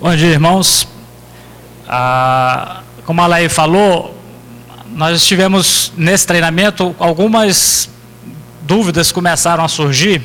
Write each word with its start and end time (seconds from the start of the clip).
Bom 0.00 0.16
dia, 0.16 0.28
irmãos. 0.28 0.88
Ah, 1.86 2.80
como 3.04 3.20
a 3.20 3.26
Laí 3.26 3.50
falou, 3.50 4.18
nós 4.92 5.26
tivemos 5.26 5.92
nesse 5.94 6.26
treinamento 6.26 6.96
algumas 6.98 7.90
dúvidas 8.62 9.12
começaram 9.12 9.62
a 9.62 9.68
surgir 9.68 10.22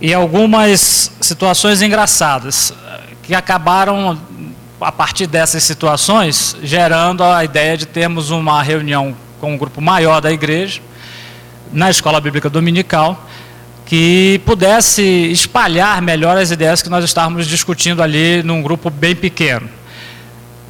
e 0.00 0.14
algumas 0.14 1.10
situações 1.20 1.82
engraçadas 1.82 2.72
que 3.24 3.34
acabaram 3.34 4.16
a 4.80 4.92
partir 4.92 5.26
dessas 5.26 5.64
situações 5.64 6.56
gerando 6.62 7.24
a 7.24 7.44
ideia 7.44 7.76
de 7.76 7.86
termos 7.86 8.30
uma 8.30 8.62
reunião 8.62 9.16
com 9.40 9.54
um 9.54 9.58
grupo 9.58 9.80
maior 9.80 10.20
da 10.20 10.30
igreja 10.30 10.80
na 11.72 11.90
escola 11.90 12.20
bíblica 12.20 12.48
dominical 12.48 13.26
que 13.86 14.40
pudesse 14.44 15.02
espalhar 15.02 16.02
melhor 16.02 16.36
as 16.36 16.50
ideias 16.50 16.82
que 16.82 16.88
nós 16.90 17.04
estávamos 17.04 17.46
discutindo 17.46 18.02
ali 18.02 18.42
num 18.42 18.60
grupo 18.60 18.90
bem 18.90 19.14
pequeno. 19.14 19.70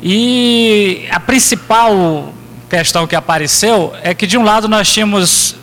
E 0.02 1.06
a 1.10 1.18
principal 1.18 2.34
questão 2.68 3.06
que 3.06 3.16
apareceu 3.16 3.94
é 4.02 4.12
que, 4.12 4.26
de 4.26 4.36
um 4.36 4.44
lado, 4.44 4.68
nós 4.68 4.92
tínhamos, 4.92 5.56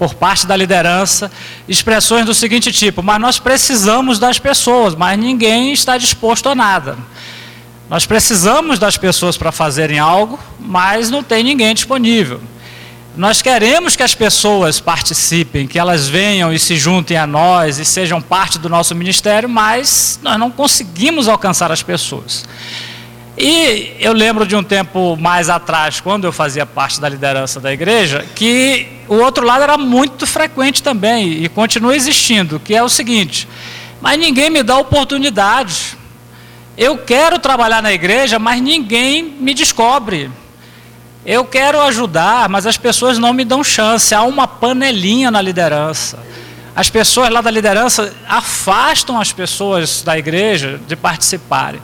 por 0.00 0.14
parte 0.14 0.44
da 0.44 0.56
liderança, 0.56 1.30
expressões 1.68 2.26
do 2.26 2.34
seguinte 2.34 2.72
tipo: 2.72 3.04
mas 3.04 3.20
nós 3.20 3.38
precisamos 3.38 4.18
das 4.18 4.40
pessoas, 4.40 4.96
mas 4.96 5.16
ninguém 5.16 5.72
está 5.72 5.96
disposto 5.96 6.48
a 6.48 6.54
nada. 6.56 6.98
Nós 7.88 8.04
precisamos 8.04 8.80
das 8.80 8.96
pessoas 8.96 9.36
para 9.36 9.52
fazerem 9.52 10.00
algo, 10.00 10.40
mas 10.58 11.08
não 11.08 11.22
tem 11.22 11.44
ninguém 11.44 11.72
disponível. 11.72 12.40
Nós 13.14 13.42
queremos 13.42 13.94
que 13.94 14.02
as 14.02 14.14
pessoas 14.14 14.80
participem, 14.80 15.66
que 15.66 15.78
elas 15.78 16.08
venham 16.08 16.50
e 16.50 16.58
se 16.58 16.76
juntem 16.76 17.18
a 17.18 17.26
nós 17.26 17.78
e 17.78 17.84
sejam 17.84 18.22
parte 18.22 18.58
do 18.58 18.70
nosso 18.70 18.94
ministério, 18.94 19.50
mas 19.50 20.18
nós 20.22 20.38
não 20.38 20.50
conseguimos 20.50 21.28
alcançar 21.28 21.70
as 21.70 21.82
pessoas. 21.82 22.48
E 23.36 23.96
eu 24.00 24.14
lembro 24.14 24.46
de 24.46 24.56
um 24.56 24.62
tempo 24.62 25.14
mais 25.16 25.50
atrás, 25.50 26.00
quando 26.00 26.24
eu 26.24 26.32
fazia 26.32 26.64
parte 26.64 27.00
da 27.00 27.08
liderança 27.08 27.60
da 27.60 27.70
igreja, 27.70 28.24
que 28.34 28.86
o 29.06 29.16
outro 29.16 29.44
lado 29.44 29.62
era 29.62 29.76
muito 29.76 30.26
frequente 30.26 30.82
também 30.82 31.44
e 31.44 31.48
continua 31.50 31.94
existindo, 31.94 32.58
que 32.58 32.74
é 32.74 32.82
o 32.82 32.88
seguinte: 32.88 33.46
mas 34.00 34.18
ninguém 34.18 34.48
me 34.48 34.62
dá 34.62 34.78
oportunidade. 34.78 35.98
Eu 36.78 36.96
quero 36.96 37.38
trabalhar 37.38 37.82
na 37.82 37.92
igreja, 37.92 38.38
mas 38.38 38.58
ninguém 38.62 39.22
me 39.22 39.52
descobre. 39.52 40.30
Eu 41.24 41.44
quero 41.44 41.80
ajudar, 41.82 42.48
mas 42.48 42.66
as 42.66 42.76
pessoas 42.76 43.16
não 43.16 43.32
me 43.32 43.44
dão 43.44 43.62
chance. 43.62 44.14
Há 44.14 44.22
uma 44.22 44.48
panelinha 44.48 45.30
na 45.30 45.40
liderança. 45.40 46.18
As 46.74 46.90
pessoas 46.90 47.30
lá 47.30 47.40
da 47.40 47.50
liderança 47.50 48.12
afastam 48.28 49.20
as 49.20 49.32
pessoas 49.32 50.02
da 50.02 50.18
igreja 50.18 50.80
de 50.88 50.96
participarem. 50.96 51.80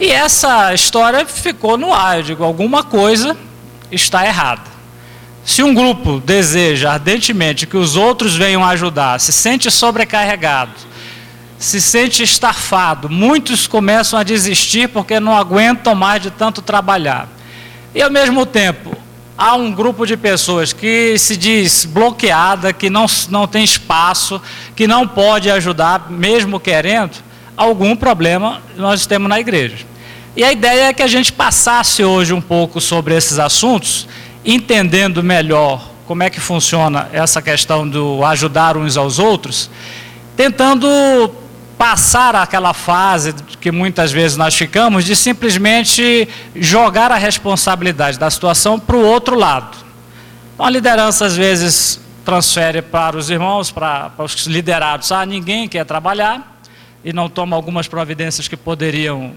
E 0.00 0.10
essa 0.10 0.74
história 0.74 1.24
ficou 1.24 1.76
no 1.78 1.92
ar. 1.92 2.18
Eu 2.18 2.22
digo, 2.24 2.44
alguma 2.44 2.82
coisa 2.82 3.36
está 3.90 4.26
errada. 4.26 4.72
Se 5.44 5.62
um 5.62 5.74
grupo 5.74 6.20
deseja 6.24 6.92
ardentemente 6.92 7.66
que 7.66 7.76
os 7.76 7.94
outros 7.94 8.34
venham 8.34 8.64
ajudar, 8.64 9.20
se 9.20 9.32
sente 9.32 9.70
sobrecarregado, 9.70 10.72
se 11.58 11.80
sente 11.80 12.22
estafado, 12.22 13.08
muitos 13.08 13.66
começam 13.66 14.18
a 14.18 14.22
desistir 14.22 14.88
porque 14.88 15.20
não 15.20 15.36
aguentam 15.36 15.94
mais 15.94 16.22
de 16.22 16.30
tanto 16.30 16.62
trabalhar. 16.62 17.28
E 17.94 18.00
ao 18.00 18.10
mesmo 18.10 18.46
tempo, 18.46 18.96
há 19.36 19.54
um 19.54 19.70
grupo 19.70 20.06
de 20.06 20.16
pessoas 20.16 20.72
que 20.72 21.18
se 21.18 21.36
diz 21.36 21.84
bloqueada, 21.84 22.72
que 22.72 22.88
não, 22.88 23.06
não 23.28 23.46
tem 23.46 23.62
espaço, 23.62 24.40
que 24.74 24.86
não 24.86 25.06
pode 25.06 25.50
ajudar, 25.50 26.10
mesmo 26.10 26.58
querendo, 26.58 27.18
algum 27.56 27.94
problema 27.94 28.62
nós 28.76 29.04
temos 29.04 29.28
na 29.28 29.38
igreja. 29.38 29.84
E 30.34 30.42
a 30.42 30.50
ideia 30.50 30.84
é 30.86 30.92
que 30.94 31.02
a 31.02 31.06
gente 31.06 31.30
passasse 31.30 32.02
hoje 32.02 32.32
um 32.32 32.40
pouco 32.40 32.80
sobre 32.80 33.14
esses 33.14 33.38
assuntos, 33.38 34.08
entendendo 34.44 35.22
melhor 35.22 35.90
como 36.06 36.22
é 36.22 36.30
que 36.30 36.40
funciona 36.40 37.08
essa 37.12 37.42
questão 37.42 37.86
do 37.86 38.24
ajudar 38.24 38.76
uns 38.76 38.96
aos 38.96 39.18
outros, 39.18 39.70
tentando 40.34 40.88
passar 41.82 42.36
aquela 42.36 42.72
fase 42.72 43.34
que 43.60 43.72
muitas 43.72 44.12
vezes 44.12 44.36
nós 44.36 44.54
ficamos 44.54 45.04
de 45.04 45.16
simplesmente 45.16 46.28
jogar 46.54 47.10
a 47.10 47.16
responsabilidade 47.16 48.20
da 48.20 48.30
situação 48.30 48.78
para 48.78 48.94
o 48.94 49.04
outro 49.04 49.34
lado. 49.34 49.76
Então 50.54 50.64
a 50.64 50.70
liderança 50.70 51.26
às 51.26 51.36
vezes 51.36 52.00
transfere 52.24 52.82
para 52.82 53.16
os 53.16 53.30
irmãos, 53.30 53.72
para, 53.72 54.10
para 54.10 54.24
os 54.24 54.46
liderados, 54.46 55.10
ah, 55.10 55.26
ninguém 55.26 55.66
quer 55.66 55.84
trabalhar 55.84 56.62
e 57.04 57.12
não 57.12 57.28
toma 57.28 57.56
algumas 57.56 57.88
providências 57.88 58.46
que 58.46 58.56
poderiam 58.56 59.34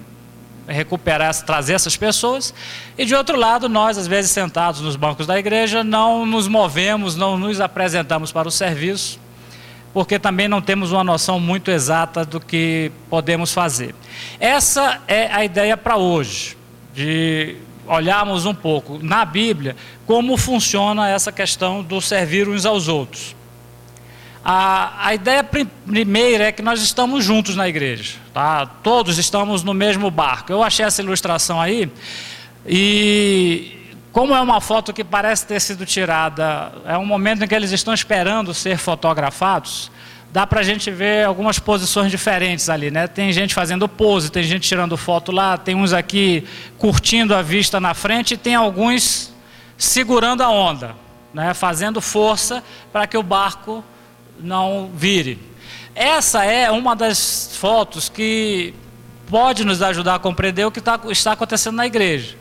recuperar, 0.67 1.33
trazer 1.45 1.73
essas 1.73 1.97
pessoas. 1.97 2.53
E 2.95 3.05
de 3.05 3.15
outro 3.15 3.39
lado, 3.39 3.67
nós, 3.67 3.97
às 3.97 4.05
vezes 4.05 4.29
sentados 4.29 4.81
nos 4.81 4.95
bancos 4.95 5.25
da 5.25 5.39
igreja, 5.39 5.83
não 5.83 6.27
nos 6.27 6.47
movemos, 6.47 7.15
não 7.15 7.39
nos 7.39 7.59
apresentamos 7.59 8.31
para 8.31 8.47
o 8.47 8.51
serviço 8.51 9.24
porque 9.95 10.19
também 10.19 10.49
não 10.49 10.61
temos 10.61 10.91
uma 10.91 11.05
noção 11.05 11.39
muito 11.39 11.71
exata 11.71 12.25
do 12.25 12.37
que 12.37 12.91
podemos 13.09 13.53
fazer. 13.53 13.95
Essa 14.41 15.01
é 15.07 15.27
a 15.31 15.45
ideia 15.45 15.77
para 15.77 15.95
hoje, 15.95 16.57
de 16.93 17.55
olharmos 17.87 18.45
um 18.45 18.53
pouco 18.53 18.99
na 19.01 19.23
Bíblia 19.23 19.73
como 20.05 20.35
funciona 20.35 21.09
essa 21.09 21.31
questão 21.31 21.81
do 21.81 22.01
servir 22.01 22.45
uns 22.49 22.65
aos 22.65 22.89
outros. 22.89 23.37
A, 24.43 25.07
a 25.07 25.15
ideia 25.15 25.41
primeira 25.41 26.47
é 26.47 26.51
que 26.51 26.61
nós 26.61 26.81
estamos 26.81 27.23
juntos 27.23 27.55
na 27.55 27.69
igreja, 27.69 28.15
tá? 28.33 28.65
todos 28.65 29.17
estamos 29.17 29.63
no 29.63 29.73
mesmo 29.73 30.11
barco. 30.11 30.51
Eu 30.51 30.61
achei 30.61 30.85
essa 30.85 31.01
ilustração 31.01 31.61
aí 31.61 31.89
e 32.67 33.84
como 34.15 34.33
é 34.33 34.39
uma 34.39 34.61
foto 34.61 34.93
que 34.93 35.03
parece 35.03 35.45
ter 35.45 35.59
sido 35.59 35.85
tirada, 35.85 36.71
é 36.85 36.97
um 36.97 37.05
momento 37.05 37.43
em 37.43 37.47
que 37.49 37.53
eles 37.53 37.71
estão 37.71 37.93
esperando 37.93 38.53
ser 38.53 38.77
fotografados, 38.77 39.91
dá 40.31 40.47
para 40.47 40.61
a 40.61 40.63
gente 40.63 40.89
ver 40.89 41.25
algumas 41.25 41.59
posições 41.59 42.09
diferentes 42.09 42.69
ali, 42.69 42.89
né? 42.89 43.07
Tem 43.07 43.33
gente 43.33 43.53
fazendo 43.53 43.89
pose, 43.89 44.31
tem 44.31 44.41
gente 44.41 44.65
tirando 44.65 44.95
foto 44.95 45.33
lá, 45.33 45.57
tem 45.57 45.75
uns 45.75 45.91
aqui 45.91 46.47
curtindo 46.77 47.35
a 47.35 47.41
vista 47.41 47.77
na 47.81 47.93
frente 47.93 48.35
e 48.35 48.37
tem 48.37 48.55
alguns 48.55 49.33
segurando 49.77 50.43
a 50.43 50.49
onda, 50.49 50.95
né? 51.33 51.53
Fazendo 51.53 51.99
força 51.99 52.63
para 52.93 53.05
que 53.05 53.17
o 53.17 53.23
barco 53.23 53.83
não 54.39 54.91
vire. 54.95 55.37
Essa 55.93 56.45
é 56.45 56.71
uma 56.71 56.95
das 56.95 57.49
fotos 57.57 58.07
que 58.07 58.73
pode 59.29 59.65
nos 59.65 59.81
ajudar 59.81 60.15
a 60.15 60.19
compreender 60.19 60.63
o 60.63 60.71
que 60.71 60.79
tá, 60.79 60.97
está 61.09 61.33
acontecendo 61.33 61.75
na 61.75 61.85
igreja. 61.85 62.37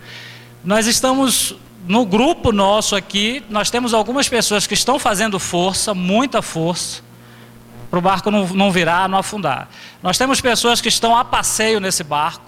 Nós 0.65 0.87
estamos 0.87 1.57
no 1.87 2.07
grupo 2.07 2.51
nosso 2.51 2.97
aqui, 2.97 3.45
nós 3.51 3.71
temos 3.71 3.93
algumas 3.93 4.29
pessoas 4.29 4.67
que 4.67 4.75
estão 4.75 4.99
fazendo 4.99 5.39
força, 5.39 5.93
muita 5.93 6.41
força, 6.41 7.03
para 7.91 7.99
o 7.99 8.03
barco 8.03 8.31
não, 8.31 8.47
não 8.49 8.73
virar, 8.73 9.09
não 9.09 9.19
afundar. 9.19 9.69
Nós 10.03 10.17
temos 10.17 10.41
pessoas 10.41 10.81
que 10.81 10.89
estão 10.89 11.15
a 11.17 11.25
passeio 11.25 11.79
nesse 11.81 12.03
barco, 12.03 12.45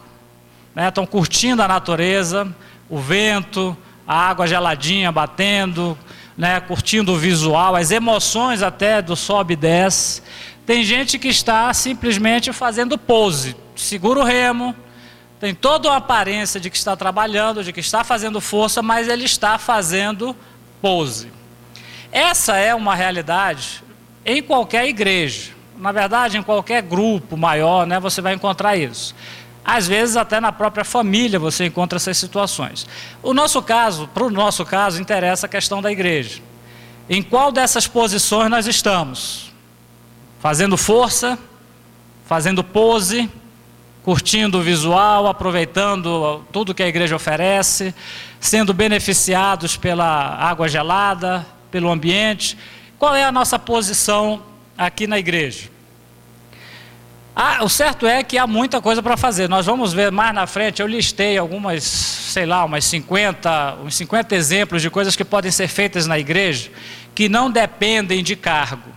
né, 0.74 0.88
estão 0.88 1.06
curtindo 1.06 1.62
a 1.62 1.68
natureza, 1.68 2.48
o 2.88 2.98
vento, 2.98 3.76
a 4.08 4.28
água 4.28 4.46
geladinha 4.46 5.12
batendo, 5.12 5.96
né, 6.36 6.58
curtindo 6.60 7.12
o 7.12 7.18
visual, 7.18 7.76
as 7.76 7.90
emoções 7.90 8.62
até 8.62 9.02
do 9.02 9.14
sobe 9.14 9.52
e 9.52 9.56
desce. 9.56 10.22
Tem 10.64 10.82
gente 10.82 11.18
que 11.18 11.28
está 11.28 11.72
simplesmente 11.74 12.52
fazendo 12.52 12.96
pose, 12.96 13.54
segura 13.74 14.20
o 14.20 14.24
remo, 14.24 14.74
tem 15.38 15.54
toda 15.54 15.88
uma 15.88 15.96
aparência 15.96 16.58
de 16.58 16.70
que 16.70 16.76
está 16.76 16.96
trabalhando, 16.96 17.62
de 17.62 17.72
que 17.72 17.80
está 17.80 18.02
fazendo 18.02 18.40
força, 18.40 18.80
mas 18.80 19.08
ele 19.08 19.24
está 19.24 19.58
fazendo 19.58 20.34
pose. 20.80 21.30
Essa 22.10 22.56
é 22.56 22.74
uma 22.74 22.94
realidade 22.94 23.84
em 24.24 24.42
qualquer 24.42 24.86
igreja. 24.86 25.52
Na 25.76 25.92
verdade, 25.92 26.38
em 26.38 26.42
qualquer 26.42 26.82
grupo 26.82 27.36
maior, 27.36 27.86
né, 27.86 28.00
você 28.00 28.22
vai 28.22 28.32
encontrar 28.32 28.76
isso. 28.76 29.14
Às 29.62 29.86
vezes 29.86 30.16
até 30.16 30.40
na 30.40 30.52
própria 30.52 30.84
família 30.84 31.38
você 31.38 31.66
encontra 31.66 31.96
essas 31.96 32.16
situações. 32.16 32.86
O 33.22 33.34
nosso 33.34 33.60
caso, 33.60 34.08
para 34.08 34.24
o 34.24 34.30
nosso 34.30 34.64
caso, 34.64 35.02
interessa 35.02 35.46
a 35.46 35.48
questão 35.48 35.82
da 35.82 35.92
igreja. 35.92 36.40
Em 37.10 37.22
qual 37.22 37.52
dessas 37.52 37.86
posições 37.86 38.48
nós 38.48 38.66
estamos? 38.66 39.52
Fazendo 40.40 40.76
força, 40.76 41.38
fazendo 42.24 42.64
pose, 42.64 43.30
curtindo 44.06 44.58
o 44.58 44.62
visual, 44.62 45.26
aproveitando 45.26 46.44
tudo 46.52 46.72
que 46.72 46.80
a 46.80 46.86
igreja 46.86 47.16
oferece, 47.16 47.92
sendo 48.38 48.72
beneficiados 48.72 49.76
pela 49.76 50.06
água 50.36 50.68
gelada, 50.68 51.44
pelo 51.72 51.90
ambiente. 51.90 52.56
Qual 53.00 53.16
é 53.16 53.24
a 53.24 53.32
nossa 53.32 53.58
posição 53.58 54.44
aqui 54.78 55.08
na 55.08 55.18
igreja? 55.18 55.68
Ah, 57.34 57.64
o 57.64 57.68
certo 57.68 58.06
é 58.06 58.22
que 58.22 58.38
há 58.38 58.46
muita 58.46 58.80
coisa 58.80 59.02
para 59.02 59.16
fazer. 59.16 59.48
Nós 59.48 59.66
vamos 59.66 59.92
ver 59.92 60.12
mais 60.12 60.32
na 60.32 60.46
frente, 60.46 60.80
eu 60.80 60.86
listei 60.86 61.36
algumas, 61.36 61.82
sei 61.82 62.46
lá, 62.46 62.64
umas 62.64 62.84
50, 62.84 63.78
uns 63.84 63.96
50 63.96 64.36
exemplos 64.36 64.82
de 64.82 64.88
coisas 64.88 65.16
que 65.16 65.24
podem 65.24 65.50
ser 65.50 65.66
feitas 65.66 66.06
na 66.06 66.16
igreja 66.16 66.70
que 67.12 67.28
não 67.28 67.50
dependem 67.50 68.22
de 68.22 68.36
cargo. 68.36 68.88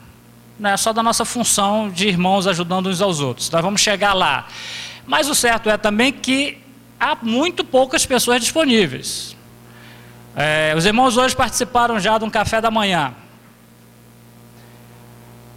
Não 0.59 0.69
é 0.69 0.77
só 0.77 0.93
da 0.93 1.01
nossa 1.01 1.25
função 1.25 1.89
de 1.89 2.07
irmãos 2.07 2.45
ajudando 2.45 2.89
uns 2.89 3.01
aos 3.01 3.21
outros. 3.21 3.49
Nós 3.49 3.61
vamos 3.63 3.81
chegar 3.81 4.13
lá. 4.13 4.45
Mas 5.05 5.29
o 5.29 5.35
certo 5.35 5.69
é 5.69 5.77
também 5.77 6.11
que 6.11 6.57
há 6.99 7.17
muito 7.21 7.63
poucas 7.63 8.05
pessoas 8.05 8.41
disponíveis. 8.41 9.35
É, 10.35 10.73
os 10.77 10.85
irmãos 10.85 11.17
hoje 11.17 11.35
participaram 11.35 11.99
já 11.99 12.17
de 12.17 12.25
um 12.25 12.29
café 12.29 12.61
da 12.61 12.69
manhã. 12.69 13.13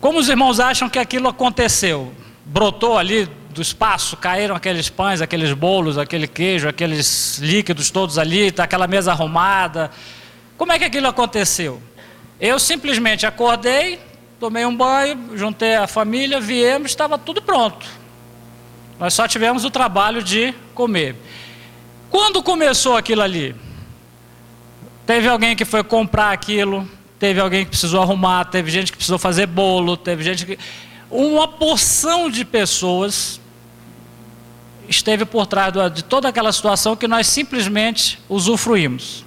Como 0.01 0.19
os 0.19 0.29
irmãos 0.29 0.59
acham 0.59 0.89
que 0.89 0.99
aquilo 0.99 1.29
aconteceu? 1.29 2.13
Brotou 2.45 2.99
ali 2.99 3.29
do 3.51 3.63
espaço, 3.63 4.17
caíram 4.17 4.57
aqueles 4.57 4.89
pães, 4.89 5.21
aqueles 5.21 5.53
bolos, 5.53 5.99
aquele 5.99 6.27
queijo, 6.27 6.69
aqueles 6.69 7.39
líquidos 7.39 7.91
todos 7.91 8.19
ali, 8.19 8.49
está 8.49 8.65
aquela 8.65 8.87
mesa 8.87 9.13
arrumada. 9.13 9.91
Como 10.57 10.73
é 10.73 10.79
que 10.79 10.85
aquilo 10.85 11.07
aconteceu? 11.07 11.81
Eu 12.41 12.59
simplesmente 12.59 13.27
acordei, 13.27 14.01
tomei 14.41 14.65
um 14.65 14.77
banho, 14.77 15.37
juntei 15.37 15.77
a 15.77 15.87
família, 15.87 16.41
viemos, 16.41 16.91
estava 16.91 17.17
tudo 17.17 17.41
pronto. 17.41 17.87
Nós 19.03 19.15
só 19.15 19.27
tivemos 19.27 19.65
o 19.65 19.71
trabalho 19.71 20.23
de 20.23 20.55
comer. 20.77 21.17
Quando 22.09 22.41
começou 22.41 22.97
aquilo 22.97 23.21
ali? 23.21 23.53
Teve 25.05 25.27
alguém 25.27 25.57
que 25.57 25.65
foi 25.65 25.83
comprar 25.83 26.31
aquilo, 26.31 26.89
teve 27.19 27.41
alguém 27.41 27.65
que 27.65 27.71
precisou 27.71 28.01
arrumar, 28.01 28.45
teve 28.45 28.71
gente 28.71 28.93
que 28.93 28.97
precisou 28.97 29.19
fazer 29.19 29.47
bolo, 29.47 29.97
teve 29.97 30.23
gente 30.23 30.47
que. 30.47 30.57
Uma 31.11 31.49
porção 31.49 32.31
de 32.31 32.45
pessoas 32.45 33.41
esteve 34.89 35.25
por 35.25 35.49
trás 35.49 35.73
de 35.93 36.05
toda 36.05 36.29
aquela 36.29 36.53
situação 36.53 36.95
que 36.95 37.09
nós 37.09 37.27
simplesmente 37.27 38.21
usufruímos. 38.29 39.25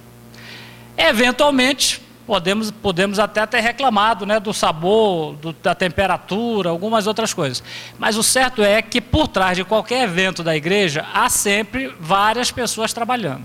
Eventualmente, 0.96 2.00
podemos, 2.26 2.70
podemos 2.70 3.18
até 3.18 3.46
ter 3.46 3.60
reclamado 3.60 4.26
né, 4.26 4.40
do 4.40 4.52
sabor, 4.52 5.34
do, 5.36 5.52
da 5.52 5.74
temperatura, 5.74 6.70
algumas 6.70 7.06
outras 7.06 7.32
coisas. 7.32 7.62
Mas 7.98 8.16
o 8.16 8.22
certo 8.22 8.62
é 8.62 8.82
que 8.82 9.00
por 9.00 9.28
trás 9.28 9.56
de 9.56 9.64
qualquer 9.64 10.02
evento 10.02 10.42
da 10.42 10.56
igreja 10.56 11.06
há 11.14 11.28
sempre 11.28 11.94
várias 12.00 12.50
pessoas 12.50 12.92
trabalhando. 12.92 13.44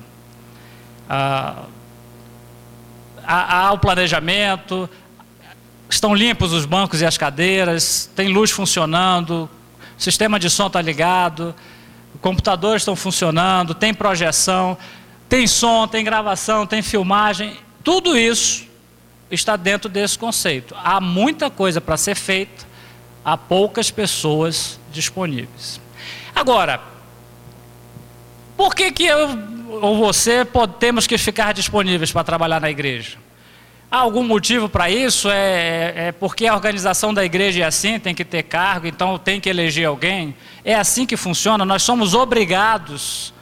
Ah, 1.07 1.63
há, 3.23 3.67
há 3.67 3.71
o 3.71 3.77
planejamento, 3.77 4.89
estão 5.87 6.15
limpos 6.15 6.51
os 6.51 6.65
bancos 6.65 7.01
e 7.01 7.05
as 7.05 7.17
cadeiras, 7.17 8.09
tem 8.15 8.29
luz 8.29 8.49
funcionando, 8.49 9.47
sistema 9.97 10.39
de 10.39 10.49
som 10.49 10.67
está 10.67 10.81
ligado, 10.81 11.53
computadores 12.19 12.81
estão 12.81 12.95
funcionando, 12.95 13.75
tem 13.75 13.93
projeção, 13.93 14.75
tem 15.29 15.45
som, 15.45 15.87
tem 15.87 16.03
gravação, 16.03 16.65
tem 16.65 16.81
filmagem, 16.81 17.55
tudo 17.83 18.17
isso 18.17 18.70
está 19.31 19.55
dentro 19.55 19.89
desse 19.89 20.17
conceito. 20.17 20.75
Há 20.83 20.99
muita 20.99 21.49
coisa 21.49 21.79
para 21.79 21.97
ser 21.97 22.15
feita, 22.15 22.65
há 23.23 23.37
poucas 23.37 23.89
pessoas 23.89 24.79
disponíveis. 24.91 25.79
Agora, 26.35 26.81
por 28.57 28.75
que, 28.75 28.91
que 28.91 29.05
eu 29.05 29.51
ou 29.81 29.97
você 29.97 30.45
temos 30.79 31.07
que 31.07 31.17
ficar 31.17 31.53
disponíveis 31.53 32.11
para 32.11 32.23
trabalhar 32.23 32.59
na 32.59 32.69
igreja? 32.69 33.17
Há 33.89 33.97
algum 33.97 34.23
motivo 34.23 34.69
para 34.69 34.89
isso? 34.89 35.29
É, 35.29 35.35
é, 35.35 35.93
é, 35.95 36.11
porque 36.13 36.47
a 36.47 36.53
organização 36.53 37.13
da 37.13 37.25
igreja 37.25 37.61
é 37.61 37.65
assim, 37.65 37.99
tem 37.99 38.15
que 38.15 38.23
ter 38.23 38.43
cargo, 38.43 38.87
então 38.87 39.17
tem 39.17 39.39
que 39.39 39.49
eleger 39.49 39.85
alguém? 39.85 40.33
É 40.63 40.75
assim 40.75 41.05
que 41.05 41.17
funciona? 41.17 41.65
Nós 41.65 41.83
somos 41.83 42.13
obrigados, 42.13 43.33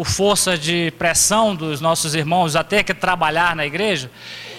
por 0.00 0.06
força 0.06 0.56
de 0.56 0.90
pressão 0.92 1.54
dos 1.54 1.78
nossos 1.78 2.14
irmãos, 2.14 2.56
a 2.56 2.64
ter 2.64 2.84
que 2.84 2.94
trabalhar 2.94 3.54
na 3.54 3.66
igreja? 3.66 4.10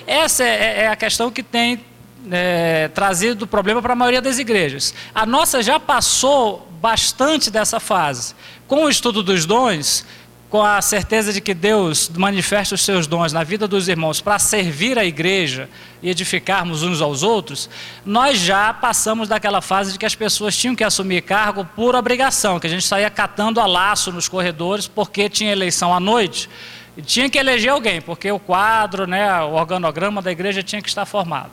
Essa 0.06 0.44
é, 0.44 0.82
é 0.82 0.88
a 0.88 0.96
questão 0.96 1.32
que 1.32 1.42
tem 1.42 1.84
é, 2.30 2.90
trazido 2.90 3.48
problema 3.48 3.82
para 3.82 3.94
a 3.94 3.96
maioria 3.96 4.22
das 4.22 4.38
igrejas. 4.38 4.94
A 5.16 5.26
nossa 5.26 5.64
já 5.64 5.80
passou 5.80 6.70
bastante 6.80 7.50
dessa 7.50 7.80
fase. 7.80 8.36
Com 8.68 8.84
o 8.84 8.90
estudo 8.90 9.24
dos 9.24 9.48
dons, 9.48 10.06
com 10.51 10.62
a 10.62 10.81
certeza 10.81 11.31
de 11.31 11.39
que 11.39 11.53
Deus 11.53 12.09
manifesta 12.09 12.75
os 12.75 12.81
seus 12.81 13.07
dons 13.07 13.31
na 13.31 13.42
vida 13.42 13.69
dos 13.69 13.88
irmãos 13.88 14.19
para 14.19 14.38
servir 14.38 15.00
a 15.00 15.06
igreja 15.06 15.69
e 16.03 16.09
edificarmos 16.09 16.83
uns 16.83 17.00
aos 17.00 17.24
outros, 17.24 17.69
nós 18.06 18.38
já 18.38 18.74
passamos 18.74 19.30
daquela 19.30 19.62
fase 19.62 19.94
de 19.94 19.98
que 19.98 20.06
as 20.06 20.13
pessoas 20.13 20.57
tinham 20.57 20.75
que 20.75 20.83
assumir 20.83 21.21
cargo 21.21 21.63
por 21.74 21.95
obrigação, 21.95 22.59
que 22.59 22.68
a 22.68 22.69
gente 22.69 22.86
saía 22.86 23.09
catando 23.09 23.62
a 23.62 23.65
laço 23.65 24.12
nos 24.12 24.27
corredores 24.27 24.89
porque 24.89 25.30
tinha 25.30 25.53
eleição 25.53 25.95
à 25.95 26.01
noite 26.01 26.50
e 26.97 27.01
tinha 27.01 27.30
que 27.30 27.38
eleger 27.38 27.71
alguém, 27.71 28.01
porque 28.01 28.30
o 28.30 28.38
quadro, 28.38 29.07
né, 29.07 29.33
o 29.44 29.54
organograma 29.54 30.21
da 30.21 30.33
igreja 30.33 30.62
tinha 30.62 30.81
que 30.81 30.89
estar 30.89 31.06
formado. 31.06 31.51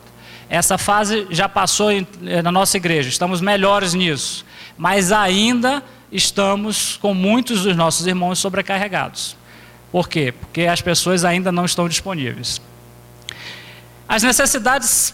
Essa 0.49 0.77
fase 0.77 1.25
já 1.29 1.47
passou 1.47 1.89
eh, 1.89 2.05
na 2.43 2.51
nossa 2.51 2.75
igreja, 2.75 3.07
estamos 3.07 3.39
melhores 3.39 3.93
nisso, 3.93 4.45
mas 4.77 5.13
ainda 5.13 5.81
estamos 6.11 6.97
com 6.97 7.13
muitos 7.13 7.63
dos 7.63 7.75
nossos 7.75 8.07
irmãos 8.07 8.39
sobrecarregados. 8.39 9.35
Por 9.91 10.07
quê? 10.07 10.31
Porque 10.31 10.63
as 10.63 10.81
pessoas 10.81 11.25
ainda 11.25 11.51
não 11.51 11.65
estão 11.65 11.87
disponíveis. 11.89 12.61
As 14.07 14.23
necessidades 14.23 15.13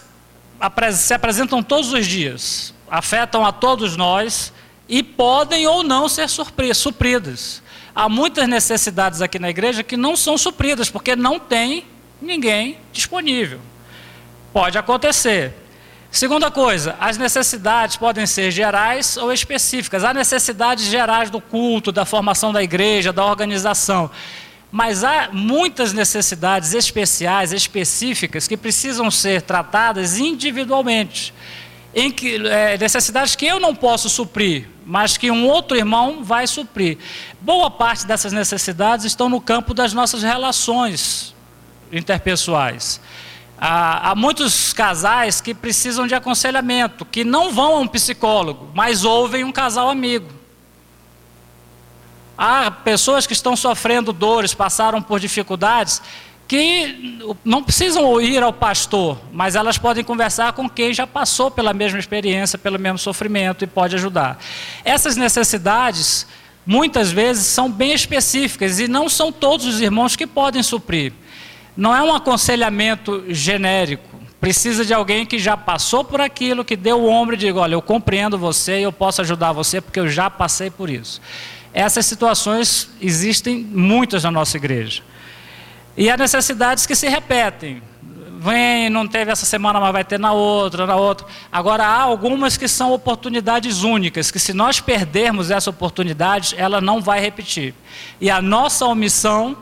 se 0.94 1.14
apresentam 1.14 1.62
todos 1.62 1.92
os 1.92 2.06
dias, 2.06 2.74
afetam 2.90 3.44
a 3.44 3.52
todos 3.52 3.96
nós 3.96 4.52
e 4.88 5.02
podem 5.02 5.66
ou 5.66 5.82
não 5.82 6.08
ser 6.08 6.28
supridas. 6.28 7.62
Há 7.94 8.08
muitas 8.08 8.48
necessidades 8.48 9.22
aqui 9.22 9.38
na 9.38 9.50
igreja 9.50 9.82
que 9.82 9.96
não 9.96 10.16
são 10.16 10.36
supridas, 10.36 10.90
porque 10.90 11.16
não 11.16 11.38
tem 11.38 11.84
ninguém 12.20 12.78
disponível. 12.92 13.60
Pode 14.52 14.78
acontecer. 14.78 15.54
Segunda 16.10 16.50
coisa, 16.50 16.96
as 17.00 17.18
necessidades 17.18 17.96
podem 17.96 18.26
ser 18.26 18.50
gerais 18.50 19.16
ou 19.16 19.32
específicas. 19.32 20.04
Há 20.04 20.14
necessidades 20.14 20.86
gerais 20.86 21.30
do 21.30 21.40
culto, 21.40 21.92
da 21.92 22.04
formação 22.04 22.52
da 22.52 22.62
igreja, 22.62 23.12
da 23.12 23.24
organização. 23.24 24.10
Mas 24.70 25.04
há 25.04 25.28
muitas 25.32 25.92
necessidades 25.92 26.74
especiais, 26.74 27.52
específicas, 27.52 28.48
que 28.48 28.56
precisam 28.56 29.10
ser 29.10 29.42
tratadas 29.42 30.18
individualmente. 30.18 31.34
Em 31.94 32.10
que, 32.10 32.46
é, 32.46 32.76
necessidades 32.76 33.34
que 33.34 33.46
eu 33.46 33.58
não 33.58 33.74
posso 33.74 34.08
suprir, 34.08 34.68
mas 34.84 35.16
que 35.16 35.30
um 35.30 35.46
outro 35.46 35.76
irmão 35.76 36.22
vai 36.22 36.46
suprir. 36.46 36.98
Boa 37.40 37.70
parte 37.70 38.06
dessas 38.06 38.32
necessidades 38.32 39.06
estão 39.06 39.28
no 39.28 39.40
campo 39.40 39.72
das 39.72 39.92
nossas 39.92 40.22
relações 40.22 41.34
interpessoais. 41.90 43.00
Há, 43.58 44.14
muitos 44.14 44.72
casais 44.74 45.40
que 45.40 45.54
precisam 45.54 46.06
de 46.06 46.14
aconselhamento, 46.14 47.06
que 47.06 47.24
não 47.24 47.52
vão 47.52 47.76
a 47.76 47.80
um 47.80 47.88
psicólogo, 47.88 48.70
mas 48.74 49.04
ouvem 49.04 49.44
um 49.44 49.52
casal 49.52 49.88
amigo. 49.88 50.28
Há 52.36 52.70
pessoas 52.70 53.26
que 53.26 53.32
estão 53.32 53.56
sofrendo 53.56 54.12
dores, 54.12 54.52
passaram 54.52 55.00
por 55.00 55.18
dificuldades, 55.18 56.02
que 56.46 57.18
não 57.44 57.62
precisam 57.62 58.20
ir 58.20 58.42
ao 58.42 58.52
pastor, 58.52 59.18
mas 59.32 59.56
elas 59.56 59.78
podem 59.78 60.04
conversar 60.04 60.52
com 60.52 60.68
quem 60.68 60.92
já 60.92 61.06
passou 61.06 61.50
pela 61.50 61.72
mesma 61.72 61.98
experiência, 61.98 62.58
pelo 62.58 62.78
mesmo 62.78 62.98
sofrimento 62.98 63.64
e 63.64 63.66
pode 63.66 63.96
ajudar. 63.96 64.38
Essas 64.84 65.16
necessidades, 65.16 66.26
muitas 66.64 67.10
vezes, 67.10 67.46
são 67.46 67.70
bem 67.70 67.94
específicas 67.94 68.78
e 68.78 68.86
não 68.86 69.08
são 69.08 69.32
todos 69.32 69.66
os 69.66 69.80
irmãos 69.80 70.14
que 70.14 70.26
podem 70.26 70.62
suprir. 70.62 71.12
Não 71.76 71.94
é 71.94 72.02
um 72.02 72.14
aconselhamento 72.14 73.24
genérico. 73.28 74.16
Precisa 74.40 74.84
de 74.84 74.94
alguém 74.94 75.26
que 75.26 75.38
já 75.38 75.56
passou 75.56 76.04
por 76.04 76.20
aquilo, 76.20 76.64
que 76.64 76.76
deu 76.76 77.00
o 77.00 77.08
ombro 77.08 77.34
e 77.34 77.38
diga: 77.38 77.58
Olha, 77.58 77.74
eu 77.74 77.82
compreendo 77.82 78.38
você 78.38 78.80
e 78.80 78.82
eu 78.82 78.92
posso 78.92 79.20
ajudar 79.20 79.52
você 79.52 79.80
porque 79.80 80.00
eu 80.00 80.08
já 80.08 80.30
passei 80.30 80.70
por 80.70 80.88
isso. 80.88 81.20
Essas 81.72 82.06
situações 82.06 82.88
existem 83.00 83.58
muitas 83.58 84.24
na 84.24 84.30
nossa 84.30 84.56
igreja. 84.56 85.02
E 85.96 86.08
há 86.08 86.16
necessidades 86.16 86.86
que 86.86 86.94
se 86.94 87.08
repetem. 87.08 87.82
Vem, 88.38 88.88
não 88.90 89.08
teve 89.08 89.30
essa 89.30 89.46
semana, 89.46 89.80
mas 89.80 89.92
vai 89.92 90.04
ter 90.04 90.18
na 90.18 90.32
outra, 90.32 90.86
na 90.86 90.96
outra. 90.96 91.26
Agora, 91.50 91.84
há 91.84 92.02
algumas 92.02 92.56
que 92.56 92.68
são 92.68 92.92
oportunidades 92.92 93.82
únicas, 93.82 94.30
que 94.30 94.38
se 94.38 94.52
nós 94.52 94.78
perdermos 94.78 95.50
essa 95.50 95.70
oportunidade, 95.70 96.54
ela 96.56 96.80
não 96.80 97.00
vai 97.00 97.20
repetir. 97.20 97.74
E 98.20 98.30
a 98.30 98.40
nossa 98.40 98.86
omissão 98.86 99.56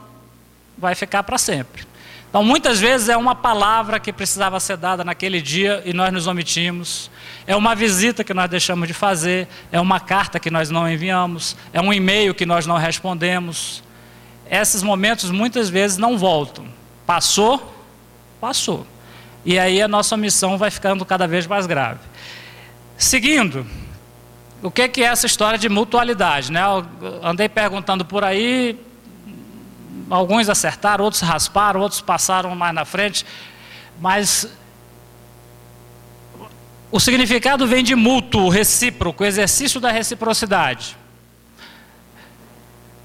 vai 0.77 0.93
ficar 0.93 1.23
para 1.23 1.37
sempre. 1.37 1.85
Então, 2.35 2.43
muitas 2.43 2.81
vezes 2.81 3.07
é 3.07 3.15
uma 3.15 3.33
palavra 3.33 3.97
que 3.97 4.11
precisava 4.11 4.59
ser 4.59 4.75
dada 4.75 5.05
naquele 5.05 5.41
dia 5.41 5.81
e 5.85 5.93
nós 5.93 6.11
nos 6.11 6.27
omitimos. 6.27 7.09
É 7.47 7.55
uma 7.55 7.73
visita 7.73 8.25
que 8.25 8.33
nós 8.33 8.49
deixamos 8.49 8.89
de 8.89 8.93
fazer. 8.93 9.47
É 9.71 9.79
uma 9.79 10.01
carta 10.01 10.37
que 10.37 10.51
nós 10.51 10.69
não 10.69 10.85
enviamos. 10.91 11.55
É 11.71 11.79
um 11.79 11.93
e-mail 11.93 12.35
que 12.35 12.45
nós 12.45 12.67
não 12.67 12.75
respondemos. 12.75 13.81
Esses 14.51 14.83
momentos 14.83 15.31
muitas 15.31 15.69
vezes 15.69 15.97
não 15.97 16.17
voltam. 16.17 16.65
Passou, 17.05 17.73
passou. 18.41 18.85
E 19.45 19.57
aí 19.57 19.81
a 19.81 19.87
nossa 19.87 20.17
missão 20.17 20.57
vai 20.57 20.69
ficando 20.69 21.05
cada 21.05 21.25
vez 21.25 21.47
mais 21.47 21.65
grave. 21.65 22.01
Seguindo, 22.97 23.65
o 24.61 24.69
que 24.69 24.81
é 24.81 25.03
essa 25.03 25.25
história 25.25 25.57
de 25.57 25.69
mutualidade? 25.69 26.51
Né? 26.51 26.59
Andei 27.23 27.47
perguntando 27.47 28.03
por 28.03 28.25
aí, 28.25 28.77
alguns 30.09 30.49
acertaram, 30.49 31.03
outros 31.03 31.21
rasparam, 31.21 31.79
outros 31.81 32.01
passaram 32.01 32.55
mais 32.55 32.73
na 32.73 32.85
frente, 32.85 33.25
mas 33.99 34.47
o 36.91 36.99
significado 36.99 37.67
vem 37.67 37.83
de 37.83 37.95
mútuo, 37.95 38.49
recíproco, 38.49 39.25
exercício 39.25 39.79
da 39.79 39.91
reciprocidade. 39.91 40.97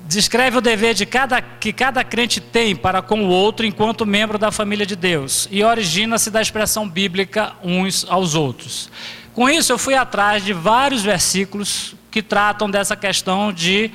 descreve 0.06 0.58
o 0.58 0.60
dever 0.60 0.92
de 0.94 1.06
cada, 1.06 1.40
que 1.40 1.72
cada 1.72 2.02
crente 2.02 2.40
tem 2.40 2.74
para 2.74 3.00
com 3.00 3.24
o 3.24 3.28
outro 3.28 3.64
enquanto 3.64 4.04
membro 4.04 4.38
da 4.38 4.50
família 4.50 4.84
de 4.84 4.96
Deus 4.96 5.48
e 5.52 5.62
origina-se 5.62 6.30
da 6.30 6.42
expressão 6.42 6.88
bíblica 6.88 7.52
uns 7.62 8.04
aos 8.08 8.34
outros. 8.34 8.90
Com 9.32 9.48
isso, 9.48 9.72
eu 9.72 9.78
fui 9.78 9.94
atrás 9.94 10.44
de 10.44 10.52
vários 10.52 11.02
versículos 11.02 11.94
que 12.10 12.22
tratam 12.22 12.68
dessa 12.68 12.96
questão 12.96 13.52
de 13.52 13.92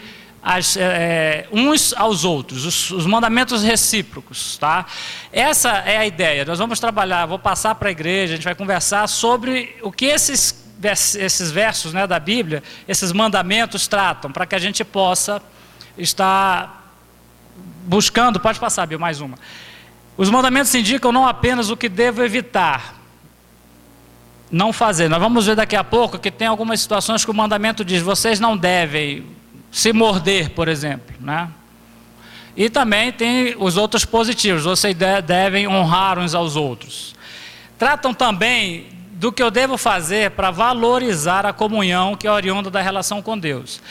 as, 0.47 0.77
é, 0.77 1.47
uns 1.51 1.91
aos 1.97 2.23
outros, 2.23 2.65
os, 2.65 2.91
os, 2.91 3.07
mandamentos 3.07 3.63
recíprocos, 3.63 4.59
tá? 4.59 4.85
Essa 5.33 5.69
é 5.79 5.97
a 5.97 6.05
ideia. 6.05 6.45
Nós 6.45 6.59
vamos 6.59 6.79
trabalhar, 6.79 7.25
vou 7.25 7.39
passar 7.39 7.73
para 7.73 7.89
a 7.89 7.91
igreja, 7.91 8.33
a 8.33 8.35
gente 8.35 8.45
vai 8.45 8.53
conversar 8.53 9.07
sobre 9.07 9.75
o 9.81 9.91
que 9.91 10.05
esses, 10.05 10.63
esses 11.17 11.49
versos 11.49 11.93
né, 11.93 12.05
da 12.05 12.19
Bíblia, 12.19 12.61
esses 12.87 13.11
mandamentos 13.11 13.87
tratam, 13.87 14.31
para 14.31 14.45
que 14.45 14.53
a 14.53 14.59
gente 14.59 14.85
possa 14.85 15.41
está 15.97 16.81
buscando, 17.87 18.39
pode 18.39 18.59
passar, 18.59 18.85
Bill, 18.85 18.99
mais 18.99 19.21
uma. 19.21 19.39
Os 20.15 20.29
mandamentos 20.29 20.75
indicam 20.75 21.11
não 21.11 21.25
apenas 21.25 21.71
o 21.71 21.77
que 21.77 21.89
devo 21.89 22.21
evitar, 22.21 22.93
não 24.51 24.71
fazer. 24.71 25.09
Nós 25.09 25.19
vamos 25.19 25.47
ver 25.47 25.55
daqui 25.55 25.75
a 25.75 25.83
pouco 25.83 26.19
que 26.19 26.29
tem 26.29 26.47
algumas 26.47 26.81
situações 26.81 27.25
que 27.25 27.31
o 27.31 27.33
mandamento 27.33 27.83
diz: 27.83 28.03
vocês 28.03 28.39
não 28.39 28.55
devem 28.55 29.25
se 29.75 29.91
morder, 29.91 30.51
por 30.51 30.69
exemplo, 30.69 31.13
né? 31.19 31.49
E 32.55 32.69
também 32.69 33.11
tem 33.11 33.53
os 33.59 33.75
outros 33.75 34.05
positivos, 34.05 34.63
vocês 34.63 34.95
devem 35.25 35.67
honrar 35.67 36.17
uns 36.17 36.33
aos 36.33 36.55
outros. 36.55 37.13
Tratam 37.77 38.13
também 38.13 38.85
do 39.11 39.33
que 39.33 39.43
eu 39.43 39.51
devo 39.51 39.77
fazer 39.77 40.31
para 40.31 40.49
valorizar 40.49 41.45
a 41.45 41.51
comunhão 41.51 42.15
que 42.15 42.25
é 42.25 42.31
oriunda 42.31 42.71
da 42.71 42.81
relação 42.81 43.21
com 43.21 43.37
Deus 43.37 43.81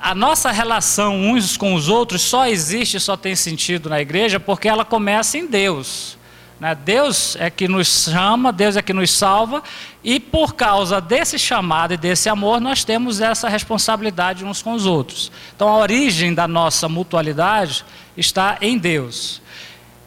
a 0.00 0.14
nossa 0.14 0.50
relação 0.52 1.16
uns 1.16 1.56
com 1.56 1.74
os 1.74 1.88
outros 1.88 2.22
só 2.22 2.46
existe, 2.46 3.00
só 3.00 3.16
tem 3.16 3.34
sentido 3.34 3.90
na 3.90 4.00
igreja 4.00 4.38
porque 4.38 4.68
ela 4.68 4.84
começa 4.84 5.36
em 5.36 5.46
Deus. 5.46 6.17
Né? 6.60 6.74
Deus 6.74 7.36
é 7.36 7.50
que 7.50 7.68
nos 7.68 8.04
chama, 8.04 8.52
Deus 8.52 8.76
é 8.76 8.82
que 8.82 8.92
nos 8.92 9.10
salva, 9.10 9.62
e 10.02 10.18
por 10.18 10.54
causa 10.54 11.00
desse 11.00 11.38
chamado 11.38 11.94
e 11.94 11.96
desse 11.96 12.28
amor, 12.28 12.60
nós 12.60 12.84
temos 12.84 13.20
essa 13.20 13.48
responsabilidade 13.48 14.44
uns 14.44 14.62
com 14.62 14.72
os 14.72 14.86
outros. 14.86 15.30
Então 15.54 15.68
a 15.68 15.76
origem 15.78 16.34
da 16.34 16.48
nossa 16.48 16.88
mutualidade 16.88 17.84
está 18.16 18.58
em 18.60 18.76
Deus. 18.76 19.40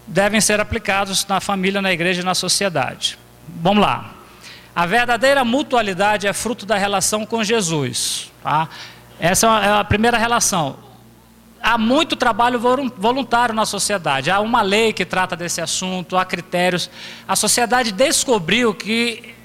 Devem 0.05 0.41
ser 0.41 0.59
aplicados 0.59 1.25
na 1.25 1.39
família, 1.39 1.81
na 1.81 1.93
igreja 1.93 2.21
e 2.21 2.25
na 2.25 2.35
sociedade. 2.35 3.17
Vamos 3.47 3.81
lá. 3.81 4.11
A 4.75 4.85
verdadeira 4.85 5.43
mutualidade 5.43 6.27
é 6.27 6.33
fruto 6.33 6.65
da 6.65 6.77
relação 6.77 7.25
com 7.25 7.43
Jesus. 7.43 8.31
Tá? 8.43 8.69
Essa 9.19 9.47
é 9.59 9.69
a 9.79 9.83
primeira 9.83 10.17
relação. 10.17 10.90
Há 11.61 11.77
muito 11.77 12.15
trabalho 12.15 12.59
voluntário 12.59 13.53
na 13.53 13.65
sociedade. 13.65 14.31
Há 14.31 14.39
uma 14.39 14.61
lei 14.61 14.91
que 14.91 15.05
trata 15.05 15.35
desse 15.35 15.61
assunto, 15.61 16.17
há 16.17 16.25
critérios. 16.25 16.89
A 17.27 17.35
sociedade 17.35 17.91
descobriu 17.91 18.73
que 18.73 19.35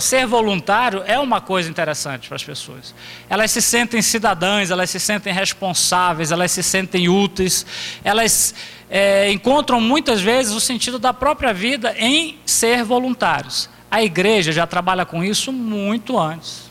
ser 0.00 0.26
voluntário 0.26 1.02
é 1.06 1.18
uma 1.18 1.40
coisa 1.40 1.68
interessante 1.68 2.28
para 2.28 2.36
as 2.36 2.44
pessoas. 2.44 2.94
Elas 3.28 3.50
se 3.50 3.60
sentem 3.60 4.00
cidadãs, 4.00 4.70
elas 4.70 4.90
se 4.90 5.00
sentem 5.00 5.32
responsáveis, 5.32 6.30
elas 6.30 6.52
se 6.52 6.62
sentem 6.62 7.08
úteis, 7.08 7.66
elas 8.04 8.54
é, 8.88 9.30
encontram 9.32 9.80
muitas 9.80 10.20
vezes 10.20 10.52
o 10.52 10.60
sentido 10.60 10.98
da 10.98 11.12
própria 11.12 11.52
vida 11.52 11.94
em 11.98 12.38
ser 12.46 12.84
voluntários. 12.84 13.68
A 13.90 14.02
igreja 14.02 14.52
já 14.52 14.66
trabalha 14.68 15.04
com 15.04 15.24
isso 15.24 15.52
muito 15.52 16.16
antes. 16.16 16.70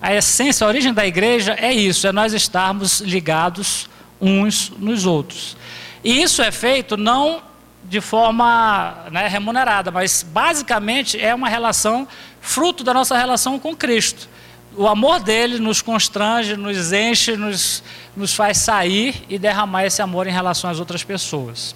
A 0.00 0.14
essência, 0.14 0.64
a 0.64 0.68
origem 0.68 0.94
da 0.94 1.06
igreja 1.06 1.54
é 1.58 1.72
isso, 1.72 2.06
é 2.06 2.12
nós 2.12 2.32
estarmos 2.32 3.00
ligados 3.00 3.90
uns 4.20 4.70
nos 4.70 5.06
outros. 5.06 5.56
E 6.02 6.22
isso 6.22 6.42
é 6.42 6.50
feito 6.50 6.96
não 6.96 7.42
de 7.84 8.00
forma 8.00 9.04
né, 9.10 9.28
remunerada, 9.28 9.90
mas 9.90 10.22
basicamente 10.22 11.20
é 11.20 11.34
uma 11.34 11.48
relação 11.48 12.06
fruto 12.40 12.82
da 12.82 12.92
nossa 12.92 13.16
relação 13.16 13.58
com 13.58 13.74
Cristo. 13.74 14.28
O 14.76 14.86
amor 14.86 15.20
dele 15.20 15.58
nos 15.58 15.80
constrange, 15.80 16.56
nos 16.56 16.92
enche, 16.92 17.36
nos, 17.36 17.82
nos 18.16 18.34
faz 18.34 18.58
sair 18.58 19.24
e 19.28 19.38
derramar 19.38 19.84
esse 19.84 20.02
amor 20.02 20.26
em 20.26 20.32
relação 20.32 20.68
às 20.68 20.78
outras 20.78 21.02
pessoas. 21.02 21.74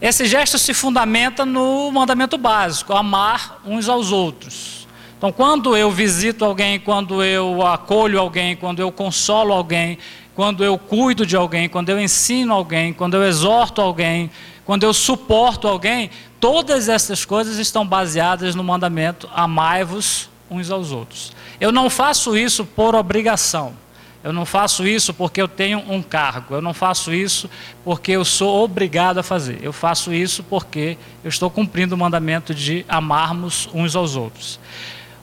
Esse 0.00 0.26
gesto 0.26 0.58
se 0.58 0.72
fundamenta 0.72 1.44
no 1.44 1.90
mandamento 1.90 2.38
básico, 2.38 2.92
amar 2.92 3.60
uns 3.64 3.88
aos 3.88 4.12
outros. 4.12 4.86
Então, 5.16 5.32
quando 5.32 5.76
eu 5.76 5.90
visito 5.90 6.44
alguém, 6.44 6.78
quando 6.78 7.24
eu 7.24 7.66
acolho 7.66 8.20
alguém, 8.20 8.54
quando 8.54 8.78
eu 8.78 8.92
consolo 8.92 9.52
alguém, 9.52 9.98
quando 10.38 10.62
eu 10.62 10.78
cuido 10.78 11.26
de 11.26 11.34
alguém, 11.34 11.68
quando 11.68 11.88
eu 11.88 11.98
ensino 11.98 12.54
alguém, 12.54 12.92
quando 12.92 13.14
eu 13.14 13.26
exorto 13.26 13.80
alguém, 13.80 14.30
quando 14.64 14.84
eu 14.84 14.94
suporto 14.94 15.66
alguém, 15.66 16.12
todas 16.38 16.88
essas 16.88 17.24
coisas 17.24 17.58
estão 17.58 17.84
baseadas 17.84 18.54
no 18.54 18.62
mandamento: 18.62 19.28
amai-vos 19.34 20.30
uns 20.48 20.70
aos 20.70 20.92
outros. 20.92 21.32
Eu 21.60 21.72
não 21.72 21.90
faço 21.90 22.36
isso 22.36 22.64
por 22.64 22.94
obrigação. 22.94 23.74
Eu 24.22 24.32
não 24.32 24.46
faço 24.46 24.86
isso 24.86 25.12
porque 25.12 25.42
eu 25.42 25.48
tenho 25.48 25.82
um 25.88 26.00
cargo. 26.00 26.54
Eu 26.54 26.62
não 26.62 26.72
faço 26.72 27.12
isso 27.12 27.50
porque 27.82 28.12
eu 28.12 28.24
sou 28.24 28.62
obrigado 28.62 29.18
a 29.18 29.24
fazer. 29.24 29.58
Eu 29.60 29.72
faço 29.72 30.14
isso 30.14 30.44
porque 30.44 30.96
eu 31.24 31.30
estou 31.30 31.50
cumprindo 31.50 31.96
o 31.96 31.98
mandamento 31.98 32.54
de 32.54 32.84
amarmos 32.88 33.68
uns 33.74 33.96
aos 33.96 34.14
outros. 34.14 34.60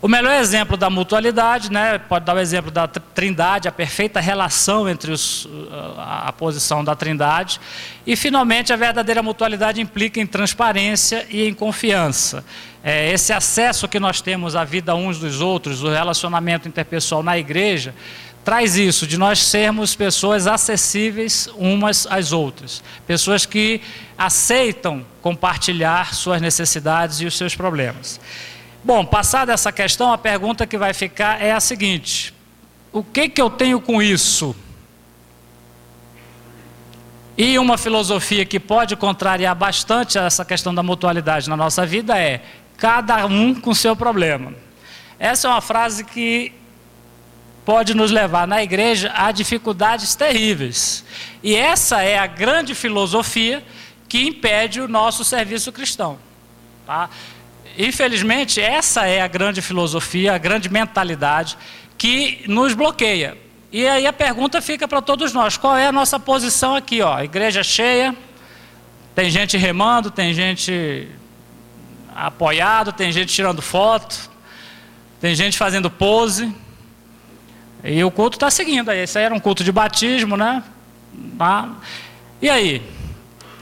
O 0.05 0.07
melhor 0.07 0.35
exemplo 0.35 0.77
da 0.77 0.87
mutualidade, 0.87 1.71
né, 1.71 1.97
pode 1.97 2.25
dar 2.25 2.35
o 2.35 2.39
exemplo 2.39 2.69
da 2.69 2.87
trindade, 2.87 3.67
a 3.67 3.71
perfeita 3.71 4.19
relação 4.19 4.87
entre 4.87 5.11
os, 5.11 5.49
a, 5.97 6.27
a 6.27 6.31
posição 6.31 6.83
da 6.83 6.95
trindade. 6.95 7.59
E, 8.05 8.15
finalmente, 8.15 8.71
a 8.71 8.75
verdadeira 8.75 9.23
mutualidade 9.23 9.81
implica 9.81 10.19
em 10.19 10.27
transparência 10.27 11.25
e 11.27 11.47
em 11.47 11.55
confiança. 11.55 12.45
É, 12.83 13.11
esse 13.11 13.33
acesso 13.33 13.87
que 13.87 13.99
nós 13.99 14.21
temos 14.21 14.55
à 14.55 14.63
vida 14.63 14.93
uns 14.93 15.17
dos 15.17 15.41
outros, 15.41 15.81
o 15.81 15.89
relacionamento 15.89 16.67
interpessoal 16.67 17.23
na 17.23 17.35
igreja, 17.35 17.95
traz 18.43 18.77
isso, 18.77 19.07
de 19.07 19.17
nós 19.17 19.39
sermos 19.39 19.95
pessoas 19.95 20.45
acessíveis 20.45 21.49
umas 21.57 22.05
às 22.05 22.31
outras. 22.31 22.83
Pessoas 23.07 23.47
que 23.47 23.81
aceitam 24.15 25.03
compartilhar 25.19 26.13
suas 26.13 26.39
necessidades 26.39 27.21
e 27.21 27.25
os 27.25 27.35
seus 27.35 27.55
problemas. 27.55 28.19
Bom, 28.85 29.03
passada 29.03 29.51
essa 29.51 29.71
questão, 29.71 30.13
a 30.13 30.17
pergunta 30.17 30.67
que 30.67 30.77
vai 30.77 30.93
ficar 30.93 31.41
é 31.41 31.51
a 31.51 31.59
seguinte: 31.59 32.31
o 32.93 33.03
que 33.03 33.27
que 33.27 33.41
eu 33.41 33.49
tenho 33.49 33.81
com 33.81 33.99
isso? 33.99 34.55
E 37.35 37.57
uma 37.57 37.79
filosofia 37.79 38.45
que 38.45 38.59
pode 38.59 38.95
contrariar 38.95 39.55
bastante 39.55 40.19
essa 40.19 40.45
questão 40.45 40.73
da 40.73 40.83
mutualidade 40.83 41.49
na 41.49 41.57
nossa 41.57 41.83
vida 41.83 42.15
é: 42.15 42.43
cada 42.77 43.25
um 43.25 43.55
com 43.55 43.73
seu 43.73 43.95
problema. 43.95 44.53
Essa 45.17 45.47
é 45.47 45.49
uma 45.49 45.61
frase 45.61 46.03
que 46.03 46.53
pode 47.65 47.95
nos 47.95 48.11
levar 48.11 48.45
na 48.47 48.61
igreja 48.61 49.11
a 49.15 49.31
dificuldades 49.31 50.13
terríveis. 50.13 51.03
E 51.41 51.55
essa 51.55 52.03
é 52.03 52.19
a 52.19 52.27
grande 52.27 52.75
filosofia 52.75 53.63
que 54.07 54.27
impede 54.27 54.79
o 54.79 54.87
nosso 54.87 55.25
serviço 55.25 55.71
cristão. 55.71 56.19
Tá? 56.85 57.09
Infelizmente, 57.77 58.61
essa 58.61 59.05
é 59.05 59.21
a 59.21 59.27
grande 59.27 59.61
filosofia, 59.61 60.33
a 60.33 60.37
grande 60.37 60.69
mentalidade 60.69 61.57
que 61.97 62.43
nos 62.47 62.73
bloqueia. 62.73 63.37
E 63.71 63.85
aí 63.87 64.07
a 64.07 64.13
pergunta 64.13 64.61
fica 64.61 64.87
para 64.87 65.01
todos 65.01 65.33
nós: 65.33 65.57
qual 65.57 65.75
é 65.77 65.87
a 65.87 65.91
nossa 65.91 66.19
posição 66.19 66.75
aqui? 66.75 67.01
Ó? 67.01 67.21
Igreja 67.21 67.63
cheia, 67.63 68.15
tem 69.13 69.29
gente 69.29 69.57
remando, 69.57 70.09
tem 70.09 70.33
gente 70.33 71.09
apoiado, 72.15 72.93
tem 72.93 73.11
gente 73.11 73.33
tirando 73.33 73.61
foto, 73.61 74.29
tem 75.19 75.35
gente 75.35 75.57
fazendo 75.57 75.89
pose. 75.89 76.53
E 77.83 78.03
o 78.03 78.09
culto 78.09 78.37
está 78.37 78.49
seguindo 78.49 78.89
aí. 78.89 78.99
Esse 78.99 79.17
aí 79.17 79.25
era 79.25 79.35
um 79.35 79.39
culto 79.39 79.63
de 79.63 79.71
batismo, 79.71 80.37
né? 80.37 80.63
Tá? 81.37 81.69
E 82.41 82.49
aí? 82.49 82.81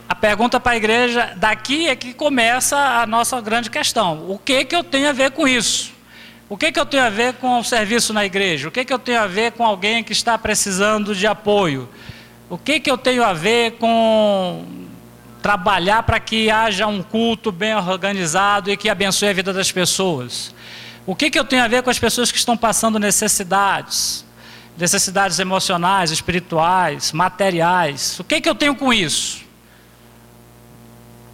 A 0.07 0.15
pergunta 0.15 0.60
para 0.60 0.74
a 0.74 0.77
igreja 0.77 1.33
daqui 1.38 1.88
é 1.88 1.95
que 1.95 2.13
começa 2.13 2.77
a 2.77 3.05
nossa 3.05 3.39
grande 3.39 3.69
questão. 3.69 4.29
O 4.29 4.38
que, 4.38 4.65
que 4.65 4.75
eu 4.75 4.83
tenho 4.83 5.10
a 5.10 5.13
ver 5.13 5.31
com 5.31 5.48
isso? 5.48 5.93
O 6.50 6.57
que, 6.57 6.72
que 6.72 6.79
eu 6.79 6.86
tenho 6.86 7.03
a 7.03 7.10
ver 7.10 7.36
com 7.36 7.60
o 7.60 7.63
serviço 7.63 8.13
na 8.13 8.25
igreja? 8.25 8.67
O 8.67 8.72
que, 8.72 8.83
que 8.83 8.93
eu 8.93 9.00
tenho 9.00 9.22
a 9.22 9.27
ver 9.27 9.53
com 9.53 9.65
alguém 9.65 10.03
que 10.03 10.12
está 10.12 10.38
precisando 10.38 11.15
de 11.15 11.25
apoio? 11.25 11.89
O 12.50 12.57
que, 12.57 12.79
que 12.79 12.91
eu 12.91 12.98
tenho 12.98 13.24
a 13.24 13.33
ver 13.33 13.72
com 13.74 14.65
trabalhar 15.41 16.03
para 16.03 16.19
que 16.19 16.50
haja 16.51 16.86
um 16.86 17.01
culto 17.01 17.51
bem 17.51 17.75
organizado 17.75 18.69
e 18.72 18.77
que 18.77 18.89
abençoe 18.89 19.29
a 19.29 19.33
vida 19.33 19.51
das 19.51 19.72
pessoas? 19.72 20.53
O 21.05 21.15
que, 21.15 21.29
que 21.29 21.39
eu 21.39 21.43
tenho 21.43 21.63
a 21.63 21.67
ver 21.67 21.81
com 21.81 21.89
as 21.89 21.98
pessoas 21.98 22.31
que 22.31 22.38
estão 22.38 22.55
passando 22.55 23.00
necessidades? 23.00 24.25
Necessidades 24.77 25.39
emocionais, 25.39 26.12
espirituais, 26.12 27.12
materiais. 27.12 28.19
O 28.19 28.24
que, 28.24 28.39
que 28.39 28.50
eu 28.50 28.55
tenho 28.55 28.75
com 28.75 28.93
isso? 28.93 29.43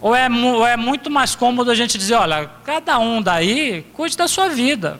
Ou 0.00 0.14
é, 0.14 0.28
ou 0.28 0.66
é 0.66 0.76
muito 0.76 1.10
mais 1.10 1.34
cômodo 1.34 1.70
a 1.70 1.74
gente 1.74 1.98
dizer, 1.98 2.14
olha, 2.14 2.50
cada 2.64 2.98
um 2.98 3.20
daí 3.20 3.84
cuide 3.92 4.16
da 4.16 4.26
sua 4.26 4.48
vida. 4.48 4.98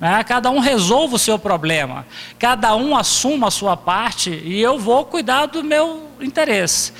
Né? 0.00 0.22
Cada 0.24 0.50
um 0.50 0.60
resolva 0.60 1.16
o 1.16 1.18
seu 1.18 1.38
problema, 1.38 2.06
cada 2.38 2.74
um 2.76 2.96
assuma 2.96 3.48
a 3.48 3.50
sua 3.50 3.76
parte 3.76 4.30
e 4.30 4.60
eu 4.60 4.78
vou 4.78 5.04
cuidar 5.04 5.46
do 5.46 5.64
meu 5.64 6.08
interesse. 6.20 6.92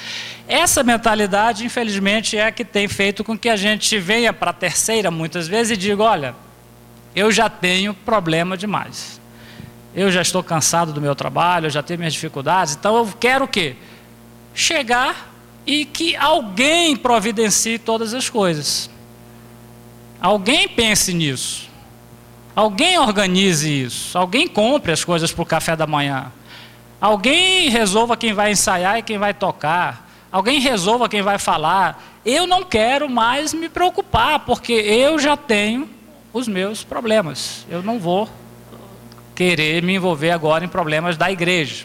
Essa 0.49 0.83
mentalidade, 0.83 1.65
infelizmente, 1.65 2.37
é 2.37 2.47
a 2.47 2.53
que 2.53 2.65
tem 2.65 2.89
feito 2.89 3.23
com 3.23 3.39
que 3.39 3.49
a 3.49 3.57
gente 3.57 3.99
venha 3.99 4.33
para 4.33 4.51
a 4.51 4.55
terceira 4.55 5.11
muitas 5.11 5.47
vezes 5.47 5.73
e 5.73 5.77
diga: 5.77 6.03
olha, 6.03 6.35
eu 7.15 7.31
já 7.31 7.49
tenho 7.49 7.93
problema 7.93 8.57
demais. 8.57 9.21
Eu 9.95 10.11
já 10.11 10.23
estou 10.23 10.43
cansado 10.43 10.93
do 10.93 11.01
meu 11.01 11.15
trabalho, 11.15 11.67
eu 11.67 11.71
já 11.71 11.83
tenho 11.83 11.99
minhas 11.99 12.15
dificuldades, 12.15 12.75
então 12.75 12.97
eu 12.97 13.07
quero 13.19 13.45
o 13.45 13.49
quê? 13.49 13.77
Chegar 14.55 15.29
e 15.69 15.85
que 15.85 16.17
alguém 16.17 16.97
providencie 16.97 17.79
todas 17.79 18.15
as 18.15 18.31
coisas. 18.31 18.89
Alguém 20.19 20.67
pense 20.67 21.13
nisso. 21.13 21.69
Alguém 22.57 22.99
organize 22.99 23.83
isso. 23.83 24.17
Alguém 24.17 24.49
compre 24.49 24.93
as 24.93 25.05
coisas 25.05 25.31
para 25.31 25.43
o 25.43 25.47
café 25.47 25.77
da 25.77 25.87
manhã. 25.87 26.33
Alguém 26.99 27.69
resolva 27.69 28.17
quem 28.17 28.33
vai 28.33 28.53
ensaiar 28.53 28.99
e 28.99 29.03
quem 29.03 29.19
vai 29.19 29.35
tocar. 29.35 30.09
Alguém 30.33 30.59
resolva 30.59 31.07
quem 31.07 31.21
vai 31.21 31.37
falar. 31.37 32.03
Eu 32.25 32.47
não 32.47 32.65
quero 32.65 33.07
mais 33.07 33.53
me 33.53 33.69
preocupar, 33.69 34.41
porque 34.47 34.73
eu 34.73 35.19
já 35.19 35.37
tenho 35.37 35.87
os 36.33 36.49
meus 36.49 36.83
problemas. 36.83 37.67
Eu 37.69 37.83
não 37.83 37.99
vou 37.99 38.27
querer 39.35 39.83
me 39.83 39.97
envolver 39.97 40.31
agora 40.31 40.65
em 40.65 40.69
problemas 40.69 41.19
da 41.19 41.31
igreja. 41.31 41.85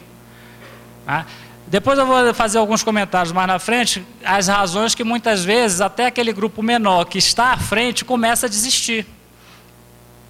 Tá? 1.05 1.25
Depois 1.73 1.97
eu 1.97 2.05
vou 2.05 2.31
fazer 2.35 2.59
alguns 2.59 2.83
comentários 2.83 3.31
mais 3.31 3.47
na 3.47 3.57
frente, 3.57 4.05
as 4.23 4.47
razões 4.47 4.93
que 4.93 5.03
muitas 5.03 5.43
vezes 5.43 5.81
até 5.81 6.05
aquele 6.05 6.31
grupo 6.31 6.61
menor 6.61 7.05
que 7.05 7.17
está 7.17 7.45
à 7.45 7.57
frente 7.57 8.05
começa 8.05 8.45
a 8.45 8.49
desistir. 8.49 9.07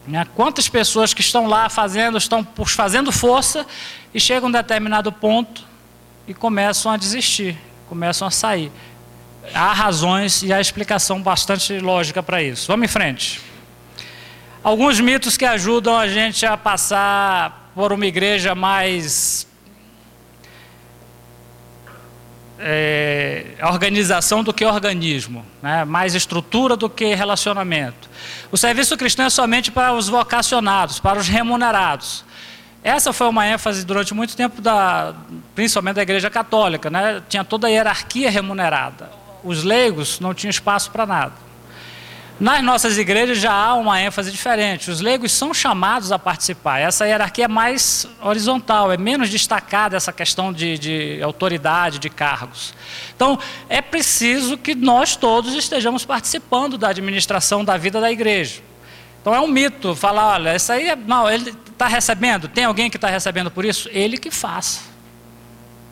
Né? 0.07 0.25
Quantas 0.35 0.69
pessoas 0.69 1.13
que 1.13 1.19
estão 1.19 1.45
lá 1.45 1.67
fazendo, 1.67 2.17
estão 2.17 2.47
fazendo 2.65 3.11
força 3.11 3.65
e 4.13 4.21
chegam 4.21 4.47
a 4.47 4.47
um 4.47 4.51
determinado 4.53 5.11
ponto 5.11 5.65
e 6.29 6.33
começam 6.33 6.89
a 6.89 6.95
desistir, 6.95 7.57
começam 7.89 8.25
a 8.25 8.31
sair. 8.31 8.71
Há 9.53 9.73
razões 9.73 10.43
e 10.43 10.53
há 10.53 10.61
explicação 10.61 11.21
bastante 11.21 11.77
lógica 11.77 12.23
para 12.23 12.41
isso. 12.41 12.67
Vamos 12.67 12.85
em 12.85 12.87
frente. 12.87 13.41
Alguns 14.63 14.97
mitos 15.01 15.35
que 15.35 15.43
ajudam 15.43 15.97
a 15.97 16.07
gente 16.07 16.45
a 16.45 16.55
passar 16.55 17.69
por 17.75 17.91
uma 17.91 18.05
igreja 18.05 18.55
mais 18.55 19.45
é, 22.65 23.45
organização 23.61 24.41
do 24.41 24.53
que 24.53 24.63
organismo, 24.63 25.45
né? 25.61 25.83
mais 25.83 26.15
estrutura 26.15 26.77
do 26.77 26.89
que 26.89 27.13
relacionamento. 27.13 28.09
O 28.49 28.57
serviço 28.57 28.95
cristão 28.95 29.25
é 29.25 29.29
somente 29.29 29.69
para 29.69 29.93
os 29.93 30.07
vocacionados, 30.07 30.97
para 30.97 31.19
os 31.19 31.27
remunerados. 31.27 32.23
Essa 32.81 33.11
foi 33.11 33.27
uma 33.27 33.45
ênfase 33.45 33.85
durante 33.85 34.13
muito 34.13 34.35
tempo, 34.35 34.61
da, 34.61 35.13
principalmente 35.53 35.95
da 35.95 36.01
Igreja 36.01 36.29
Católica, 36.29 36.89
né? 36.89 37.21
tinha 37.27 37.43
toda 37.43 37.67
a 37.67 37.69
hierarquia 37.69 38.29
remunerada. 38.29 39.11
Os 39.43 39.63
leigos 39.63 40.21
não 40.21 40.33
tinham 40.33 40.49
espaço 40.49 40.89
para 40.89 41.05
nada. 41.05 41.42
Nas 42.39 42.63
nossas 42.63 42.97
igrejas 42.97 43.37
já 43.37 43.53
há 43.53 43.75
uma 43.75 44.01
ênfase 44.01 44.31
diferente. 44.31 44.89
Os 44.89 44.99
leigos 44.99 45.31
são 45.31 45.53
chamados 45.53 46.11
a 46.11 46.17
participar. 46.17 46.79
Essa 46.79 47.05
hierarquia 47.05 47.45
é 47.45 47.47
mais 47.47 48.07
horizontal, 48.21 48.91
é 48.91 48.97
menos 48.97 49.29
destacada 49.29 49.95
essa 49.95 50.11
questão 50.11 50.51
de, 50.51 50.77
de 50.77 51.23
autoridade, 51.23 51.99
de 51.99 52.09
cargos. 52.09 52.73
Então, 53.15 53.37
é 53.69 53.81
preciso 53.81 54.57
que 54.57 54.73
nós 54.73 55.15
todos 55.15 55.53
estejamos 55.53 56.05
participando 56.05 56.77
da 56.77 56.89
administração 56.89 57.63
da 57.63 57.77
vida 57.77 58.01
da 58.01 58.11
igreja. 58.11 58.61
Então, 59.21 59.33
é 59.33 59.39
um 59.39 59.47
mito 59.47 59.95
falar: 59.95 60.33
olha, 60.33 60.55
isso 60.55 60.71
aí 60.71 60.89
é. 60.89 60.95
Não, 60.95 61.29
ele 61.29 61.55
está 61.71 61.87
recebendo, 61.87 62.47
tem 62.47 62.65
alguém 62.65 62.89
que 62.89 62.97
está 62.97 63.09
recebendo 63.09 63.51
por 63.51 63.63
isso? 63.63 63.89
Ele 63.91 64.17
que 64.17 64.31
faça. 64.31 64.81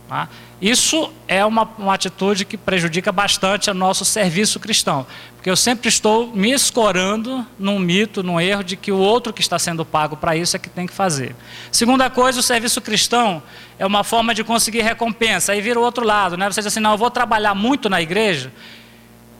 Tá? 0.10 0.27
Isso 0.62 1.12
é 1.27 1.44
uma, 1.44 1.63
uma 1.77 1.96
atitude 1.96 2.46
que 2.46 2.56
prejudica 2.56 3.12
bastante 3.12 3.71
o 3.71 3.74
nosso 3.74 4.06
serviço 4.06 4.60
cristão, 4.60 5.08
porque 5.36 5.50
eu 5.50 5.56
sempre 5.56 5.89
estou 5.89 6.28
me 6.28 6.52
escorando 6.52 7.43
num 7.58 7.80
mito, 7.80 8.21
num 8.21 8.39
erro 8.39 8.63
de 8.63 8.76
que 8.76 8.91
o 8.91 8.97
outro 8.97 9.34
que 9.34 9.41
está 9.41 9.58
sendo 9.58 9.84
pago 9.84 10.15
para 10.15 10.36
isso 10.36 10.56
é 10.56 10.60
que 10.60 10.69
tem 10.69 10.86
que 10.86 10.93
fazer. 10.93 11.36
Segunda 11.71 12.12
coisa, 12.12 12.39
o 12.39 12.43
serviço 12.43 12.80
cristão 12.80 13.41
é 13.80 13.86
uma 13.88 14.04
forma 14.04 14.36
de 14.36 14.43
conseguir 14.43 14.84
recompensa. 14.84 15.52
Aí 15.54 15.62
vira 15.62 15.80
o 15.80 15.84
outro 15.84 16.06
lado, 16.06 16.38
né? 16.38 16.45
Você 16.52 16.62
diz 16.62 16.67
assim, 16.67 16.80
não, 16.80 16.91
eu 16.91 16.97
vou 16.97 17.10
trabalhar 17.10 17.56
muito 17.56 17.89
na 17.89 18.00
igreja, 18.00 18.54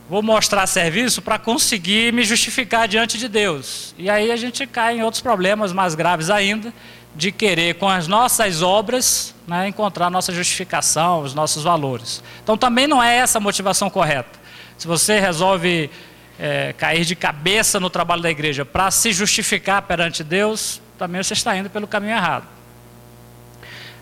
vou 0.10 0.24
mostrar 0.24 0.66
serviço 0.66 1.22
para 1.22 1.38
conseguir 1.38 2.12
me 2.12 2.24
justificar 2.24 2.88
diante 2.88 3.20
de 3.20 3.28
Deus. 3.28 3.94
E 3.96 4.10
aí 4.10 4.32
a 4.32 4.36
gente 4.36 4.66
cai 4.66 4.98
em 4.98 5.04
outros 5.04 5.22
problemas 5.22 5.72
mais 5.72 5.94
graves 5.94 6.32
ainda, 6.32 6.74
de 7.16 7.32
querer, 7.32 7.76
com 7.76 7.90
as 7.90 8.08
nossas 8.08 8.62
obras, 8.62 9.36
né, 9.48 9.68
encontrar 9.68 10.10
nossa 10.10 10.32
justificação, 10.34 11.22
os 11.22 11.34
nossos 11.34 11.64
valores. 11.64 12.24
Então 12.44 12.58
também 12.58 12.88
não 12.88 13.04
é 13.04 13.18
essa 13.18 13.38
a 13.38 13.42
motivação 13.42 13.90
correta. 13.90 14.40
Se 14.78 14.88
você 14.88 15.20
resolve 15.20 15.90
é, 16.40 16.74
cair 16.74 17.06
de 17.06 17.16
cabeça 17.16 17.80
no 17.80 17.90
trabalho 17.90 18.22
da 18.22 18.32
igreja 18.32 18.64
para 18.66 18.90
se 18.90 19.12
justificar 19.12 19.82
perante 19.84 20.24
Deus, 20.24 20.82
também 20.98 21.22
você 21.22 21.34
está 21.34 21.56
indo 21.56 21.70
pelo 21.70 21.86
caminho 21.86 22.16
errado. 22.16 22.48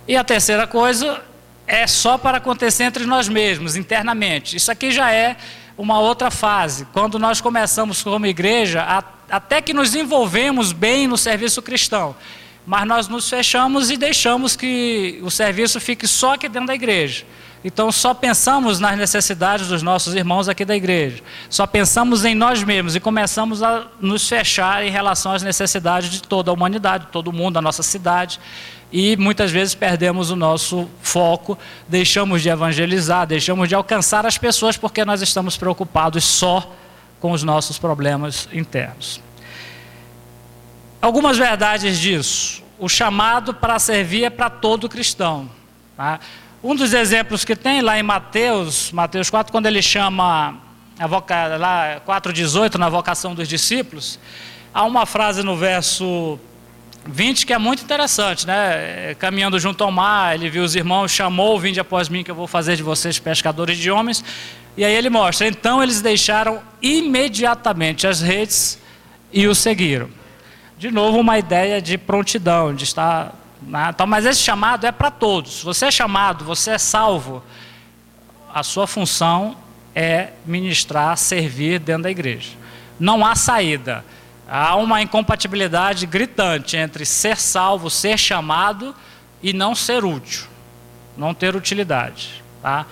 E 0.07 0.15
a 0.15 0.23
terceira 0.23 0.65
coisa 0.65 1.21
é 1.67 1.85
só 1.85 2.17
para 2.17 2.37
acontecer 2.37 2.83
entre 2.83 3.05
nós 3.05 3.27
mesmos, 3.27 3.75
internamente. 3.75 4.55
Isso 4.55 4.71
aqui 4.71 4.91
já 4.91 5.11
é 5.11 5.35
uma 5.77 5.99
outra 5.99 6.31
fase. 6.31 6.85
Quando 6.93 7.19
nós 7.19 7.41
começamos 7.41 8.03
como 8.03 8.25
igreja, 8.25 8.83
a, 8.83 9.03
até 9.29 9.61
que 9.61 9.73
nos 9.73 9.95
envolvemos 9.95 10.71
bem 10.71 11.07
no 11.07 11.17
serviço 11.17 11.61
cristão 11.61 12.15
mas 12.69 12.87
nós 12.87 13.07
nos 13.07 13.27
fechamos 13.27 13.89
e 13.89 13.97
deixamos 13.97 14.55
que 14.55 15.19
o 15.23 15.31
serviço 15.31 15.79
fique 15.79 16.07
só 16.07 16.35
aqui 16.35 16.47
dentro 16.47 16.67
da 16.67 16.75
igreja. 16.75 17.25
Então 17.65 17.91
só 17.91 18.13
pensamos 18.13 18.79
nas 18.79 18.95
necessidades 18.95 19.67
dos 19.69 19.81
nossos 19.81 20.13
irmãos 20.13 20.47
aqui 20.47 20.63
da 20.63 20.75
igreja. 20.75 21.23
Só 21.49 21.65
pensamos 21.65 22.23
em 22.23 22.35
nós 22.35 22.63
mesmos 22.63 22.95
e 22.95 22.99
começamos 22.99 23.63
a 23.63 23.87
nos 23.99 24.29
fechar 24.29 24.85
em 24.85 24.91
relação 24.91 25.31
às 25.31 25.41
necessidades 25.41 26.11
de 26.11 26.21
toda 26.21 26.51
a 26.51 26.53
humanidade, 26.53 27.07
de 27.07 27.11
todo 27.11 27.33
mundo, 27.33 27.55
da 27.55 27.61
nossa 27.61 27.81
cidade. 27.81 28.39
E 28.91 29.17
muitas 29.17 29.49
vezes 29.49 29.73
perdemos 29.73 30.29
o 30.29 30.35
nosso 30.35 30.87
foco, 31.01 31.57
deixamos 31.87 32.43
de 32.43 32.49
evangelizar, 32.49 33.25
deixamos 33.25 33.67
de 33.67 33.73
alcançar 33.73 34.27
as 34.27 34.37
pessoas 34.37 34.77
porque 34.77 35.03
nós 35.03 35.23
estamos 35.23 35.57
preocupados 35.57 36.23
só 36.23 36.71
com 37.19 37.31
os 37.31 37.41
nossos 37.41 37.79
problemas 37.79 38.47
internos. 38.53 39.27
Algumas 41.01 41.37
verdades 41.37 41.97
disso. 41.97 42.61
O 42.77 42.89
chamado 42.89 43.53
para 43.53 43.79
servir 43.79 44.25
é 44.25 44.29
para 44.29 44.49
todo 44.49 44.89
cristão. 44.89 45.49
Tá? 45.95 46.19
Um 46.61 46.75
dos 46.75 46.93
exemplos 46.93 47.45
que 47.45 47.55
tem 47.55 47.81
lá 47.81 47.97
em 47.97 48.03
Mateus, 48.03 48.91
Mateus 48.91 49.29
4, 49.29 49.49
quando 49.49 49.65
ele 49.65 49.81
chama, 49.81 50.57
a 50.99 51.07
voca, 51.07 51.55
lá 51.55 52.01
4,18, 52.05 52.75
na 52.75 52.89
vocação 52.89 53.33
dos 53.33 53.47
discípulos, 53.47 54.19
há 54.73 54.83
uma 54.83 55.05
frase 55.05 55.41
no 55.41 55.55
verso 55.55 56.37
20 57.05 57.45
que 57.45 57.53
é 57.53 57.57
muito 57.57 57.81
interessante, 57.81 58.45
né? 58.45 59.15
Caminhando 59.15 59.57
junto 59.57 59.85
ao 59.85 59.91
mar, 59.91 60.35
ele 60.35 60.49
viu 60.49 60.63
os 60.63 60.75
irmãos, 60.75 61.11
chamou, 61.11 61.57
vinde 61.57 61.79
após 61.79 62.09
mim 62.09 62.25
que 62.25 62.31
eu 62.31 62.35
vou 62.35 62.47
fazer 62.47 62.75
de 62.75 62.83
vocês 62.83 63.17
pescadores 63.17 63.77
de 63.77 63.89
homens. 63.89 64.21
E 64.75 64.83
aí 64.83 64.93
ele 64.93 65.09
mostra, 65.09 65.47
então 65.47 65.81
eles 65.81 66.01
deixaram 66.01 66.61
imediatamente 66.81 68.05
as 68.05 68.19
redes 68.19 68.77
e 69.31 69.47
o 69.47 69.55
seguiram 69.55 70.18
de 70.79 70.89
novo, 70.89 71.19
uma 71.19 71.37
ideia 71.37 71.81
de 71.81 71.97
prontidão, 71.97 72.73
de 72.73 72.85
estar. 72.85 73.35
Então, 73.89 74.07
mas 74.07 74.25
esse 74.25 74.39
chamado 74.39 74.87
é 74.87 74.93
para 74.93 75.11
todos. 75.11 75.61
Você 75.61 75.87
é 75.87 75.91
chamado, 75.91 76.45
você 76.45 76.71
é 76.71 76.77
salvo. 76.77 77.43
A 78.53 78.63
sua 78.63 78.87
função 78.87 79.57
é 79.93 80.29
ministrar, 80.45 81.17
servir 81.17 81.79
dentro 81.79 82.03
da 82.03 82.09
igreja. 82.09 82.51
Não 82.97 83.25
há 83.25 83.35
saída. 83.35 84.05
Há 84.47 84.77
uma 84.77 85.01
incompatibilidade 85.01 86.05
gritante 86.07 86.77
entre 86.77 87.05
ser 87.05 87.35
salvo, 87.35 87.89
ser 87.89 88.17
chamado 88.17 88.95
e 89.43 89.51
não 89.51 89.75
ser 89.75 90.05
útil, 90.05 90.47
não 91.17 91.33
ter 91.33 91.57
utilidade. 91.57 92.41
Tá? 92.61 92.85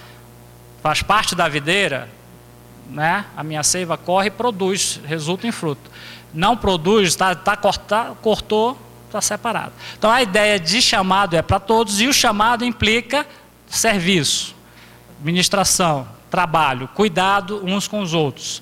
Faz 0.84 1.02
parte 1.02 1.34
da 1.34 1.48
videira, 1.48 2.10
né? 2.90 3.26
a 3.36 3.44
minha 3.44 3.64
seiva 3.64 3.98
corre 3.98 4.28
e 4.28 4.32
produz, 4.32 5.00
resulta 5.06 5.48
em 5.48 5.52
fruto 5.54 5.90
não 6.38 6.56
produz, 6.56 7.16
tá, 7.16 7.34
tá 7.34 7.58
cortar, 7.58 8.14
cortou, 8.22 8.78
está 9.08 9.20
separado. 9.20 9.74
Então 9.98 10.12
a 10.12 10.22
ideia 10.22 10.60
de 10.60 10.82
chamado 10.82 11.36
é 11.36 11.42
para 11.42 11.60
todos 11.60 12.00
e 12.00 12.08
o 12.08 12.14
chamado 12.14 12.64
implica 12.64 13.26
serviço, 13.66 14.56
ministração, 15.20 16.08
trabalho, 16.30 16.88
cuidado 16.90 17.64
uns 17.66 17.88
com 17.88 18.02
os 18.02 18.14
outros. 18.14 18.62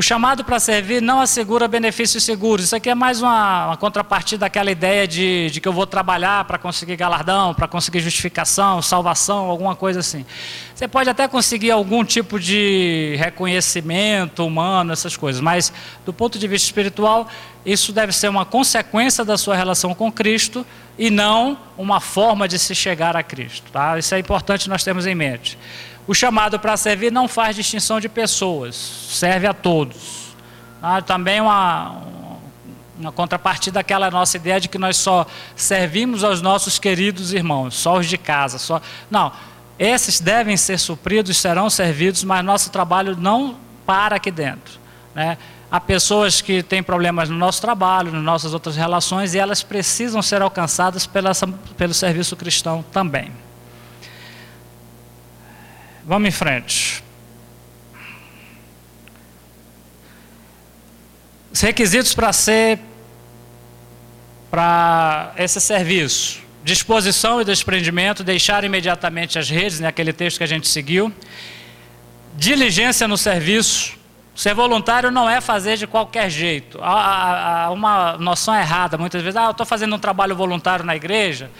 O 0.00 0.02
chamado 0.02 0.42
para 0.42 0.58
servir 0.58 1.02
não 1.02 1.20
assegura 1.20 1.68
benefícios 1.68 2.24
seguros. 2.24 2.64
Isso 2.64 2.74
aqui 2.74 2.88
é 2.88 2.94
mais 2.94 3.20
uma, 3.20 3.66
uma 3.66 3.76
contrapartida 3.76 4.46
daquela 4.46 4.70
ideia 4.70 5.06
de, 5.06 5.50
de 5.50 5.60
que 5.60 5.68
eu 5.68 5.74
vou 5.74 5.86
trabalhar 5.86 6.46
para 6.46 6.56
conseguir 6.56 6.96
galardão, 6.96 7.52
para 7.52 7.68
conseguir 7.68 8.00
justificação, 8.00 8.80
salvação, 8.80 9.50
alguma 9.50 9.76
coisa 9.76 10.00
assim. 10.00 10.24
Você 10.74 10.88
pode 10.88 11.10
até 11.10 11.28
conseguir 11.28 11.70
algum 11.70 12.02
tipo 12.02 12.40
de 12.40 13.14
reconhecimento 13.18 14.42
humano, 14.42 14.90
essas 14.90 15.18
coisas, 15.18 15.38
mas 15.42 15.70
do 16.06 16.14
ponto 16.14 16.38
de 16.38 16.48
vista 16.48 16.64
espiritual, 16.64 17.28
isso 17.66 17.92
deve 17.92 18.14
ser 18.14 18.30
uma 18.30 18.46
consequência 18.46 19.22
da 19.22 19.36
sua 19.36 19.54
relação 19.54 19.94
com 19.94 20.10
Cristo 20.10 20.64
e 20.98 21.10
não 21.10 21.58
uma 21.76 22.00
forma 22.00 22.48
de 22.48 22.58
se 22.58 22.74
chegar 22.74 23.18
a 23.18 23.22
Cristo. 23.22 23.70
Tá? 23.70 23.98
Isso 23.98 24.14
é 24.14 24.18
importante 24.18 24.66
nós 24.66 24.82
termos 24.82 25.06
em 25.06 25.14
mente. 25.14 25.58
O 26.10 26.14
chamado 26.14 26.58
para 26.58 26.76
servir 26.76 27.12
não 27.12 27.28
faz 27.28 27.54
distinção 27.54 28.00
de 28.00 28.08
pessoas, 28.08 28.74
serve 28.74 29.46
a 29.46 29.54
todos. 29.54 30.34
Ah, 30.82 31.00
também 31.00 31.40
uma, 31.40 32.02
uma 32.98 33.12
contrapartida 33.12 33.74
daquela 33.74 34.10
nossa 34.10 34.36
ideia 34.36 34.60
de 34.60 34.68
que 34.68 34.76
nós 34.76 34.96
só 34.96 35.24
servimos 35.54 36.24
aos 36.24 36.42
nossos 36.42 36.80
queridos 36.80 37.32
irmãos, 37.32 37.76
só 37.76 37.96
os 37.96 38.08
de 38.08 38.18
casa. 38.18 38.58
Só... 38.58 38.82
Não, 39.08 39.30
esses 39.78 40.18
devem 40.18 40.56
ser 40.56 40.80
supridos, 40.80 41.38
serão 41.38 41.70
servidos, 41.70 42.24
mas 42.24 42.44
nosso 42.44 42.72
trabalho 42.72 43.16
não 43.16 43.54
para 43.86 44.16
aqui 44.16 44.32
dentro. 44.32 44.80
Né? 45.14 45.38
Há 45.70 45.78
pessoas 45.78 46.40
que 46.40 46.60
têm 46.60 46.82
problemas 46.82 47.28
no 47.28 47.36
nosso 47.36 47.60
trabalho, 47.60 48.10
nas 48.10 48.24
nossas 48.24 48.52
outras 48.52 48.74
relações, 48.74 49.32
e 49.32 49.38
elas 49.38 49.62
precisam 49.62 50.20
ser 50.20 50.42
alcançadas 50.42 51.06
pela, 51.06 51.30
pelo 51.76 51.94
serviço 51.94 52.34
cristão 52.34 52.84
também. 52.90 53.30
Vamos 56.10 56.28
em 56.28 56.32
frente. 56.32 57.04
Os 61.52 61.60
requisitos 61.60 62.12
para 62.12 62.32
ser 62.32 62.80
para 64.50 65.32
esse 65.36 65.60
serviço: 65.60 66.40
disposição 66.64 67.40
e 67.40 67.44
desprendimento, 67.44 68.24
deixar 68.24 68.64
imediatamente 68.64 69.38
as 69.38 69.48
redes, 69.48 69.78
né, 69.78 69.92
texto 69.92 70.38
que 70.38 70.42
a 70.42 70.48
gente 70.48 70.66
seguiu. 70.66 71.14
Diligência 72.34 73.06
no 73.06 73.16
serviço. 73.16 73.96
Ser 74.34 74.52
voluntário 74.52 75.12
não 75.12 75.30
é 75.30 75.40
fazer 75.40 75.76
de 75.76 75.86
qualquer 75.86 76.28
jeito. 76.28 76.80
Há, 76.82 77.66
há 77.66 77.70
uma 77.70 78.16
noção 78.18 78.52
errada 78.52 78.98
muitas 78.98 79.22
vezes. 79.22 79.36
Ah, 79.36 79.44
eu 79.44 79.50
estou 79.52 79.64
fazendo 79.64 79.94
um 79.94 79.98
trabalho 80.00 80.34
voluntário 80.34 80.84
na 80.84 80.96
igreja. 80.96 81.52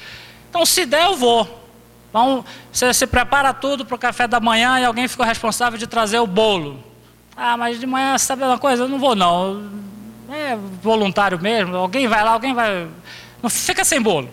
Então, 0.49 0.67
se 0.67 0.85
der, 0.87 1.05
eu 1.05 1.17
vou. 1.17 1.60
Então, 2.11 2.45
você 2.73 2.93
se 2.93 3.07
prepara 3.07 3.55
tudo 3.55 3.87
para 3.87 3.95
o 3.95 3.99
café 3.99 4.27
da 4.27 4.41
manhã 4.41 4.79
e 4.81 4.85
alguém 4.85 5.07
ficou 5.09 5.25
responsável 5.25 5.79
de 5.79 5.87
trazer 5.87 6.19
o 6.19 6.27
bolo. 6.27 6.83
Ah, 7.37 7.57
mas 7.57 7.81
de 7.81 7.87
manhã, 7.87 8.19
sabe 8.19 8.45
uma 8.45 8.59
coisa? 8.59 8.83
Eu 8.83 8.89
não 8.89 8.99
vou 8.99 9.15
não. 9.15 9.71
É 10.29 10.57
voluntário 10.83 11.41
mesmo. 11.41 11.77
Alguém 11.77 12.07
vai 12.07 12.23
lá, 12.23 12.33
alguém 12.33 12.53
vai. 12.53 12.89
Não 13.43 13.49
fica 13.49 13.85
sem 13.85 14.03
bolo. 14.03 14.29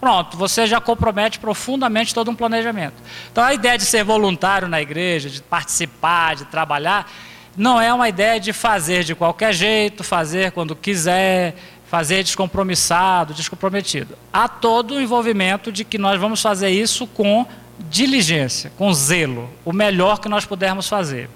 Pronto, 0.00 0.36
você 0.36 0.66
já 0.66 0.80
compromete 0.80 1.38
profundamente 1.38 2.12
todo 2.12 2.28
um 2.28 2.34
planejamento. 2.34 2.96
Então, 3.30 3.44
a 3.44 3.54
ideia 3.54 3.78
de 3.78 3.84
ser 3.84 4.02
voluntário 4.02 4.66
na 4.66 4.82
igreja, 4.82 5.30
de 5.30 5.40
participar, 5.40 6.34
de 6.34 6.44
trabalhar, 6.46 7.08
não 7.56 7.80
é 7.80 7.92
uma 7.94 8.08
ideia 8.08 8.40
de 8.40 8.52
fazer 8.52 9.04
de 9.04 9.14
qualquer 9.14 9.52
jeito, 9.52 10.02
fazer 10.02 10.50
quando 10.52 10.74
quiser, 10.74 11.54
fazer 11.92 12.22
descompromissado, 12.22 13.34
descomprometido. 13.34 14.16
Há 14.32 14.48
todo 14.48 14.94
o 14.94 15.00
envolvimento 15.00 15.70
de 15.70 15.84
que 15.84 15.98
nós 15.98 16.18
vamos 16.18 16.40
fazer 16.40 16.70
isso 16.70 17.06
com 17.06 17.46
diligência, 17.90 18.72
com 18.78 18.94
zelo, 18.94 19.50
o 19.62 19.74
melhor 19.74 20.18
que 20.18 20.26
nós 20.26 20.46
pudermos 20.46 20.88
fazer. 20.88 21.28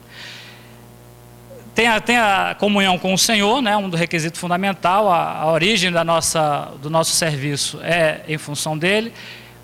Tem 1.75 1.89
a, 1.89 2.01
tem 2.01 2.17
a 2.17 2.57
comunhão 2.59 2.99
com 2.99 3.13
o 3.13 3.19
Senhor, 3.19 3.61
né, 3.61 3.77
um 3.77 3.91
do 3.91 3.99
requisito 3.99 4.39
fundamental, 4.39 5.13
a, 5.13 5.41
a 5.41 5.53
origem 5.53 5.93
da 5.93 6.03
nossa, 6.03 6.73
do 6.81 6.89
nosso 6.89 7.13
serviço 7.13 7.79
é 7.83 8.23
em 8.27 8.39
função 8.39 8.79
dele. 8.79 9.13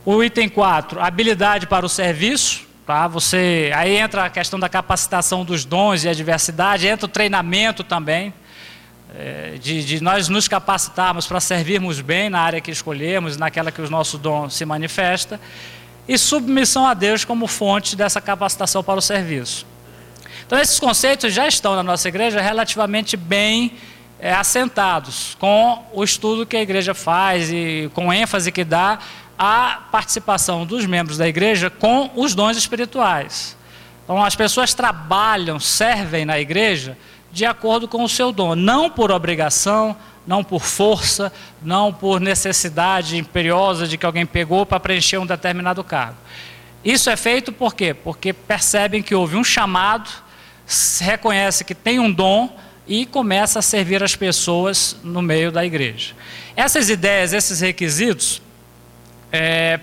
O 0.04 0.22
item 0.22 0.50
4, 0.50 1.00
habilidade 1.00 1.66
para 1.66 1.86
o 1.86 1.88
serviço, 1.88 2.66
tá? 2.86 3.08
Você, 3.08 3.72
aí 3.74 3.96
entra 3.96 4.26
a 4.26 4.28
questão 4.28 4.60
da 4.60 4.68
capacitação 4.68 5.42
dos 5.42 5.64
dons 5.64 6.04
e 6.04 6.10
a 6.10 6.12
diversidade, 6.12 6.86
entra 6.86 7.06
o 7.06 7.08
treinamento 7.08 7.82
também, 7.82 8.34
é, 9.14 9.58
de, 9.60 9.84
de, 9.84 10.02
nós 10.02 10.28
nos 10.28 10.48
capacitarmos 10.48 11.26
para 11.26 11.38
servirmos 11.40 12.00
bem 12.00 12.30
na 12.30 12.40
área 12.40 12.60
que 12.60 12.70
escolhemos, 12.70 13.36
naquela 13.36 13.70
que 13.70 13.80
o 13.80 13.90
nosso 13.90 14.16
dom 14.16 14.48
se 14.48 14.64
manifesta, 14.64 15.38
e 16.08 16.16
submissão 16.16 16.86
a 16.86 16.94
Deus 16.94 17.24
como 17.24 17.46
fonte 17.46 17.94
dessa 17.94 18.20
capacitação 18.20 18.82
para 18.82 18.98
o 18.98 19.02
serviço. 19.02 19.66
Então, 20.46 20.58
esses 20.58 20.80
conceitos 20.80 21.32
já 21.32 21.46
estão 21.46 21.76
na 21.76 21.82
nossa 21.82 22.08
igreja 22.08 22.40
relativamente 22.40 23.16
bem 23.16 23.72
é, 24.18 24.32
assentados, 24.32 25.36
com 25.38 25.84
o 25.92 26.02
estudo 26.02 26.46
que 26.46 26.56
a 26.56 26.62
igreja 26.62 26.94
faz 26.94 27.50
e 27.50 27.90
com 27.94 28.12
ênfase 28.12 28.50
que 28.50 28.64
dá 28.64 28.98
à 29.38 29.80
participação 29.90 30.64
dos 30.64 30.86
membros 30.86 31.18
da 31.18 31.28
igreja 31.28 31.68
com 31.68 32.10
os 32.16 32.34
dons 32.34 32.56
espirituais. 32.56 33.56
Então, 34.04 34.22
as 34.22 34.34
pessoas 34.34 34.74
trabalham, 34.74 35.60
servem 35.60 36.24
na 36.24 36.40
igreja 36.40 36.96
de 37.32 37.46
acordo 37.46 37.88
com 37.88 38.04
o 38.04 38.08
seu 38.08 38.30
dom, 38.30 38.54
não 38.54 38.90
por 38.90 39.10
obrigação, 39.10 39.96
não 40.26 40.44
por 40.44 40.62
força, 40.62 41.32
não 41.62 41.92
por 41.92 42.20
necessidade 42.20 43.16
imperiosa 43.16 43.88
de 43.88 43.96
que 43.96 44.06
alguém 44.06 44.26
pegou 44.26 44.66
para 44.66 44.78
preencher 44.78 45.18
um 45.18 45.26
determinado 45.26 45.82
cargo. 45.82 46.16
Isso 46.84 47.08
é 47.08 47.16
feito 47.16 47.52
por 47.52 47.74
quê? 47.74 47.94
Porque 47.94 48.32
percebem 48.32 49.02
que 49.02 49.14
houve 49.14 49.36
um 49.36 49.44
chamado, 49.44 50.10
reconhece 51.00 51.64
que 51.64 51.74
tem 51.74 51.98
um 51.98 52.12
dom 52.12 52.54
e 52.86 53.06
começa 53.06 53.60
a 53.60 53.62
servir 53.62 54.02
as 54.02 54.14
pessoas 54.14 54.96
no 55.02 55.22
meio 55.22 55.50
da 55.50 55.64
igreja. 55.64 56.14
Essas 56.54 56.90
ideias, 56.90 57.32
esses 57.32 57.60
requisitos, 57.60 58.42
é, 59.30 59.80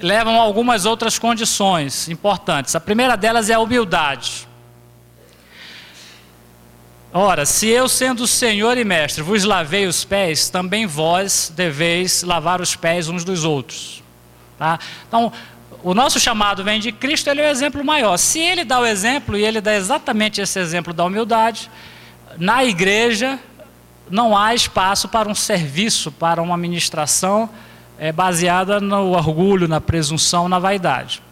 levam 0.00 0.40
a 0.40 0.42
algumas 0.42 0.84
outras 0.84 1.18
condições 1.18 2.08
importantes. 2.08 2.74
A 2.74 2.80
primeira 2.80 3.16
delas 3.16 3.48
é 3.48 3.54
a 3.54 3.60
humildade. 3.60 4.48
Ora, 7.14 7.44
se 7.44 7.68
eu, 7.68 7.90
sendo 7.90 8.26
Senhor 8.26 8.78
e 8.78 8.84
Mestre, 8.84 9.22
vos 9.22 9.44
lavei 9.44 9.86
os 9.86 10.02
pés, 10.02 10.48
também 10.48 10.86
vós 10.86 11.52
deveis 11.54 12.22
lavar 12.22 12.58
os 12.58 12.74
pés 12.74 13.06
uns 13.06 13.22
dos 13.22 13.44
outros. 13.44 14.02
Tá? 14.58 14.78
Então, 15.06 15.30
o 15.82 15.92
nosso 15.92 16.18
chamado 16.18 16.64
vem 16.64 16.80
de 16.80 16.90
Cristo, 16.90 17.28
ele 17.28 17.42
é 17.42 17.48
o 17.48 17.50
exemplo 17.50 17.84
maior. 17.84 18.16
Se 18.16 18.38
ele 18.38 18.64
dá 18.64 18.80
o 18.80 18.86
exemplo, 18.86 19.36
e 19.36 19.44
ele 19.44 19.60
dá 19.60 19.74
exatamente 19.74 20.40
esse 20.40 20.58
exemplo 20.58 20.94
da 20.94 21.04
humildade, 21.04 21.70
na 22.38 22.64
igreja 22.64 23.38
não 24.10 24.34
há 24.34 24.54
espaço 24.54 25.06
para 25.06 25.28
um 25.28 25.34
serviço, 25.34 26.10
para 26.10 26.40
uma 26.40 26.56
ministração 26.56 27.50
é, 27.98 28.10
baseada 28.10 28.80
no 28.80 29.10
orgulho, 29.10 29.68
na 29.68 29.82
presunção, 29.82 30.48
na 30.48 30.58
vaidade. 30.58 31.22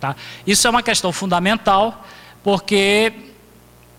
Tá? 0.00 0.16
Isso 0.46 0.66
é 0.66 0.70
uma 0.70 0.82
questão 0.82 1.12
fundamental, 1.12 2.02
porque 2.42 3.31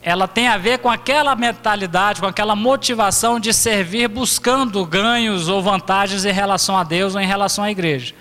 ela 0.04 0.28
tem 0.28 0.50
a 0.50 0.58
ver 0.58 0.80
com 0.80 0.90
aquela 0.90 1.34
mentalidade, 1.34 2.20
com 2.20 2.28
aquela 2.28 2.58
motivação 2.58 3.40
de 3.40 3.54
servir 3.54 4.10
buscando 4.10 4.86
ganhos 4.86 5.48
ou 5.48 5.62
vantagens 5.62 6.26
em 6.26 6.32
relação 6.32 6.78
a 6.78 6.84
Deus 6.84 7.16
ou 7.16 7.22
em 7.22 7.26
relação 7.26 7.64
à 7.64 7.72
igreja. 7.72 8.14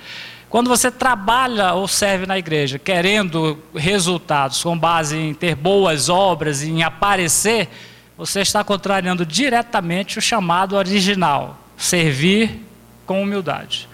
Quando 0.48 0.68
você 0.68 0.92
trabalha 0.92 1.72
ou 1.72 1.88
serve 1.88 2.24
na 2.24 2.38
igreja 2.38 2.78
querendo 2.78 3.58
resultados 3.74 4.62
com 4.62 4.78
base 4.78 5.16
em 5.16 5.34
ter 5.34 5.56
boas 5.56 6.08
obras, 6.08 6.62
em 6.62 6.84
aparecer, 6.84 7.68
você 8.16 8.42
está 8.42 8.62
contrariando 8.62 9.26
diretamente 9.26 10.18
o 10.18 10.22
chamado 10.22 10.76
original, 10.76 11.58
servir 11.76 12.60
com 13.04 13.22
humildade. 13.22 13.88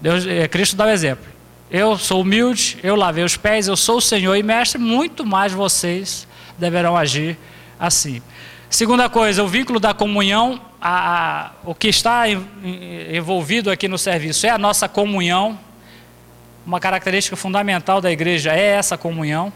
Deus, 0.00 0.26
é, 0.26 0.48
Cristo 0.48 0.74
dá 0.74 0.86
o 0.86 0.90
exemplo. 0.90 1.24
Eu 1.70 1.96
sou 1.98 2.22
humilde, 2.22 2.78
eu 2.82 2.96
lavei 2.96 3.22
os 3.22 3.36
pés, 3.36 3.68
eu 3.68 3.76
sou 3.76 3.98
o 3.98 4.02
Senhor 4.02 4.34
e 4.34 4.42
mestre, 4.42 4.78
muito 4.78 5.24
mais 5.24 5.52
vocês 5.52 6.27
deverão 6.58 6.96
agir 6.96 7.38
assim. 7.78 8.20
Segunda 8.68 9.08
coisa, 9.08 9.42
o 9.42 9.48
vínculo 9.48 9.80
da 9.80 9.94
comunhão, 9.94 10.60
a, 10.80 11.46
a, 11.46 11.50
o 11.64 11.74
que 11.74 11.88
está 11.88 12.24
envolvido 12.28 13.70
aqui 13.70 13.88
no 13.88 13.96
serviço 13.96 14.46
é 14.46 14.50
a 14.50 14.58
nossa 14.58 14.86
comunhão. 14.88 15.58
Uma 16.66 16.78
característica 16.78 17.34
fundamental 17.34 18.00
da 18.00 18.10
igreja 18.10 18.52
é 18.52 18.66
essa 18.66 18.98
comunhão. 18.98 19.50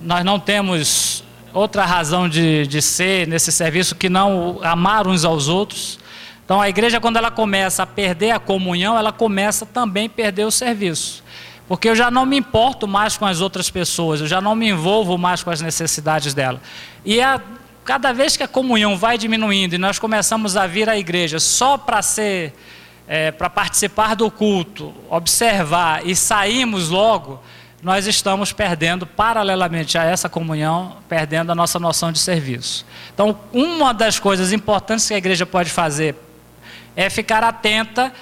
Nós 0.00 0.24
não 0.24 0.38
temos 0.38 1.24
outra 1.52 1.84
razão 1.84 2.28
de, 2.28 2.66
de 2.68 2.80
ser 2.80 3.26
nesse 3.26 3.50
serviço 3.50 3.96
que 3.96 4.08
não 4.08 4.60
amar 4.62 5.08
uns 5.08 5.24
aos 5.24 5.48
outros. 5.48 5.98
Então 6.44 6.60
a 6.60 6.68
igreja, 6.68 7.00
quando 7.00 7.16
ela 7.16 7.30
começa 7.30 7.82
a 7.82 7.86
perder 7.86 8.30
a 8.30 8.38
comunhão, 8.38 8.96
ela 8.96 9.10
começa 9.10 9.66
também 9.66 10.06
a 10.06 10.10
perder 10.10 10.44
o 10.44 10.50
serviço. 10.50 11.23
Porque 11.74 11.88
eu 11.88 11.96
já 11.96 12.08
não 12.08 12.24
me 12.24 12.36
importo 12.36 12.86
mais 12.86 13.16
com 13.16 13.26
as 13.26 13.40
outras 13.40 13.68
pessoas, 13.68 14.20
eu 14.20 14.28
já 14.28 14.40
não 14.40 14.54
me 14.54 14.68
envolvo 14.68 15.18
mais 15.18 15.42
com 15.42 15.50
as 15.50 15.60
necessidades 15.60 16.32
dela. 16.32 16.60
E 17.04 17.20
a, 17.20 17.40
cada 17.84 18.12
vez 18.12 18.36
que 18.36 18.44
a 18.44 18.46
comunhão 18.48 18.96
vai 18.96 19.18
diminuindo 19.18 19.74
e 19.74 19.78
nós 19.78 19.98
começamos 19.98 20.56
a 20.56 20.68
vir 20.68 20.88
à 20.88 20.96
igreja 20.96 21.40
só 21.40 21.76
para 21.76 22.00
ser, 22.00 22.54
é, 23.08 23.32
para 23.32 23.50
participar 23.50 24.14
do 24.14 24.30
culto, 24.30 24.94
observar 25.10 26.06
e 26.06 26.14
saímos 26.14 26.90
logo, 26.90 27.42
nós 27.82 28.06
estamos 28.06 28.52
perdendo, 28.52 29.04
paralelamente 29.04 29.98
a 29.98 30.04
essa 30.04 30.28
comunhão, 30.28 30.98
perdendo 31.08 31.50
a 31.50 31.56
nossa 31.56 31.80
noção 31.80 32.12
de 32.12 32.20
serviço. 32.20 32.86
Então, 33.12 33.36
uma 33.52 33.92
das 33.92 34.20
coisas 34.20 34.52
importantes 34.52 35.08
que 35.08 35.14
a 35.14 35.18
igreja 35.18 35.44
pode 35.44 35.70
fazer 35.70 36.14
é 36.94 37.10
ficar 37.10 37.42
atenta. 37.42 38.12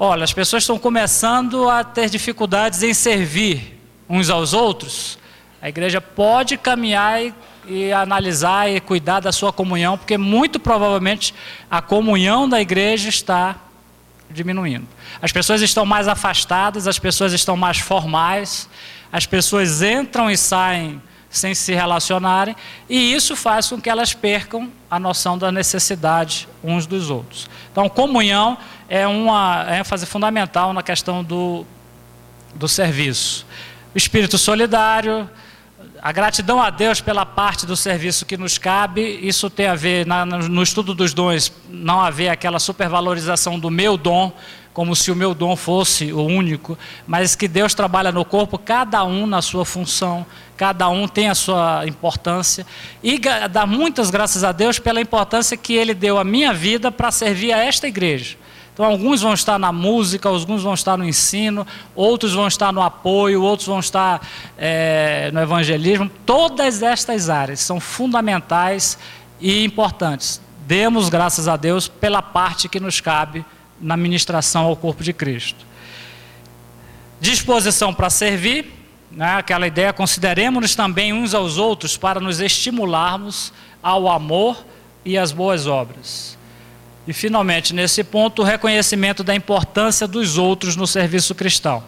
Olha, 0.00 0.22
as 0.22 0.32
pessoas 0.32 0.62
estão 0.62 0.78
começando 0.78 1.68
a 1.68 1.82
ter 1.82 2.08
dificuldades 2.08 2.84
em 2.84 2.94
servir 2.94 3.80
uns 4.08 4.30
aos 4.30 4.54
outros. 4.54 5.18
A 5.60 5.68
igreja 5.68 6.00
pode 6.00 6.56
caminhar 6.56 7.20
e, 7.20 7.34
e 7.66 7.92
analisar 7.92 8.70
e 8.70 8.78
cuidar 8.78 9.18
da 9.18 9.32
sua 9.32 9.52
comunhão, 9.52 9.98
porque 9.98 10.16
muito 10.16 10.60
provavelmente 10.60 11.34
a 11.68 11.82
comunhão 11.82 12.48
da 12.48 12.60
igreja 12.60 13.08
está 13.08 13.56
diminuindo. 14.30 14.86
As 15.20 15.32
pessoas 15.32 15.62
estão 15.62 15.84
mais 15.84 16.06
afastadas, 16.06 16.86
as 16.86 17.00
pessoas 17.00 17.32
estão 17.32 17.56
mais 17.56 17.78
formais, 17.78 18.68
as 19.10 19.26
pessoas 19.26 19.82
entram 19.82 20.30
e 20.30 20.36
saem 20.36 21.02
sem 21.30 21.54
se 21.54 21.74
relacionarem, 21.74 22.56
e 22.88 23.12
isso 23.12 23.36
faz 23.36 23.68
com 23.68 23.80
que 23.80 23.90
elas 23.90 24.14
percam 24.14 24.70
a 24.90 24.98
noção 24.98 25.36
da 25.36 25.52
necessidade 25.52 26.48
uns 26.64 26.86
dos 26.86 27.10
outros. 27.10 27.48
Então, 27.70 27.88
comunhão 27.88 28.56
é 28.88 29.06
uma 29.06 29.66
ênfase 29.78 30.06
fundamental 30.06 30.72
na 30.72 30.82
questão 30.82 31.22
do, 31.22 31.66
do 32.54 32.66
serviço. 32.66 33.46
O 33.94 33.98
espírito 33.98 34.38
solidário, 34.38 35.28
a 36.00 36.12
gratidão 36.12 36.62
a 36.62 36.70
Deus 36.70 37.00
pela 37.00 37.26
parte 37.26 37.66
do 37.66 37.76
serviço 37.76 38.24
que 38.24 38.36
nos 38.36 38.56
cabe, 38.56 39.02
isso 39.22 39.50
tem 39.50 39.66
a 39.66 39.74
ver, 39.74 40.06
na, 40.06 40.24
no 40.24 40.62
estudo 40.62 40.94
dos 40.94 41.12
dons, 41.12 41.52
não 41.68 42.00
haver 42.00 42.28
aquela 42.28 42.58
supervalorização 42.58 43.58
do 43.58 43.70
meu 43.70 43.96
dom, 43.96 44.32
como 44.78 44.94
se 44.94 45.10
o 45.10 45.16
meu 45.16 45.34
dom 45.34 45.56
fosse 45.56 46.12
o 46.12 46.24
único, 46.24 46.78
mas 47.04 47.34
que 47.34 47.48
Deus 47.48 47.74
trabalha 47.74 48.12
no 48.12 48.24
corpo, 48.24 48.56
cada 48.56 49.02
um 49.02 49.26
na 49.26 49.42
sua 49.42 49.64
função, 49.64 50.24
cada 50.56 50.88
um 50.88 51.08
tem 51.08 51.28
a 51.28 51.34
sua 51.34 51.84
importância, 51.84 52.64
e 53.02 53.20
dá 53.50 53.66
muitas 53.66 54.08
graças 54.08 54.44
a 54.44 54.52
Deus 54.52 54.78
pela 54.78 55.00
importância 55.00 55.56
que 55.56 55.72
Ele 55.72 55.94
deu 55.94 56.16
à 56.16 56.22
minha 56.22 56.54
vida 56.54 56.92
para 56.92 57.10
servir 57.10 57.52
a 57.52 57.58
esta 57.58 57.88
igreja. 57.88 58.36
Então, 58.72 58.86
alguns 58.86 59.20
vão 59.20 59.34
estar 59.34 59.58
na 59.58 59.72
música, 59.72 60.28
alguns 60.28 60.62
vão 60.62 60.74
estar 60.74 60.96
no 60.96 61.04
ensino, 61.04 61.66
outros 61.92 62.32
vão 62.32 62.46
estar 62.46 62.72
no 62.72 62.80
apoio, 62.80 63.42
outros 63.42 63.66
vão 63.66 63.80
estar 63.80 64.24
é, 64.56 65.28
no 65.32 65.40
evangelismo. 65.40 66.08
Todas 66.24 66.84
estas 66.84 67.28
áreas 67.28 67.58
são 67.58 67.80
fundamentais 67.80 68.96
e 69.40 69.64
importantes. 69.64 70.40
Demos 70.68 71.08
graças 71.08 71.48
a 71.48 71.56
Deus 71.56 71.88
pela 71.88 72.22
parte 72.22 72.68
que 72.68 72.78
nos 72.78 73.00
cabe 73.00 73.44
na 73.80 73.96
ministração 73.96 74.66
ao 74.66 74.76
corpo 74.76 75.02
de 75.02 75.12
Cristo. 75.12 75.66
Disposição 77.20 77.92
para 77.92 78.10
servir, 78.10 78.72
né, 79.10 79.34
aquela 79.34 79.66
ideia, 79.66 79.92
consideremos-nos 79.92 80.74
também 80.74 81.12
uns 81.12 81.34
aos 81.34 81.58
outros 81.58 81.96
para 81.96 82.20
nos 82.20 82.40
estimularmos 82.40 83.52
ao 83.82 84.08
amor 84.08 84.64
e 85.04 85.16
às 85.16 85.32
boas 85.32 85.66
obras. 85.66 86.38
E, 87.06 87.12
finalmente, 87.12 87.74
nesse 87.74 88.04
ponto, 88.04 88.42
o 88.42 88.44
reconhecimento 88.44 89.24
da 89.24 89.34
importância 89.34 90.06
dos 90.06 90.36
outros 90.36 90.76
no 90.76 90.86
serviço 90.86 91.34
cristão. 91.34 91.82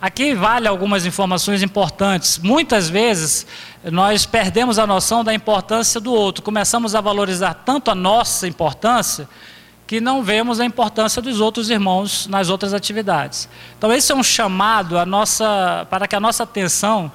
Aqui 0.00 0.34
vale 0.34 0.66
algumas 0.66 1.06
informações 1.06 1.62
importantes. 1.62 2.36
Muitas 2.38 2.90
vezes 2.90 3.46
nós 3.84 4.26
perdemos 4.26 4.76
a 4.76 4.84
noção 4.84 5.22
da 5.22 5.32
importância 5.32 6.00
do 6.00 6.12
outro, 6.12 6.42
começamos 6.42 6.96
a 6.96 7.00
valorizar 7.00 7.54
tanto 7.54 7.88
a 7.88 7.94
nossa 7.94 8.48
importância 8.48 9.28
que 9.92 10.00
não 10.00 10.22
vemos 10.22 10.58
a 10.58 10.64
importância 10.64 11.20
dos 11.20 11.38
outros 11.38 11.68
irmãos 11.68 12.26
nas 12.26 12.48
outras 12.48 12.72
atividades. 12.72 13.46
Então 13.76 13.92
esse 13.92 14.10
é 14.10 14.14
um 14.14 14.22
chamado 14.22 14.96
a 14.96 15.04
nossa, 15.04 15.86
para 15.90 16.08
que 16.08 16.16
a 16.16 16.20
nossa 16.20 16.44
atenção 16.44 17.12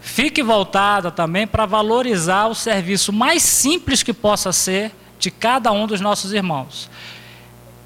fique 0.00 0.42
voltada 0.42 1.12
também 1.12 1.46
para 1.46 1.66
valorizar 1.66 2.48
o 2.48 2.54
serviço 2.54 3.12
mais 3.12 3.44
simples 3.44 4.02
que 4.02 4.12
possa 4.12 4.52
ser 4.52 4.90
de 5.20 5.30
cada 5.30 5.70
um 5.70 5.86
dos 5.86 6.00
nossos 6.00 6.32
irmãos. 6.32 6.90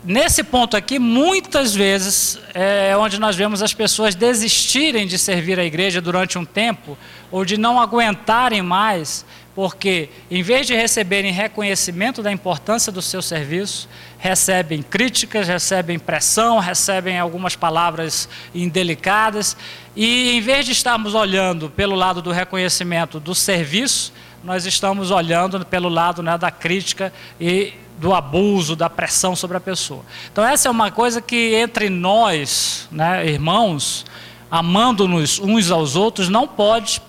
Nesse 0.02 0.42
ponto 0.42 0.74
aqui, 0.74 0.98
muitas 0.98 1.74
vezes 1.74 2.40
é 2.54 2.96
onde 2.96 3.20
nós 3.20 3.36
vemos 3.36 3.62
as 3.62 3.74
pessoas 3.74 4.14
desistirem 4.14 5.06
de 5.06 5.18
servir 5.18 5.60
a 5.60 5.64
igreja 5.66 6.00
durante 6.00 6.38
um 6.38 6.46
tempo, 6.46 6.96
ou 7.30 7.44
de 7.44 7.58
não 7.58 7.78
aguentarem 7.78 8.62
mais, 8.62 9.26
porque 9.58 10.08
em 10.30 10.40
vez 10.40 10.68
de 10.68 10.74
receberem 10.76 11.32
reconhecimento 11.32 12.22
da 12.22 12.30
importância 12.30 12.92
do 12.92 13.02
seu 13.02 13.20
serviço, 13.20 13.88
recebem 14.16 14.84
críticas, 14.84 15.48
recebem 15.48 15.98
pressão, 15.98 16.60
recebem 16.60 17.18
algumas 17.18 17.56
palavras 17.56 18.28
indelicadas, 18.54 19.56
e 19.96 20.36
em 20.36 20.40
vez 20.40 20.64
de 20.64 20.70
estarmos 20.70 21.12
olhando 21.12 21.68
pelo 21.68 21.96
lado 21.96 22.22
do 22.22 22.30
reconhecimento 22.30 23.18
do 23.18 23.34
serviço, 23.34 24.12
nós 24.44 24.64
estamos 24.64 25.10
olhando 25.10 25.66
pelo 25.66 25.88
lado 25.88 26.22
né, 26.22 26.38
da 26.38 26.52
crítica 26.52 27.12
e 27.40 27.72
do 27.98 28.14
abuso, 28.14 28.76
da 28.76 28.88
pressão 28.88 29.34
sobre 29.34 29.56
a 29.56 29.60
pessoa. 29.60 30.04
Então, 30.32 30.46
essa 30.46 30.68
é 30.68 30.70
uma 30.70 30.92
coisa 30.92 31.20
que 31.20 31.56
entre 31.56 31.90
nós, 31.90 32.88
né, 32.92 33.26
irmãos, 33.26 34.06
amando-nos 34.48 35.40
uns 35.40 35.68
aos 35.72 35.96
outros, 35.96 36.28
não 36.28 36.46
pode 36.46 37.02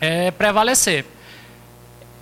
é, 0.00 0.30
prevalecer. 0.30 1.06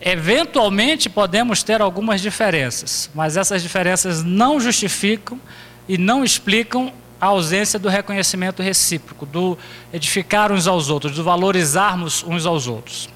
Eventualmente 0.04 1.08
podemos 1.08 1.62
ter 1.62 1.80
algumas 1.80 2.20
diferenças, 2.20 3.08
mas 3.14 3.36
essas 3.36 3.62
diferenças 3.62 4.24
não 4.24 4.58
justificam 4.58 5.40
e 5.88 5.96
não 5.96 6.24
explicam 6.24 6.92
a 7.20 7.26
ausência 7.26 7.78
do 7.78 7.88
reconhecimento 7.88 8.64
recíproco, 8.64 9.24
do 9.24 9.56
edificar 9.92 10.50
uns 10.50 10.66
aos 10.66 10.90
outros, 10.90 11.14
do 11.14 11.22
valorizarmos 11.22 12.24
uns 12.24 12.44
aos 12.44 12.66
outros. 12.66 13.08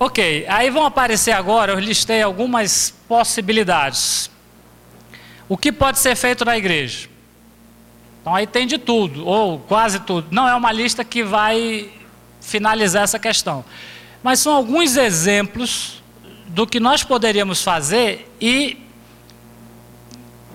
Ok, 0.00 0.44
aí 0.48 0.68
vão 0.68 0.84
aparecer 0.84 1.30
agora, 1.30 1.74
eu 1.74 1.78
listei 1.78 2.20
algumas 2.20 2.92
possibilidades. 3.06 4.28
O 5.48 5.56
que 5.56 5.70
pode 5.70 6.00
ser 6.00 6.16
feito 6.16 6.44
na 6.44 6.58
igreja? 6.58 7.08
Então 8.20 8.34
aí 8.34 8.48
tem 8.48 8.66
de 8.66 8.78
tudo, 8.78 9.24
ou 9.24 9.60
quase 9.60 10.00
tudo. 10.00 10.26
Não 10.32 10.48
é 10.48 10.54
uma 10.56 10.72
lista 10.72 11.04
que 11.04 11.22
vai 11.22 11.88
finalizar 12.40 13.04
essa 13.04 13.18
questão. 13.18 13.64
Mas 14.24 14.40
são 14.40 14.54
alguns 14.54 14.96
exemplos 14.96 16.02
do 16.46 16.66
que 16.66 16.80
nós 16.80 17.04
poderíamos 17.04 17.62
fazer 17.62 18.34
e 18.40 18.82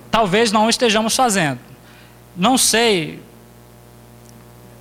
talvez 0.10 0.52
não 0.52 0.68
estejamos 0.68 1.16
fazendo. 1.16 1.60
Não 2.36 2.58
sei 2.58 3.22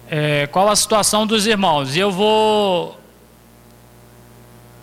é, 0.08 0.46
qual 0.46 0.70
a 0.70 0.74
situação 0.74 1.26
dos 1.26 1.46
irmãos, 1.46 1.96
e 1.96 1.98
eu 1.98 2.10
vou 2.10 2.98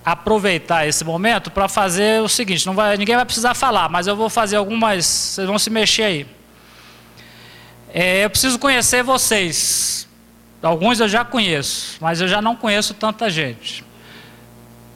aproveitar 0.06 0.88
esse 0.88 1.04
momento 1.04 1.50
para 1.50 1.68
fazer 1.68 2.22
o 2.22 2.30
seguinte: 2.30 2.64
não 2.68 2.76
vai, 2.76 2.96
ninguém 2.98 3.16
vai 3.16 3.26
precisar 3.26 3.56
falar, 3.56 3.90
mas 3.90 4.06
eu 4.06 4.16
vou 4.16 4.30
fazer 4.30 4.58
algumas. 4.58 5.04
Vocês 5.04 5.48
vão 5.48 5.58
se 5.58 5.72
mexer 5.72 6.04
aí. 6.04 6.28
É, 7.92 8.24
eu 8.24 8.30
preciso 8.30 8.60
conhecer 8.60 9.02
vocês. 9.02 10.08
Alguns 10.62 11.00
eu 11.00 11.10
já 11.10 11.26
conheço, 11.26 11.98
mas 12.00 12.22
eu 12.22 12.28
já 12.28 12.40
não 12.40 12.56
conheço 12.56 12.94
tanta 12.94 13.32
gente. 13.32 13.84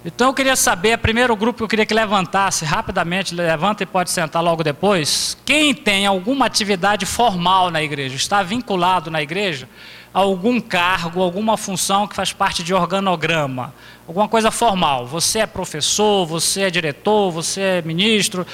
Então 0.03 0.29
eu 0.29 0.33
queria 0.33 0.55
saber, 0.55 0.97
primeiro 0.97 1.35
grupo 1.35 1.57
que 1.57 1.63
eu 1.63 1.67
queria 1.67 1.85
que 1.85 1.93
levantasse 1.93 2.63
rapidamente, 2.63 3.35
levanta 3.35 3.83
e 3.83 3.85
pode 3.85 4.09
sentar 4.09 4.41
logo 4.41 4.63
depois. 4.63 5.37
Quem 5.45 5.73
tem 5.73 6.05
alguma 6.05 6.45
atividade 6.45 7.05
formal 7.05 7.69
na 7.69 7.83
igreja, 7.83 8.15
está 8.15 8.41
vinculado 8.41 9.11
na 9.11 9.21
igreja 9.21 9.67
a 10.13 10.19
algum 10.19 10.61
cargo, 10.61 11.21
alguma 11.21 11.57
função 11.57 12.07
que 12.07 12.15
faz 12.15 12.31
parte 12.31 12.63
de 12.63 12.73
organograma, 12.73 13.73
alguma 14.07 14.27
coisa 14.29 14.49
formal. 14.49 15.05
Você 15.05 15.39
é 15.39 15.45
professor, 15.45 16.25
você 16.25 16.61
é 16.61 16.69
diretor, 16.69 17.29
você 17.29 17.61
é 17.61 17.81
ministro. 17.81 18.47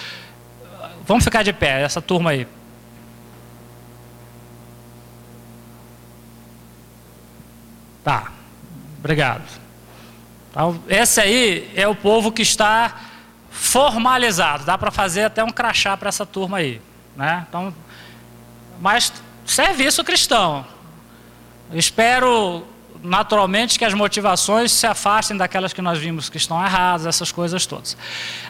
Vamos 1.05 1.23
ficar 1.23 1.43
de 1.43 1.53
pé, 1.53 1.83
essa 1.83 2.01
turma 2.01 2.31
aí. 2.31 2.47
Tá, 8.03 8.31
obrigado. 8.99 9.64
Então, 10.55 10.81
esse 10.87 11.19
aí 11.19 11.69
é 11.75 11.85
o 11.85 11.93
povo 11.93 12.31
que 12.31 12.41
está 12.41 12.95
formalizado. 13.51 14.63
Dá 14.63 14.77
para 14.77 14.89
fazer 14.89 15.25
até 15.25 15.43
um 15.43 15.49
crachá 15.49 15.97
para 15.97 16.07
essa 16.07 16.25
turma 16.25 16.59
aí. 16.59 16.81
Né? 17.13 17.45
Então, 17.49 17.75
mas 18.79 19.11
serviço 19.45 20.01
cristão. 20.01 20.65
espero 21.73 22.65
naturalmente 23.03 23.77
que 23.77 23.83
as 23.83 23.93
motivações 23.93 24.71
se 24.71 24.87
afastem 24.87 25.35
daquelas 25.35 25.73
que 25.73 25.81
nós 25.81 25.99
vimos 25.99 26.29
que 26.29 26.37
estão 26.37 26.63
erradas, 26.63 27.05
essas 27.05 27.33
coisas 27.33 27.65
todas. 27.65 27.97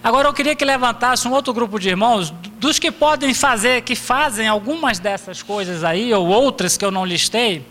Agora 0.04 0.28
eu 0.28 0.34
queria 0.34 0.56
que 0.56 0.64
levantasse 0.64 1.28
um 1.28 1.32
outro 1.32 1.54
grupo 1.56 1.80
de 1.80 1.90
irmãos, 1.90 2.30
dos 2.60 2.78
que 2.78 2.92
podem 2.92 3.34
fazer, 3.34 3.82
que 3.82 3.96
fazem 3.96 4.48
algumas 4.48 5.00
dessas 5.00 5.42
coisas 5.42 5.84
aí, 5.84 6.14
ou 6.14 6.28
outras 6.28 6.78
que 6.78 6.86
eu 6.86 6.92
não 6.92 7.04
listei, 7.04 7.66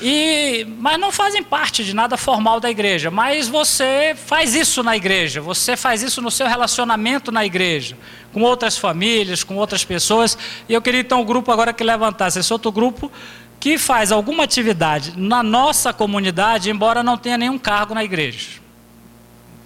e, 0.00 0.66
mas 0.78 0.98
não 0.98 1.10
fazem 1.10 1.42
parte 1.42 1.84
de 1.84 1.94
nada 1.94 2.16
formal 2.16 2.60
da 2.60 2.70
igreja. 2.70 3.10
Mas 3.10 3.48
você 3.48 4.14
faz 4.14 4.54
isso 4.54 4.82
na 4.82 4.96
igreja, 4.96 5.40
você 5.40 5.76
faz 5.76 6.02
isso 6.02 6.20
no 6.20 6.30
seu 6.30 6.46
relacionamento 6.46 7.32
na 7.32 7.44
igreja, 7.44 7.96
com 8.32 8.42
outras 8.42 8.76
famílias, 8.76 9.42
com 9.42 9.56
outras 9.56 9.84
pessoas. 9.84 10.36
E 10.68 10.74
eu 10.74 10.82
queria 10.82 11.00
então 11.00 11.20
o 11.20 11.22
um 11.22 11.24
grupo 11.24 11.50
agora 11.50 11.72
que 11.72 11.82
levantasse 11.82 12.38
esse 12.38 12.52
outro 12.52 12.70
grupo 12.70 13.10
que 13.58 13.78
faz 13.78 14.12
alguma 14.12 14.44
atividade 14.44 15.14
na 15.16 15.42
nossa 15.42 15.92
comunidade, 15.92 16.70
embora 16.70 17.02
não 17.02 17.16
tenha 17.16 17.38
nenhum 17.38 17.58
cargo 17.58 17.94
na 17.94 18.04
igreja? 18.04 18.60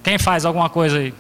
Quem 0.03 0.17
faz 0.17 0.45
alguma 0.45 0.71
coisa 0.71 0.99
aí? 0.99 1.13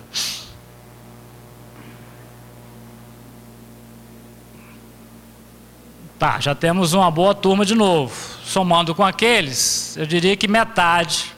Tá, 6.20 6.38
já 6.38 6.54
temos 6.54 6.92
uma 6.92 7.10
boa 7.10 7.34
turma 7.34 7.64
de 7.64 7.74
novo. 7.74 8.14
Somando 8.44 8.94
com 8.94 9.02
aqueles, 9.02 9.96
eu 9.96 10.04
diria 10.04 10.36
que 10.36 10.46
metade 10.46 11.34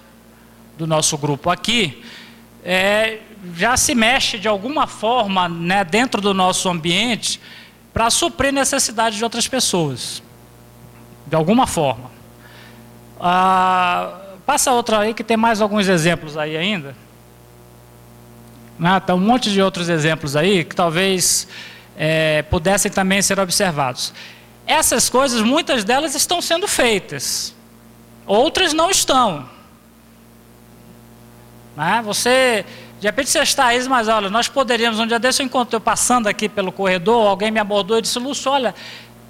do 0.77 0.89
nosso 0.89 1.17
grupo 1.17 1.51
aqui 1.51 2.03
é, 2.65 3.21
já 3.55 3.77
se 3.77 3.95
mexe 3.95 4.41
de 4.41 4.49
alguma 4.49 4.89
forma 4.89 5.49
né, 5.49 5.85
dentro 5.85 6.21
do 6.21 6.35
nosso 6.35 6.69
ambiente 6.69 7.41
para 7.95 8.11
suprir 8.11 8.53
necessidade 8.53 9.17
de 9.17 9.23
outras 9.23 9.47
pessoas. 9.47 10.21
De 11.29 11.37
alguma 11.37 11.65
forma. 11.65 12.11
Ah, 13.21 14.19
passa 14.45 14.73
outra 14.73 14.99
aí 14.99 15.15
que 15.15 15.23
tem 15.23 15.37
mais 15.37 15.61
alguns 15.61 15.87
exemplos 15.87 16.37
aí 16.37 16.57
ainda. 16.57 16.97
Né, 18.77 18.99
tem 18.99 19.15
um 19.15 19.21
monte 19.21 19.49
de 19.49 19.63
outros 19.63 19.89
exemplos 19.89 20.35
aí 20.35 20.65
que 20.65 20.75
talvez 20.75 21.47
é, 21.97 22.43
pudessem 22.43 22.91
também 22.91 23.23
ser 23.23 23.39
observados. 23.39 24.13
Essas 24.67 25.09
coisas, 25.09 25.43
muitas 25.43 25.85
delas 25.85 26.15
estão 26.15 26.41
sendo 26.41 26.69
feitas, 26.69 27.55
outras 28.27 28.73
não 28.73 28.91
estão. 28.91 29.49
Né? 31.77 32.03
Você, 32.05 32.65
de 33.01 33.07
repente 33.07 33.31
você 33.31 33.41
está 33.41 33.67
aí, 33.67 33.89
mas 33.89 34.09
olha, 34.09 34.31
nós 34.31 34.49
poderíamos, 34.49 35.01
um 35.01 35.07
dia 35.07 35.19
desse 35.19 35.43
eu 35.43 35.47
encontrei, 35.47 35.81
passando 35.81 36.27
aqui 36.27 36.49
pelo 36.49 36.71
corredor, 36.71 37.27
alguém 37.27 37.51
me 37.51 37.59
abordou 37.59 37.99
e 37.99 38.03
disse, 38.03 38.19
Lúcio, 38.19 38.51
olha, 38.51 38.75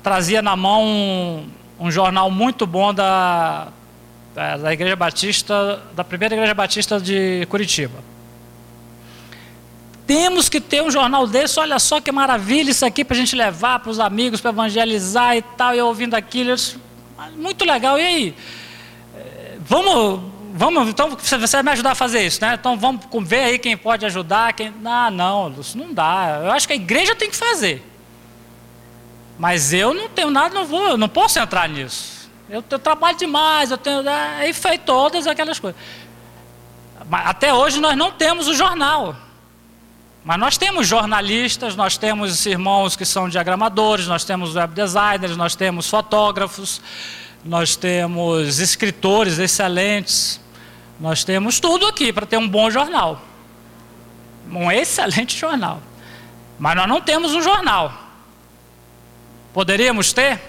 trazia 0.03 0.43
na 0.43 0.55
mão 0.55 0.85
um, 0.85 1.49
um 1.81 1.91
jornal 1.91 2.31
muito 2.31 2.67
bom 2.67 2.93
da, 2.93 3.69
da 4.35 4.73
Igreja 4.73 4.97
Batista, 4.97 5.83
da 5.95 6.05
primeira 6.05 6.35
Igreja 6.35 6.55
Batista 6.55 7.01
de 7.01 7.47
Curitiba. 7.49 8.12
Temos 10.07 10.49
que 10.49 10.61
ter 10.61 10.83
um 10.83 10.91
jornal 10.91 11.27
desse, 11.27 11.59
olha 11.61 11.79
só 11.79 12.01
que 12.01 12.11
maravilha 12.11 12.71
isso 12.71 12.85
aqui 12.85 13.05
para 13.05 13.17
a 13.17 13.19
gente 13.19 13.37
levar 13.37 13.79
para 13.79 13.91
os 13.91 14.01
amigos, 14.01 14.41
para 14.41 14.51
evangelizar 14.51 15.37
e 15.37 15.43
tal, 15.43 15.75
e 15.75 15.79
eu 15.79 15.87
ouvindo 15.87 16.15
aquilo, 16.15 16.55
disse, 16.55 16.77
muito 17.37 17.65
legal, 17.65 17.99
e 17.99 18.03
aí? 18.03 18.35
Eh, 19.17 19.57
vamos, 19.61 20.21
vamos, 20.53 20.89
então 20.89 21.11
você 21.11 21.39
vai 21.39 21.63
me 21.63 21.71
ajudar 21.71 21.93
a 21.93 21.95
fazer 21.95 22.27
isso, 22.27 22.41
né? 22.41 22.55
Então 22.55 22.77
vamos 22.77 23.07
ver 23.23 23.45
aí 23.45 23.59
quem 23.59 23.77
pode 23.77 24.05
ajudar, 24.05 24.53
quem. 24.53 24.73
Ah, 24.85 25.11
não, 25.11 25.55
isso 25.61 25.79
não 25.79 25.93
dá. 25.93 26.41
Eu 26.45 26.51
acho 26.51 26.67
que 26.67 26.73
a 26.73 26.77
igreja 26.77 27.15
tem 27.15 27.31
que 27.31 27.37
fazer. 27.37 27.83
Mas 29.39 29.73
eu 29.73 29.95
não 29.95 30.09
tenho 30.09 30.31
nada, 30.31 30.55
não 30.55 30.65
vou, 30.65 30.97
não 30.97 31.09
posso 31.09 31.39
entrar 31.39 31.69
nisso. 31.69 32.31
Eu, 32.51 32.63
eu 32.69 32.79
trabalho 32.79 33.17
demais, 33.17 33.71
eu 33.71 33.79
tenho. 33.79 34.01
Aí 34.01 34.51
ah, 34.51 34.55
fez 34.55 34.81
todas 34.85 35.27
aquelas 35.27 35.59
coisas. 35.59 35.81
Até 37.11 37.53
hoje 37.53 37.81
nós 37.81 37.97
não 37.97 38.11
temos 38.13 38.49
o 38.49 38.55
jornal. 38.55 39.17
Mas 40.25 40.39
nós 40.39 40.57
temos 40.57 40.87
jornalistas, 40.87 41.75
nós 41.75 41.97
temos 41.97 42.47
irmãos 42.47 42.95
que 42.95 43.05
são 43.05 43.29
diagramadores, 43.29 44.07
nós 44.07 44.25
temos 44.25 44.55
web 44.55 44.73
designers, 44.73 45.37
nós 45.37 45.57
temos 45.57 45.89
fotógrafos, 45.89 46.81
nós 47.45 47.75
temos 47.75 48.61
escritores 48.61 49.41
excelentes, 49.41 50.41
nós 51.01 51.25
temos 51.25 51.59
tudo 51.59 51.87
aqui 51.87 52.13
para 52.13 52.25
ter 52.25 52.37
um 52.37 52.49
bom 52.49 52.71
jornal. 52.71 53.21
Um 54.49 54.71
excelente 54.71 55.37
jornal. 55.37 55.83
Mas 56.57 56.77
nós 56.77 56.89
não 56.89 57.01
temos 57.01 57.35
um 57.35 57.43
jornal. 57.43 57.93
Poderíamos 59.53 60.13
ter? 60.13 60.41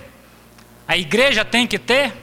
A 0.87 0.95
igreja 0.95 1.43
tem 1.43 1.65
que 1.65 1.79
ter? 1.79 2.22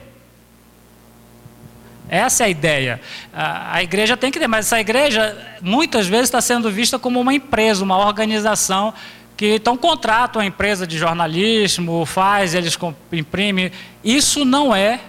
Essa 2.11 2.43
é 2.43 2.47
a 2.47 2.49
ideia. 2.49 3.01
A 3.33 3.81
igreja 3.85 4.17
tem 4.17 4.33
que 4.33 4.41
ter, 4.41 4.49
mas 4.49 4.67
essa 4.67 4.81
igreja 4.81 5.37
muitas 5.63 6.09
vezes 6.09 6.25
está 6.25 6.41
sendo 6.41 6.69
vista 6.69 6.99
como 6.99 7.21
uma 7.21 7.33
empresa, 7.33 7.85
uma 7.85 7.97
organização 7.97 8.93
que 9.37 9.55
então 9.55 9.77
contrata 9.77 10.41
uma 10.41 10.45
empresa 10.45 10.87
de 10.87 10.99
jornalismo, 10.99 12.05
faz, 12.05 12.53
eles 12.53 12.77
imprimem. 13.13 13.71
Isso 14.03 14.45
não 14.45 14.75
é 14.75 15.01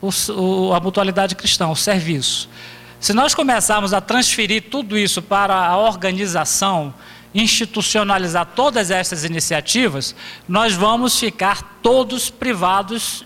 o, 0.00 0.72
a 0.74 0.80
mutualidade 0.80 1.36
cristã, 1.36 1.68
o 1.68 1.76
serviço. 1.76 2.50
Se 2.98 3.12
nós 3.12 3.34
começarmos 3.34 3.94
a 3.94 4.00
transferir 4.00 4.64
tudo 4.68 4.98
isso 4.98 5.22
para 5.22 5.54
a 5.54 5.76
organização, 5.76 6.92
institucionalizar 7.32 8.46
todas 8.54 8.90
essas 8.90 9.24
iniciativas, 9.24 10.14
nós 10.48 10.74
vamos 10.74 11.18
ficar 11.18 11.78
todos 11.80 12.30
privados 12.30 13.24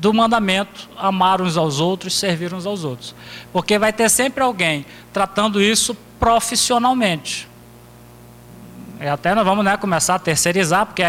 do 0.00 0.12
mandamento 0.12 0.88
amar 0.96 1.40
uns 1.40 1.56
aos 1.56 1.80
outros, 1.80 2.18
servir 2.18 2.52
uns 2.52 2.66
aos 2.66 2.84
outros. 2.84 3.14
Porque 3.52 3.78
vai 3.78 3.92
ter 3.92 4.08
sempre 4.08 4.42
alguém 4.42 4.84
tratando 5.12 5.60
isso 5.60 5.96
profissionalmente. 6.18 7.48
E 9.00 9.06
até 9.06 9.34
nós 9.34 9.44
vamos 9.44 9.64
né, 9.64 9.76
começar 9.76 10.14
a 10.14 10.18
terceirizar, 10.18 10.86
porque 10.86 11.02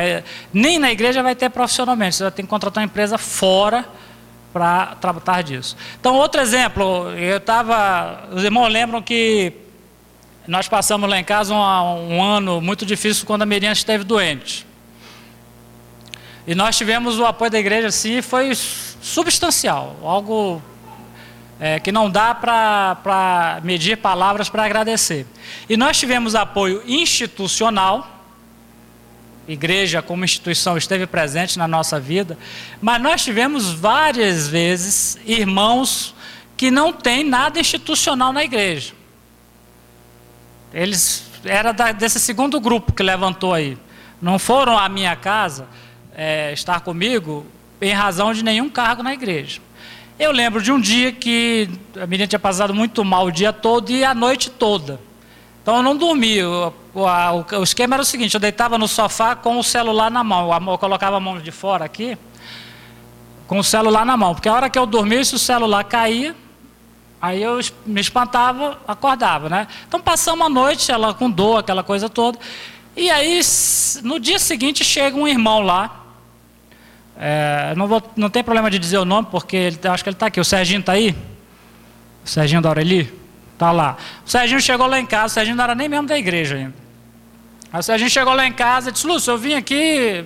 nem 0.52 0.80
na 0.80 0.92
igreja 0.92 1.22
vai 1.22 1.36
ter 1.36 1.50
profissionalmente, 1.50 2.16
você 2.16 2.24
vai 2.24 2.32
ter 2.32 2.42
que 2.42 2.48
contratar 2.48 2.82
uma 2.82 2.86
empresa 2.86 3.18
fora 3.18 3.86
para 4.52 4.96
tratar 4.96 5.44
disso. 5.44 5.76
Então, 6.00 6.16
outro 6.16 6.42
exemplo, 6.42 7.12
eu 7.12 7.38
estava. 7.38 8.28
Os 8.32 8.44
irmãos 8.44 8.68
lembram 8.68 9.02
que 9.02 9.54
nós 10.48 10.68
passamos 10.68 11.10
lá 11.10 11.20
em 11.20 11.24
casa 11.24 11.54
um, 11.54 12.16
um 12.16 12.24
ano 12.24 12.60
muito 12.62 12.86
difícil 12.86 13.26
quando 13.26 13.44
a 13.44 13.46
Miriam 13.46 13.72
esteve 13.72 14.04
doente. 14.04 14.66
E 16.46 16.54
nós 16.54 16.78
tivemos 16.78 17.20
o 17.20 17.26
apoio 17.26 17.50
da 17.50 17.60
igreja, 17.60 17.88
assim, 17.88 18.22
foi 18.22 18.54
substancial, 18.56 19.96
algo 20.04 20.62
é, 21.60 21.80
que 21.80 21.92
não 21.92 22.10
dá 22.10 22.36
para 22.36 23.62
medir 23.64 23.98
palavras 23.98 24.50
para 24.50 24.66
agradecer. 24.66 25.26
E 25.70 25.78
nós 25.78 25.98
tivemos 25.98 26.36
apoio 26.36 26.84
institucional, 26.86 28.22
igreja 29.48 30.02
como 30.02 30.26
instituição 30.26 30.78
esteve 30.78 31.08
presente 31.08 31.58
na 31.58 31.68
nossa 31.68 32.00
vida, 32.00 32.38
mas 32.82 33.02
nós 33.02 33.24
tivemos 33.24 33.72
várias 33.72 34.48
vezes 34.48 35.18
irmãos 35.26 36.14
que 36.58 36.70
não 36.70 36.92
têm 36.92 37.24
nada 37.24 37.60
institucional 37.60 38.34
na 38.34 38.44
igreja. 38.44 38.94
Eles 40.74 41.26
era 41.46 41.72
da, 41.72 41.92
desse 41.92 42.20
segundo 42.20 42.60
grupo 42.60 42.94
que 42.94 43.04
levantou 43.04 43.54
aí. 43.54 43.78
Não 44.22 44.40
foram 44.40 44.78
à 44.78 44.88
minha 44.88 45.16
casa 45.16 45.68
é, 46.16 46.54
estar 46.54 46.82
comigo 46.82 47.46
em 47.82 47.92
razão 47.92 48.34
de 48.34 48.44
nenhum 48.44 48.70
cargo 48.70 49.04
na 49.04 49.14
igreja. 49.14 49.60
Eu 50.18 50.32
lembro 50.32 50.62
de 50.62 50.72
um 50.72 50.80
dia 50.80 51.12
que 51.12 51.70
a 52.00 52.06
menina 52.06 52.28
tinha 52.28 52.40
passado 52.40 52.74
muito 52.74 53.04
mal 53.04 53.26
o 53.26 53.32
dia 53.32 53.52
todo 53.52 53.90
e 53.90 54.06
a 54.06 54.14
noite 54.14 54.50
toda. 54.50 55.00
Então 55.62 55.78
eu 55.78 55.84
não 55.84 55.98
dormia. 55.98 56.48
O, 56.48 56.74
o, 56.94 57.60
o, 57.60 57.64
esquema 57.64 57.96
era 57.96 58.04
o 58.04 58.06
seguinte: 58.06 58.36
eu 58.36 58.40
deitava 58.40 58.78
no 58.78 58.88
sofá 58.88 59.36
com 59.36 59.58
o 59.58 59.64
celular 59.64 60.12
na 60.12 60.24
mão. 60.24 60.52
Eu 60.52 60.78
colocava 60.78 61.18
a 61.18 61.20
mão 61.20 61.40
de 61.40 61.52
fora 61.52 61.86
aqui, 61.86 62.18
com 63.48 63.58
o 63.58 63.64
celular 63.64 64.06
na 64.06 64.16
mão. 64.16 64.36
Porque 64.36 64.48
a 64.48 64.54
hora 64.54 64.70
que 64.70 64.78
eu 64.78 64.86
dormia, 64.86 65.24
se 65.26 65.34
o 65.34 65.40
celular 65.40 65.84
caía, 65.86 66.36
aí 67.20 67.42
eu 67.42 67.60
me 67.86 68.00
espantava, 68.00 68.80
acordava, 68.88 69.50
né? 69.50 69.68
Então 69.88 70.00
passamos 70.00 70.46
a 70.46 70.50
noite, 70.50 70.92
ela 70.92 71.14
com 71.14 71.30
dor, 71.30 71.58
aquela 71.58 71.84
coisa 71.84 72.08
toda. 72.08 72.38
E 72.96 73.10
aí, 73.10 73.42
no 74.04 74.20
dia 74.20 74.38
seguinte, 74.38 74.84
chega 74.84 75.18
um 75.18 75.28
irmão 75.28 75.62
lá 75.62 76.03
é, 77.18 77.74
não, 77.76 77.88
vou, 77.88 78.02
não 78.16 78.30
tem 78.30 78.44
problema 78.44 78.70
de 78.70 78.80
dizer 78.80 78.98
o 78.98 79.06
nome, 79.06 79.28
porque 79.30 79.56
ele, 79.56 79.80
acho 79.84 80.04
que 80.04 80.10
ele 80.10 80.16
está 80.16 80.28
aqui. 80.28 80.40
O 80.40 80.46
Serginho 80.46 80.80
está 80.80 80.94
aí? 80.94 81.16
O 82.24 82.30
Serginho 82.30 82.62
da 82.62 82.70
Aureli? 82.70 83.14
Está 83.54 83.72
lá. 83.72 83.98
O 84.26 84.30
Serginho 84.30 84.62
chegou 84.62 84.88
lá 84.88 85.00
em 85.00 85.06
casa, 85.06 85.28
o 85.28 85.30
Serginho 85.30 85.56
não 85.56 85.64
era 85.64 85.76
nem 85.76 85.88
mesmo 85.88 86.08
da 86.08 86.18
igreja 86.18 86.56
ainda. 86.56 86.74
Aí 87.72 87.80
o 87.80 87.84
Serginho 87.84 88.10
chegou 88.10 88.34
lá 88.34 88.46
em 88.46 88.54
casa 88.54 88.90
e 88.90 88.92
disse, 88.94 89.06
Lúcio, 89.06 89.32
eu 89.32 89.38
vim 89.38 89.54
aqui, 89.54 90.26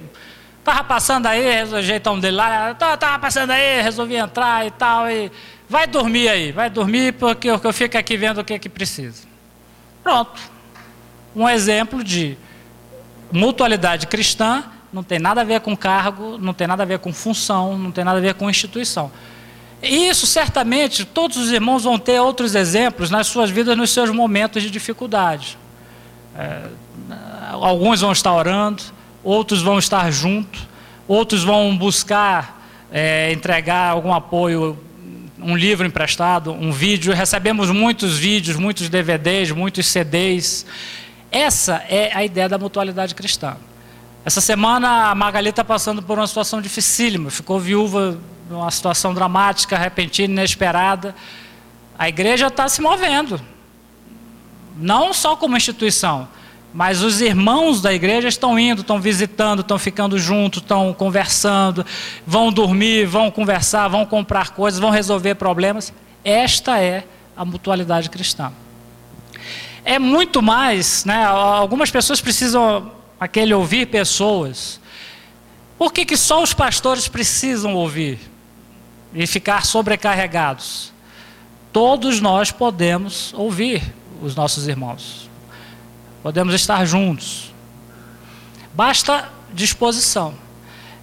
estava 0.60 0.84
passando 0.84 1.28
aí, 1.28 1.50
resolvi 1.50 2.00
dele 2.21 2.36
lá, 2.36 2.71
estava 2.71 3.19
passando 3.19 3.52
aí, 3.52 3.82
resolvi 3.82 4.15
entrar 4.15 4.65
e 4.65 4.71
tal, 4.71 5.10
e 5.10 5.32
vai 5.69 5.88
dormir 5.88 6.28
aí, 6.28 6.52
vai 6.52 6.69
dormir 6.69 7.13
porque 7.13 7.50
eu, 7.50 7.60
eu 7.63 7.73
fico 7.73 7.97
aqui 7.97 8.17
vendo 8.17 8.41
o 8.41 8.43
que, 8.43 8.54
é 8.54 8.60
que 8.60 8.69
precisa. 8.69 9.23
Pronto. 10.04 10.39
Um 11.36 11.47
exemplo 11.47 12.04
de 12.04 12.38
mutualidade 13.32 14.08
cristã 14.08 14.63
não 14.91 15.04
tem 15.04 15.19
nada 15.19 15.41
a 15.41 15.43
ver 15.43 15.62
com 15.62 15.76
cargo, 15.76 16.38
não 16.38 16.54
tem 16.54 16.67
nada 16.67 16.84
a 16.84 16.86
ver 16.86 17.00
com 17.00 17.12
função, 17.12 17.78
não 17.78 17.91
tem 17.91 18.04
nada 18.04 18.17
a 18.19 18.21
ver 18.21 18.34
com 18.36 18.50
instituição. 18.50 19.12
E 19.82 20.10
isso 20.10 20.26
certamente 20.26 21.06
todos 21.06 21.38
os 21.38 21.52
irmãos 21.52 21.84
vão 21.84 22.00
ter 22.00 22.19
outros 22.19 22.56
exemplos 22.56 23.12
nas 23.12 23.28
suas 23.28 23.50
vidas, 23.50 23.78
nos 23.78 23.91
seus 23.91 24.10
momentos 24.10 24.63
de 24.63 24.71
dificuldade. 24.71 25.58
É, 26.35 26.63
alguns 27.52 28.02
vão 28.02 28.12
estar 28.12 28.33
orando, 28.33 28.83
outros 29.23 29.62
vão 29.62 29.77
estar 29.77 30.10
junto, 30.12 30.60
outros 31.08 31.44
vão 31.44 31.77
buscar 31.77 32.58
é, 32.92 33.31
entregar 33.31 33.92
algum 33.92 34.13
apoio, 34.13 34.77
um 35.40 35.56
livro 35.56 35.85
emprestado, 35.85 36.52
um 36.52 36.71
vídeo. 36.71 37.13
Recebemos 37.13 37.69
muitos 37.69 38.17
vídeos, 38.17 38.58
muitos 38.58 38.90
DVDs, 38.90 39.52
muitos 39.52 39.85
CDs. 39.88 40.65
Essa 41.31 41.83
é 41.90 42.12
a 42.15 42.23
ideia 42.23 42.50
da 42.50 42.58
mutualidade 42.58 43.13
cristã. 43.13 43.56
Essa 44.28 44.42
semana 44.42 45.10
a 45.10 45.15
Magali 45.15 45.52
está 45.52 45.63
passando 45.63 46.04
por 46.04 46.19
uma 46.19 46.28
situação 46.28 46.62
dificílima, 46.62 47.30
ficou 47.30 47.62
viúva 47.62 48.17
numa 48.50 48.69
situação 48.69 49.13
dramática, 49.13 49.78
repentina, 49.78 50.34
inesperada, 50.34 51.15
a 51.98 52.10
igreja 52.10 52.48
está 52.48 52.67
se 52.67 52.82
movendo. 52.82 53.40
Não 54.75 55.13
só 55.13 55.38
como 55.38 55.56
instituição, 55.56 56.28
mas 56.73 57.02
os 57.02 57.21
irmãos 57.21 57.82
da 57.82 57.94
igreja 57.94 58.28
estão 58.28 58.60
indo, 58.60 58.82
estão 58.82 59.00
visitando, 59.00 59.62
estão 59.62 59.80
ficando 59.80 60.19
juntos, 60.19 60.62
estão 60.62 60.94
conversando, 60.94 61.86
vão 62.25 62.52
dormir, 62.52 63.06
vão 63.06 63.32
conversar, 63.32 63.88
vão 63.88 64.06
comprar 64.06 64.50
coisas, 64.50 64.78
vão 64.78 64.90
resolver 64.90 65.36
problemas. 65.36 65.94
Esta 66.21 66.82
é 66.82 67.06
a 67.34 67.46
mutualidade 67.46 68.10
cristã. 68.10 68.52
É 69.86 69.98
muito 69.98 70.42
mais, 70.42 71.06
né? 71.06 71.23
Algumas 71.23 71.90
pessoas 71.90 72.19
precisam 72.19 72.96
aquele 73.20 73.54
ouvir 73.54 73.88
pessoas. 73.88 74.80
Por 75.78 75.92
que, 75.92 76.06
que 76.06 76.18
só 76.18 76.42
os 76.42 76.54
pastores 76.54 77.08
precisam 77.08 77.76
ouvir 77.76 78.20
e 79.13 79.26
ficar 79.28 79.65
sobrecarregados? 79.65 80.92
Todos 81.72 82.20
nós 82.20 82.52
podemos 82.52 83.34
ouvir 83.34 83.84
os 84.22 84.36
nossos 84.36 84.68
irmãos. 84.68 85.30
Podemos 86.24 86.54
estar 86.54 86.86
juntos. 86.86 87.54
Basta 88.74 89.30
disposição. 89.54 90.34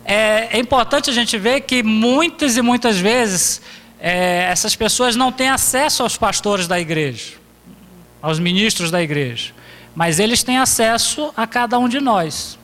É, 0.05 0.57
é 0.57 0.59
importante 0.59 1.09
a 1.09 1.13
gente 1.13 1.39
ver 1.39 1.63
que 1.63 1.83
muitas 1.83 2.57
e 2.57 2.63
muitas 2.63 2.99
vezes 2.99 3.63
é, 3.99 4.49
essas 4.51 4.77
pessoas 4.77 5.17
não 5.17 5.33
têm 5.33 5.49
acesso 5.49 6.03
aos 6.03 6.17
pastores 6.17 6.67
da 6.69 6.79
igreja, 6.79 7.35
aos 8.21 8.39
ministros 8.39 8.91
da 8.91 9.03
igreja, 9.03 9.55
mas 9.95 10.19
eles 10.19 10.43
têm 10.43 10.59
acesso 10.59 11.33
a 11.37 11.47
cada 11.47 11.79
um 11.79 11.89
de 11.89 12.01
nós. 12.01 12.59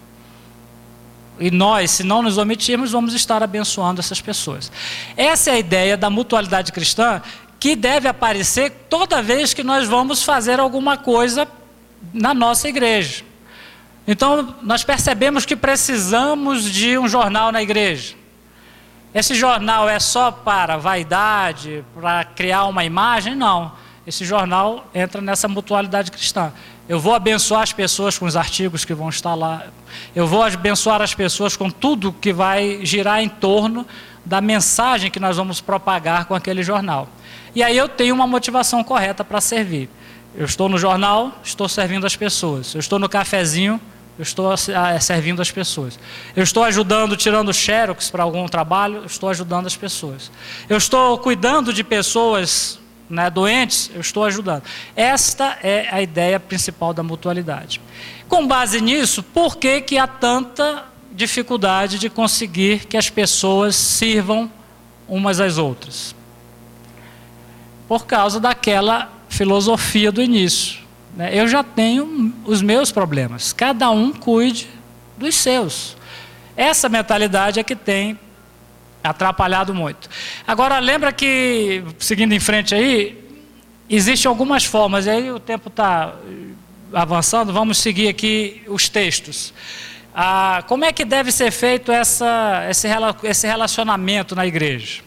E 1.38 1.50
nós, 1.50 1.90
se 1.92 2.04
não 2.04 2.22
nos 2.22 2.36
omitirmos, 2.36 2.92
vamos 2.92 3.14
estar 3.14 3.42
abençoando 3.42 4.00
essas 4.00 4.20
pessoas. 4.20 4.70
Essa 5.16 5.50
é 5.50 5.54
a 5.54 5.58
ideia 5.58 5.96
da 5.96 6.10
mutualidade 6.10 6.70
cristã 6.70 7.22
que 7.58 7.74
deve 7.76 8.08
aparecer 8.08 8.70
toda 8.88 9.22
vez 9.22 9.54
que 9.54 9.62
nós 9.62 9.86
vamos 9.86 10.22
fazer 10.22 10.60
alguma 10.60 10.96
coisa 10.96 11.48
na 12.12 12.34
nossa 12.34 12.68
igreja. 12.68 13.24
Então, 14.06 14.54
nós 14.62 14.82
percebemos 14.82 15.46
que 15.46 15.54
precisamos 15.54 16.64
de 16.64 16.98
um 16.98 17.08
jornal 17.08 17.52
na 17.52 17.62
igreja. 17.62 18.14
Esse 19.14 19.34
jornal 19.34 19.88
é 19.88 19.98
só 19.98 20.30
para 20.30 20.76
vaidade, 20.76 21.84
para 21.94 22.24
criar 22.24 22.64
uma 22.66 22.84
imagem? 22.84 23.34
Não. 23.34 23.72
Esse 24.06 24.24
jornal 24.24 24.88
entra 24.94 25.20
nessa 25.20 25.48
mutualidade 25.48 26.10
cristã. 26.10 26.52
Eu 26.88 26.98
vou 26.98 27.14
abençoar 27.14 27.62
as 27.62 27.72
pessoas 27.72 28.18
com 28.18 28.26
os 28.26 28.34
artigos 28.34 28.84
que 28.84 28.92
vão 28.92 29.08
estar 29.08 29.34
lá. 29.34 29.66
Eu 30.14 30.26
vou 30.26 30.42
abençoar 30.42 31.00
as 31.00 31.14
pessoas 31.14 31.56
com 31.56 31.70
tudo 31.70 32.12
que 32.12 32.32
vai 32.32 32.84
girar 32.84 33.22
em 33.22 33.28
torno 33.28 33.86
da 34.24 34.40
mensagem 34.40 35.10
que 35.10 35.20
nós 35.20 35.36
vamos 35.36 35.60
propagar 35.60 36.24
com 36.24 36.34
aquele 36.34 36.62
jornal. 36.62 37.08
E 37.54 37.62
aí 37.62 37.76
eu 37.76 37.88
tenho 37.88 38.14
uma 38.14 38.26
motivação 38.26 38.82
correta 38.82 39.24
para 39.24 39.40
servir. 39.40 39.88
Eu 40.34 40.44
estou 40.44 40.68
no 40.68 40.78
jornal, 40.78 41.32
estou 41.44 41.68
servindo 41.68 42.06
as 42.06 42.16
pessoas. 42.16 42.74
Eu 42.74 42.80
estou 42.80 42.98
no 42.98 43.08
cafezinho, 43.08 43.80
eu 44.18 44.22
estou 44.22 44.52
servindo 45.00 45.40
as 45.40 45.50
pessoas. 45.50 45.98
Eu 46.34 46.42
estou 46.42 46.64
ajudando, 46.64 47.16
tirando 47.16 47.52
xerox 47.52 48.10
para 48.10 48.24
algum 48.24 48.46
trabalho, 48.46 48.96
eu 48.96 49.06
estou 49.06 49.28
ajudando 49.28 49.66
as 49.66 49.76
pessoas. 49.76 50.30
Eu 50.68 50.76
estou 50.76 51.18
cuidando 51.18 51.72
de 51.72 51.84
pessoas 51.84 52.79
né, 53.10 53.28
doentes, 53.28 53.90
eu 53.92 54.00
estou 54.00 54.24
ajudando. 54.24 54.62
Esta 54.94 55.58
é 55.62 55.88
a 55.90 56.00
ideia 56.00 56.40
principal 56.40 56.94
da 56.94 57.02
mutualidade. 57.02 57.80
Com 58.28 58.46
base 58.46 58.80
nisso, 58.80 59.22
por 59.22 59.56
que, 59.56 59.80
que 59.80 59.98
há 59.98 60.06
tanta 60.06 60.84
dificuldade 61.12 61.98
de 61.98 62.08
conseguir 62.08 62.86
que 62.86 62.96
as 62.96 63.10
pessoas 63.10 63.76
sirvam 63.76 64.50
umas 65.08 65.40
às 65.40 65.58
outras? 65.58 66.14
por 67.90 68.06
causa 68.06 68.38
daquela 68.38 69.10
filosofia 69.28 70.12
do 70.12 70.22
início. 70.22 70.78
Né? 71.16 71.36
Eu 71.36 71.48
já 71.48 71.64
tenho 71.64 72.32
os 72.44 72.62
meus 72.62 72.92
problemas, 72.92 73.52
cada 73.52 73.90
um 73.90 74.12
cuide 74.12 74.68
dos 75.18 75.34
seus. 75.34 75.96
Essa 76.56 76.88
mentalidade 76.88 77.58
é 77.58 77.64
que 77.64 77.74
tem 77.74 78.16
atrapalhado 79.02 79.74
muito. 79.74 80.08
Agora, 80.46 80.78
lembra 80.78 81.12
que, 81.12 81.82
seguindo 81.98 82.32
em 82.32 82.40
frente 82.40 82.74
aí, 82.74 83.18
existem 83.88 84.28
algumas 84.28 84.64
formas, 84.64 85.06
e 85.06 85.10
aí 85.10 85.30
o 85.30 85.40
tempo 85.40 85.68
está 85.68 86.14
avançando, 86.92 87.52
vamos 87.52 87.78
seguir 87.78 88.08
aqui 88.08 88.62
os 88.68 88.88
textos. 88.88 89.54
Ah, 90.14 90.62
como 90.66 90.84
é 90.84 90.92
que 90.92 91.04
deve 91.04 91.30
ser 91.30 91.50
feito 91.50 91.92
essa, 91.92 92.66
esse 92.68 93.46
relacionamento 93.46 94.34
na 94.34 94.46
igreja? 94.46 95.02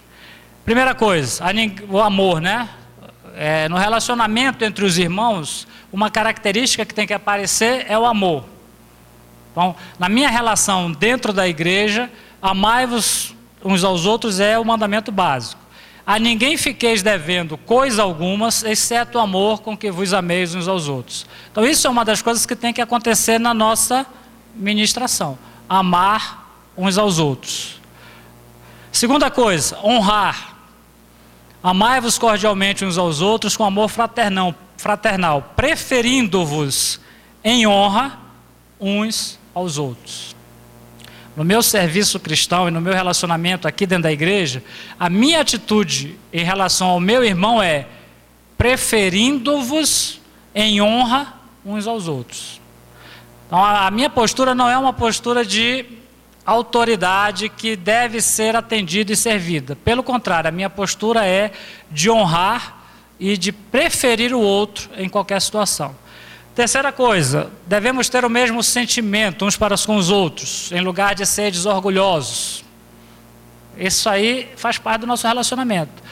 Primeira 0.66 0.96
coisa, 0.96 1.44
o 1.90 2.00
amor, 2.00 2.40
né? 2.40 2.70
É, 3.36 3.68
no 3.68 3.78
relacionamento 3.78 4.64
entre 4.64 4.86
os 4.86 4.98
irmãos, 4.98 5.68
uma 5.92 6.10
característica 6.10 6.86
que 6.86 6.94
tem 6.94 7.06
que 7.06 7.14
aparecer 7.14 7.86
é 7.90 7.98
o 7.98 8.06
amor. 8.06 8.46
Então, 9.52 9.76
na 10.00 10.08
minha 10.08 10.30
relação 10.30 10.92
dentro 10.92 11.34
da 11.34 11.48
igreja, 11.48 12.10
amai-vos 12.42 13.36
uns 13.64 13.84
aos 13.84 14.06
outros 14.06 14.40
é 14.40 14.58
o 14.60 14.66
mandamento 14.66 15.12
básico. 15.12 15.62
A 16.06 16.20
ninguém 16.20 16.58
fiqueis 16.58 17.02
devendo 17.02 17.58
coisa 17.58 18.04
alguma, 18.04 18.50
exceto 18.66 19.18
o 19.18 19.22
amor 19.22 19.62
com 19.62 19.78
que 19.78 19.90
vos 19.90 20.14
ameis 20.14 20.54
uns 20.54 20.68
aos 20.68 20.90
outros. 20.90 21.26
Então, 21.50 21.66
isso 21.66 21.88
é 21.88 21.90
uma 21.90 22.04
das 22.04 22.22
coisas 22.22 22.46
que 22.46 22.56
tem 22.56 22.74
que 22.74 22.82
acontecer 22.82 23.40
na 23.40 23.54
nossa 23.54 24.06
ministração: 24.54 25.38
amar 25.70 26.58
uns 26.78 26.98
aos 26.98 27.20
outros. 27.20 27.80
Segunda 28.92 29.32
coisa, 29.32 29.80
honrar. 29.84 30.56
Amai-vos 31.64 32.18
cordialmente 32.18 32.84
uns 32.84 32.98
aos 32.98 33.22
outros 33.22 33.56
com 33.56 33.64
amor 33.64 33.88
fraternal, 33.88 34.54
fraternal 34.76 35.54
preferindo-vos 35.56 37.00
em 37.42 37.66
honra 37.66 38.20
uns 38.78 39.40
aos 39.56 39.78
outros. 39.78 40.36
No 41.36 41.44
meu 41.44 41.64
serviço 41.64 42.20
cristão 42.20 42.68
e 42.68 42.72
no 42.72 42.80
meu 42.80 42.94
relacionamento 42.94 43.68
aqui 43.68 43.88
dentro 43.88 44.04
da 44.04 44.12
igreja, 44.12 44.64
a 45.00 45.10
minha 45.10 45.42
atitude 45.42 46.18
em 46.32 46.44
relação 46.44 46.90
ao 46.90 47.00
meu 47.00 47.24
irmão 47.24 47.62
é 47.62 47.88
preferindo-vos 48.58 50.22
em 50.54 50.82
honra 50.82 51.34
uns 51.66 51.88
aos 51.88 52.08
outros. 52.08 52.62
Então, 53.48 53.64
a 53.64 53.90
minha 53.90 54.10
postura 54.10 54.54
não 54.54 54.70
é 54.70 54.78
uma 54.78 54.94
postura 54.94 55.44
de 55.44 55.86
autoridade 56.46 57.50
que 57.50 57.76
deve 57.76 58.22
ser 58.22 58.56
atendida 58.56 59.12
e 59.12 59.16
servida. 59.16 59.76
Pelo 59.76 60.04
contrário, 60.04 60.50
a 60.50 60.52
minha 60.52 60.70
postura 60.70 61.26
é 61.26 61.52
de 61.90 62.10
honrar 62.10 62.84
e 63.20 63.38
de 63.38 63.52
preferir 63.52 64.34
o 64.34 64.40
outro 64.40 64.90
em 64.98 65.08
qualquer 65.08 65.42
situação. 65.42 65.96
Terceira 66.56 66.92
coisa, 66.92 67.52
devemos 67.66 68.10
ter 68.10 68.24
o 68.24 68.30
mesmo 68.30 68.62
sentimento 68.62 69.44
uns 69.44 69.58
para 69.58 69.76
com 69.76 69.96
os 69.96 70.12
outros, 70.12 70.72
em 70.72 70.82
lugar 70.82 71.16
de 71.16 71.26
ser 71.26 71.52
desorgulhosos. 71.52 72.64
Isso 73.76 74.08
aí 74.08 74.48
faz 74.56 74.78
parte 74.78 75.02
do 75.02 75.08
nosso 75.08 75.26
relacionamento. 75.26 76.04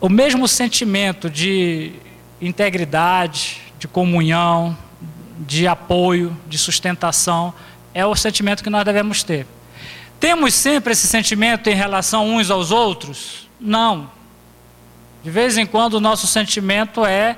O 0.00 0.08
mesmo 0.08 0.48
sentimento 0.48 1.28
de 1.28 1.92
integridade, 2.40 3.60
de 3.78 3.86
comunhão, 3.86 4.76
de 5.40 5.68
apoio, 5.68 6.34
de 6.48 6.56
sustentação 6.56 7.52
é 7.92 8.06
o 8.06 8.14
sentimento 8.16 8.64
que 8.64 8.70
nós 8.70 8.82
devemos 8.82 9.22
ter. 9.22 9.46
Temos 10.18 10.54
sempre 10.54 10.92
esse 10.92 11.06
sentimento 11.06 11.68
em 11.68 11.74
relação 11.74 12.34
uns 12.34 12.50
aos 12.50 12.70
outros? 12.70 13.46
Não. 13.60 14.10
De 15.22 15.30
vez 15.30 15.58
em 15.58 15.66
quando 15.66 15.94
o 15.94 16.00
nosso 16.00 16.26
sentimento 16.26 17.04
é 17.04 17.36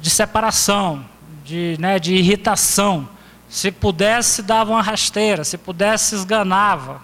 de 0.00 0.10
separação, 0.10 1.04
de, 1.44 1.76
né, 1.78 1.98
de 1.98 2.14
irritação. 2.14 3.08
Se 3.48 3.70
pudesse, 3.70 4.42
dava 4.42 4.72
uma 4.72 4.82
rasteira, 4.82 5.44
se 5.44 5.56
pudesse, 5.56 6.14
esganava. 6.14 7.00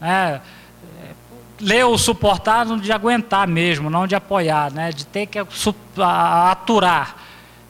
Né? 0.00 0.40
Ler 1.60 1.84
ou 1.84 1.96
suportar, 1.96 2.66
não 2.66 2.78
de 2.78 2.92
aguentar 2.92 3.46
mesmo, 3.46 3.88
não 3.90 4.06
de 4.06 4.14
apoiar, 4.14 4.70
né? 4.72 4.90
de 4.92 5.06
ter 5.06 5.26
que 5.26 5.38
aturar. 5.98 7.16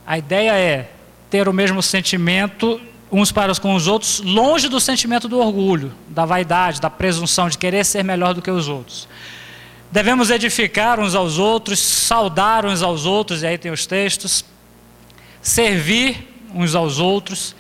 A 0.07 0.19
ideia 0.19 0.53
é 0.53 0.91
ter 1.29 1.49
o 1.49 1.53
mesmo 1.53 1.83
sentimento 1.83 2.81
uns 3.13 3.33
para 3.33 3.55
com 3.57 3.75
os 3.75 3.89
outros, 3.89 4.21
longe 4.21 4.69
do 4.69 4.79
sentimento 4.79 5.29
do 5.29 5.39
orgulho, 5.39 5.93
da 6.09 6.25
vaidade, 6.25 6.81
da 6.81 6.89
presunção 6.89 7.49
de 7.49 7.59
querer 7.59 7.85
ser 7.85 8.05
melhor 8.05 8.35
do 8.35 8.41
que 8.41 8.51
os 8.51 8.69
outros. 8.69 9.09
Devemos 9.93 10.31
edificar 10.31 11.01
uns 11.01 11.17
aos 11.17 11.37
outros, 11.37 11.81
saudar 11.81 12.65
uns 12.65 12.81
aos 12.81 13.05
outros, 13.07 13.43
e 13.43 13.47
aí 13.47 13.59
tem 13.59 13.73
os 13.73 13.87
textos, 13.87 14.45
servir 15.43 16.29
uns 16.55 16.77
aos 16.77 17.01
outros, 17.01 17.57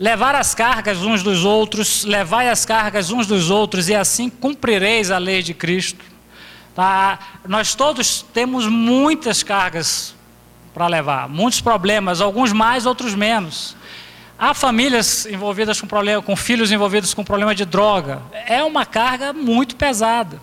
levar 0.00 0.34
as 0.34 0.54
cargas 0.54 1.02
uns 1.02 1.22
dos 1.22 1.44
outros, 1.44 2.04
levai 2.04 2.48
as 2.48 2.64
cargas 2.64 3.10
uns 3.10 3.26
dos 3.26 3.50
outros, 3.50 3.90
e 3.90 3.94
assim 3.94 4.30
cumprireis 4.30 5.10
a 5.10 5.18
lei 5.18 5.42
de 5.42 5.52
Cristo. 5.52 6.02
Tá? 6.74 7.18
Nós 7.46 7.74
todos 7.74 8.24
temos 8.32 8.66
muitas 8.66 9.42
cargas 9.42 10.14
para 10.72 10.86
levar, 10.86 11.28
muitos 11.28 11.60
problemas, 11.60 12.22
alguns 12.22 12.50
mais, 12.50 12.86
outros 12.86 13.14
menos. 13.14 13.76
Há 14.38 14.54
famílias 14.54 15.26
envolvidas 15.26 15.80
com 15.82 15.86
problema, 15.86 16.22
com 16.22 16.34
filhos 16.34 16.72
envolvidos 16.72 17.12
com 17.12 17.22
problema 17.22 17.54
de 17.54 17.66
droga. 17.66 18.22
É 18.46 18.62
uma 18.64 18.86
carga 18.86 19.34
muito 19.34 19.76
pesada. 19.76 20.40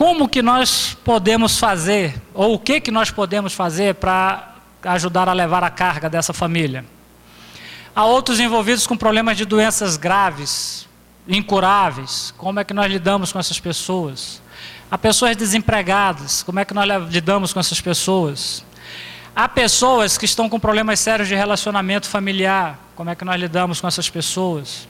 Como 0.00 0.26
que 0.30 0.40
nós 0.40 0.96
podemos 1.04 1.58
fazer, 1.58 2.14
ou 2.32 2.54
o 2.54 2.58
que 2.58 2.80
que 2.80 2.90
nós 2.90 3.10
podemos 3.10 3.52
fazer 3.52 3.96
para 3.96 4.54
ajudar 4.82 5.28
a 5.28 5.34
levar 5.34 5.62
a 5.62 5.68
carga 5.68 6.08
dessa 6.08 6.32
família? 6.32 6.86
Há 7.94 8.06
outros 8.06 8.40
envolvidos 8.40 8.86
com 8.86 8.96
problemas 8.96 9.36
de 9.36 9.44
doenças 9.44 9.98
graves, 9.98 10.88
incuráveis. 11.28 12.32
Como 12.38 12.58
é 12.58 12.64
que 12.64 12.72
nós 12.72 12.90
lidamos 12.90 13.30
com 13.30 13.38
essas 13.38 13.60
pessoas? 13.60 14.40
Há 14.90 14.96
pessoas 14.96 15.36
desempregadas. 15.36 16.42
Como 16.42 16.58
é 16.58 16.64
que 16.64 16.72
nós 16.72 16.88
lidamos 17.10 17.52
com 17.52 17.60
essas 17.60 17.82
pessoas? 17.82 18.64
Há 19.36 19.46
pessoas 19.50 20.16
que 20.16 20.24
estão 20.24 20.48
com 20.48 20.58
problemas 20.58 20.98
sérios 20.98 21.28
de 21.28 21.34
relacionamento 21.34 22.08
familiar. 22.08 22.78
Como 22.96 23.10
é 23.10 23.14
que 23.14 23.22
nós 23.22 23.38
lidamos 23.38 23.82
com 23.82 23.86
essas 23.86 24.08
pessoas? 24.08 24.88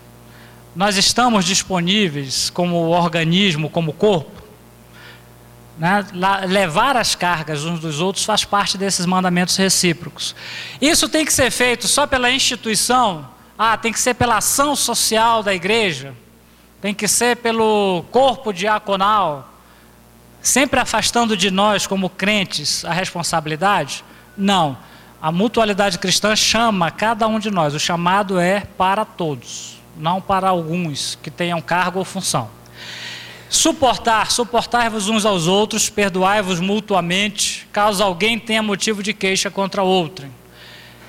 Nós 0.76 0.96
estamos 0.96 1.44
disponíveis 1.44 2.48
como 2.48 2.90
organismo, 2.90 3.68
como 3.68 3.92
corpo? 3.92 4.39
Né? 5.80 6.04
Levar 6.46 6.94
as 6.94 7.14
cargas 7.14 7.64
uns 7.64 7.80
dos 7.80 8.00
outros 8.00 8.26
faz 8.26 8.44
parte 8.44 8.76
desses 8.76 9.06
mandamentos 9.06 9.56
recíprocos. 9.56 10.36
Isso 10.78 11.08
tem 11.08 11.24
que 11.24 11.32
ser 11.32 11.50
feito 11.50 11.88
só 11.88 12.06
pela 12.06 12.30
instituição? 12.30 13.26
Ah, 13.58 13.78
tem 13.78 13.90
que 13.90 13.98
ser 13.98 14.12
pela 14.12 14.36
ação 14.36 14.76
social 14.76 15.42
da 15.42 15.54
igreja? 15.54 16.14
Tem 16.82 16.92
que 16.92 17.08
ser 17.08 17.38
pelo 17.38 18.04
corpo 18.10 18.52
diaconal? 18.52 19.54
Sempre 20.42 20.80
afastando 20.80 21.34
de 21.34 21.50
nós, 21.50 21.86
como 21.86 22.10
crentes, 22.10 22.84
a 22.84 22.92
responsabilidade? 22.92 24.04
Não. 24.36 24.76
A 25.20 25.32
mutualidade 25.32 25.98
cristã 25.98 26.36
chama 26.36 26.90
cada 26.90 27.26
um 27.26 27.38
de 27.38 27.50
nós. 27.50 27.74
O 27.74 27.80
chamado 27.80 28.38
é 28.38 28.60
para 28.60 29.06
todos, 29.06 29.78
não 29.96 30.20
para 30.20 30.50
alguns 30.50 31.18
que 31.22 31.30
tenham 31.30 31.60
cargo 31.62 31.98
ou 31.98 32.04
função. 32.04 32.50
Suportar, 33.50 34.30
suportar-vos 34.30 35.08
uns 35.08 35.26
aos 35.26 35.48
outros, 35.48 35.90
perdoai-vos 35.90 36.60
mutuamente, 36.60 37.66
caso 37.72 38.00
alguém 38.00 38.38
tenha 38.38 38.62
motivo 38.62 39.02
de 39.02 39.12
queixa 39.12 39.50
contra 39.50 39.82
outro. 39.82 40.24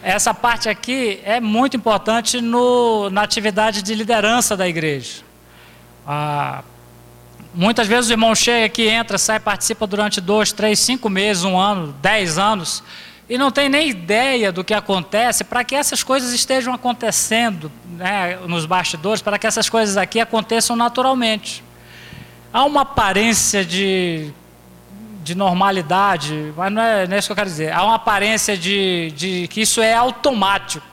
Essa 0.01 0.33
parte 0.33 0.67
aqui 0.67 1.19
é 1.23 1.39
muito 1.39 1.77
importante 1.77 2.41
no, 2.41 3.11
na 3.11 3.21
atividade 3.21 3.83
de 3.83 3.93
liderança 3.93 4.57
da 4.57 4.67
igreja. 4.67 5.21
Ah, 6.05 6.63
muitas 7.53 7.87
vezes 7.87 8.09
o 8.09 8.13
irmão 8.13 8.33
chega 8.33 8.65
aqui, 8.65 8.87
entra, 8.87 9.19
sai, 9.19 9.39
participa 9.39 9.85
durante 9.85 10.19
dois, 10.19 10.51
três, 10.51 10.79
cinco 10.79 11.09
meses, 11.09 11.43
um 11.43 11.59
ano, 11.59 11.93
dez 12.01 12.39
anos 12.39 12.83
e 13.29 13.37
não 13.37 13.51
tem 13.51 13.69
nem 13.69 13.87
ideia 13.87 14.51
do 14.51 14.63
que 14.63 14.73
acontece 14.73 15.43
para 15.43 15.63
que 15.63 15.75
essas 15.75 16.01
coisas 16.01 16.33
estejam 16.33 16.73
acontecendo 16.73 17.71
né, 17.91 18.39
nos 18.47 18.65
bastidores, 18.65 19.21
para 19.21 19.37
que 19.37 19.45
essas 19.45 19.69
coisas 19.69 19.95
aqui 19.95 20.19
aconteçam 20.19 20.75
naturalmente. 20.75 21.63
Há 22.53 22.65
uma 22.65 22.81
aparência 22.81 23.63
de, 23.63 24.31
de 25.23 25.35
normalidade, 25.35 26.53
mas 26.55 26.71
não 26.71 26.81
é, 26.81 27.07
não 27.07 27.15
é 27.15 27.19
isso 27.19 27.27
que 27.27 27.31
eu 27.31 27.35
quero 27.35 27.49
dizer. 27.49 27.73
Há 27.73 27.83
uma 27.83 27.95
aparência 27.95 28.57
de, 28.57 29.11
de 29.11 29.47
que 29.47 29.61
isso 29.61 29.81
é 29.81 29.93
automático. 29.93 30.85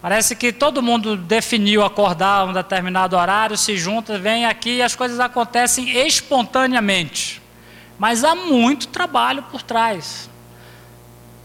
Parece 0.00 0.36
que 0.36 0.52
todo 0.52 0.82
mundo 0.82 1.16
definiu 1.16 1.84
acordar 1.84 2.46
um 2.46 2.52
determinado 2.52 3.16
horário, 3.16 3.56
se 3.56 3.76
junta, 3.76 4.18
vem 4.18 4.44
aqui 4.44 4.76
e 4.76 4.82
as 4.82 4.94
coisas 4.94 5.18
acontecem 5.18 5.88
espontaneamente. 6.06 7.40
Mas 7.98 8.22
há 8.24 8.34
muito 8.34 8.88
trabalho 8.88 9.42
por 9.44 9.62
trás 9.62 10.28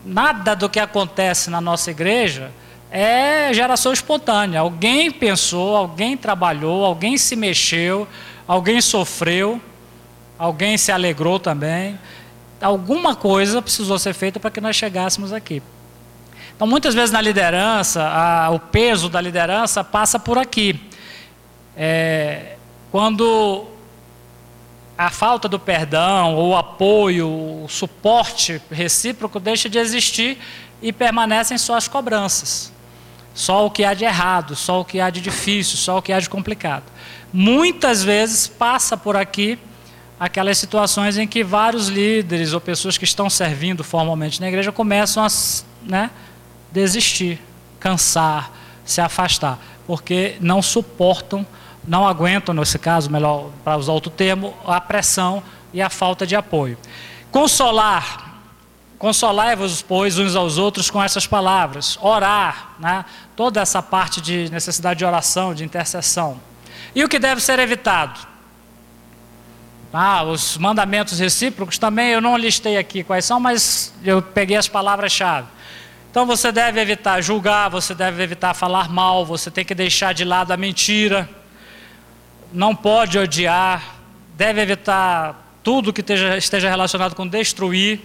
nada 0.06 0.56
do 0.56 0.70
que 0.70 0.80
acontece 0.80 1.50
na 1.50 1.60
nossa 1.60 1.92
igreja 1.92 2.52
é 2.92 3.54
geração 3.54 3.94
espontânea. 3.94 4.62
Alguém 4.62 5.12
pensou, 5.12 5.76
alguém 5.76 6.18
trabalhou, 6.18 6.84
alguém 6.84 7.18
se 7.18 7.36
mexeu, 7.36 8.08
alguém 8.50 8.82
sofreu, 8.82 9.62
alguém 10.36 10.76
se 10.76 10.92
alegrou 10.92 11.40
também. 11.40 12.00
Alguma 12.60 13.16
coisa 13.16 13.62
precisou 13.62 14.00
ser 14.00 14.16
feita 14.16 14.40
para 14.40 14.50
que 14.50 14.60
nós 14.60 14.76
chegássemos 14.76 15.32
aqui. 15.32 15.62
Então, 16.56 16.66
muitas 16.66 16.96
vezes 16.96 17.12
na 17.12 17.22
liderança, 17.22 18.04
a, 18.04 18.50
o 18.50 18.60
peso 18.60 19.08
da 19.08 19.22
liderança 19.22 19.84
passa 19.84 20.18
por 20.18 20.40
aqui. 20.40 20.82
É, 21.78 22.56
quando 22.92 23.68
a 24.98 25.12
falta 25.12 25.48
do 25.48 25.60
perdão, 25.60 26.34
ou 26.34 26.50
o 26.50 26.58
apoio, 26.58 27.30
o 27.64 27.68
suporte 27.70 28.60
recíproco 28.72 29.40
deixa 29.40 29.70
de 29.70 29.78
existir 29.78 30.40
e 30.82 30.92
permanecem 30.92 31.58
só 31.58 31.76
as 31.76 31.88
cobranças. 31.88 32.74
Só 33.36 33.68
o 33.68 33.72
que 33.72 33.86
há 33.86 33.94
de 33.94 34.06
errado, 34.06 34.56
só 34.56 34.82
o 34.82 34.86
que 34.86 35.00
há 35.00 35.12
de 35.12 35.22
difícil, 35.22 35.78
só 35.78 36.00
o 36.00 36.02
que 36.02 36.12
há 36.12 36.20
de 36.20 36.28
complicado. 36.28 36.84
Muitas 37.32 38.04
vezes 38.04 38.48
passa 38.48 38.98
por 38.98 39.16
aqui 39.16 39.58
aquelas 40.20 40.58
situações 40.58 41.18
em 41.18 41.28
que 41.28 41.44
vários 41.44 41.88
líderes 41.88 42.54
ou 42.54 42.60
pessoas 42.60 42.98
que 42.98 43.06
estão 43.06 43.30
servindo 43.30 43.84
formalmente 43.84 44.42
na 44.42 44.48
igreja 44.48 44.72
começam 44.72 45.24
a 45.24 45.28
né, 45.84 46.10
desistir, 46.72 47.40
cansar, 47.80 48.52
se 48.84 49.00
afastar, 49.00 49.60
porque 49.86 50.36
não 50.42 50.62
suportam 50.62 51.46
não 51.88 52.08
aguentam, 52.08 52.54
nesse 52.54 52.78
caso, 52.78 53.10
melhor 53.10 53.50
para 53.64 53.76
usar 53.76 53.94
outro 53.94 54.12
termo, 54.12 54.54
a 54.66 54.80
pressão 54.80 55.42
e 55.74 55.82
a 55.82 55.90
falta 55.90 56.26
de 56.26 56.36
apoio. 56.36 56.78
Consolar, 57.32 58.42
consolai-vos, 59.00 59.82
pois, 59.82 60.20
uns 60.20 60.36
aos 60.36 60.58
outros 60.60 60.92
com 60.92 61.02
essas 61.02 61.26
palavras. 61.26 61.98
Orar, 62.02 62.76
né? 62.80 63.06
toda 63.36 63.60
essa 63.60 63.82
parte 63.82 64.22
de 64.22 64.52
necessidade 64.52 65.00
de 65.00 65.06
oração, 65.06 65.54
de 65.54 65.64
intercessão. 65.64 66.40
E 66.96 67.04
o 67.04 67.10
que 67.10 67.20
deve 67.20 67.42
ser 67.42 67.60
evitado? 67.60 68.20
Ah, 69.92 70.24
os 70.24 70.58
mandamentos 70.58 71.20
recíprocos 71.20 71.78
também 71.78 72.10
eu 72.10 72.22
não 72.22 72.38
listei 72.38 72.78
aqui 72.78 73.04
quais 73.04 73.26
são, 73.26 73.40
mas 73.40 73.94
eu 74.04 74.22
peguei 74.22 74.58
as 74.58 74.68
palavras-chave. 74.68 75.48
Então 76.12 76.26
você 76.26 76.52
deve 76.52 76.80
evitar 76.80 77.22
julgar, 77.22 77.70
você 77.70 77.94
deve 77.94 78.22
evitar 78.22 78.54
falar 78.54 78.90
mal, 78.90 79.26
você 79.26 79.50
tem 79.50 79.66
que 79.66 79.76
deixar 79.76 80.14
de 80.14 80.24
lado 80.24 80.52
a 80.52 80.58
mentira 80.58 81.30
não 82.52 82.76
pode 82.76 83.18
odiar, 83.18 83.96
deve 84.36 84.62
evitar 84.62 85.60
tudo 85.64 85.94
que 85.94 86.04
esteja, 86.38 86.70
relacionado 86.70 87.16
com 87.16 87.28
destruir, 87.28 88.02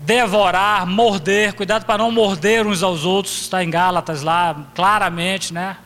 devorar, 0.00 0.86
morder, 0.86 1.54
cuidado 1.54 1.84
para 1.84 1.98
não 1.98 2.10
morder 2.10 2.66
uns 2.66 2.82
aos 2.82 3.04
outros, 3.04 3.42
está 3.42 3.62
em 3.62 3.70
Gálatas 3.70 4.22
lá, 4.22 4.66
claramente, 4.74 5.52
né? 5.52 5.76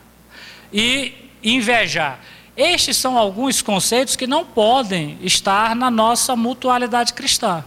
E 0.73 1.28
invejar. 1.43 2.19
Estes 2.55 2.97
são 2.97 3.17
alguns 3.17 3.61
conceitos 3.61 4.15
que 4.15 4.27
não 4.27 4.43
podem 4.45 5.17
estar 5.21 5.75
na 5.75 5.89
nossa 5.89 6.35
mutualidade 6.35 7.13
cristã. 7.13 7.63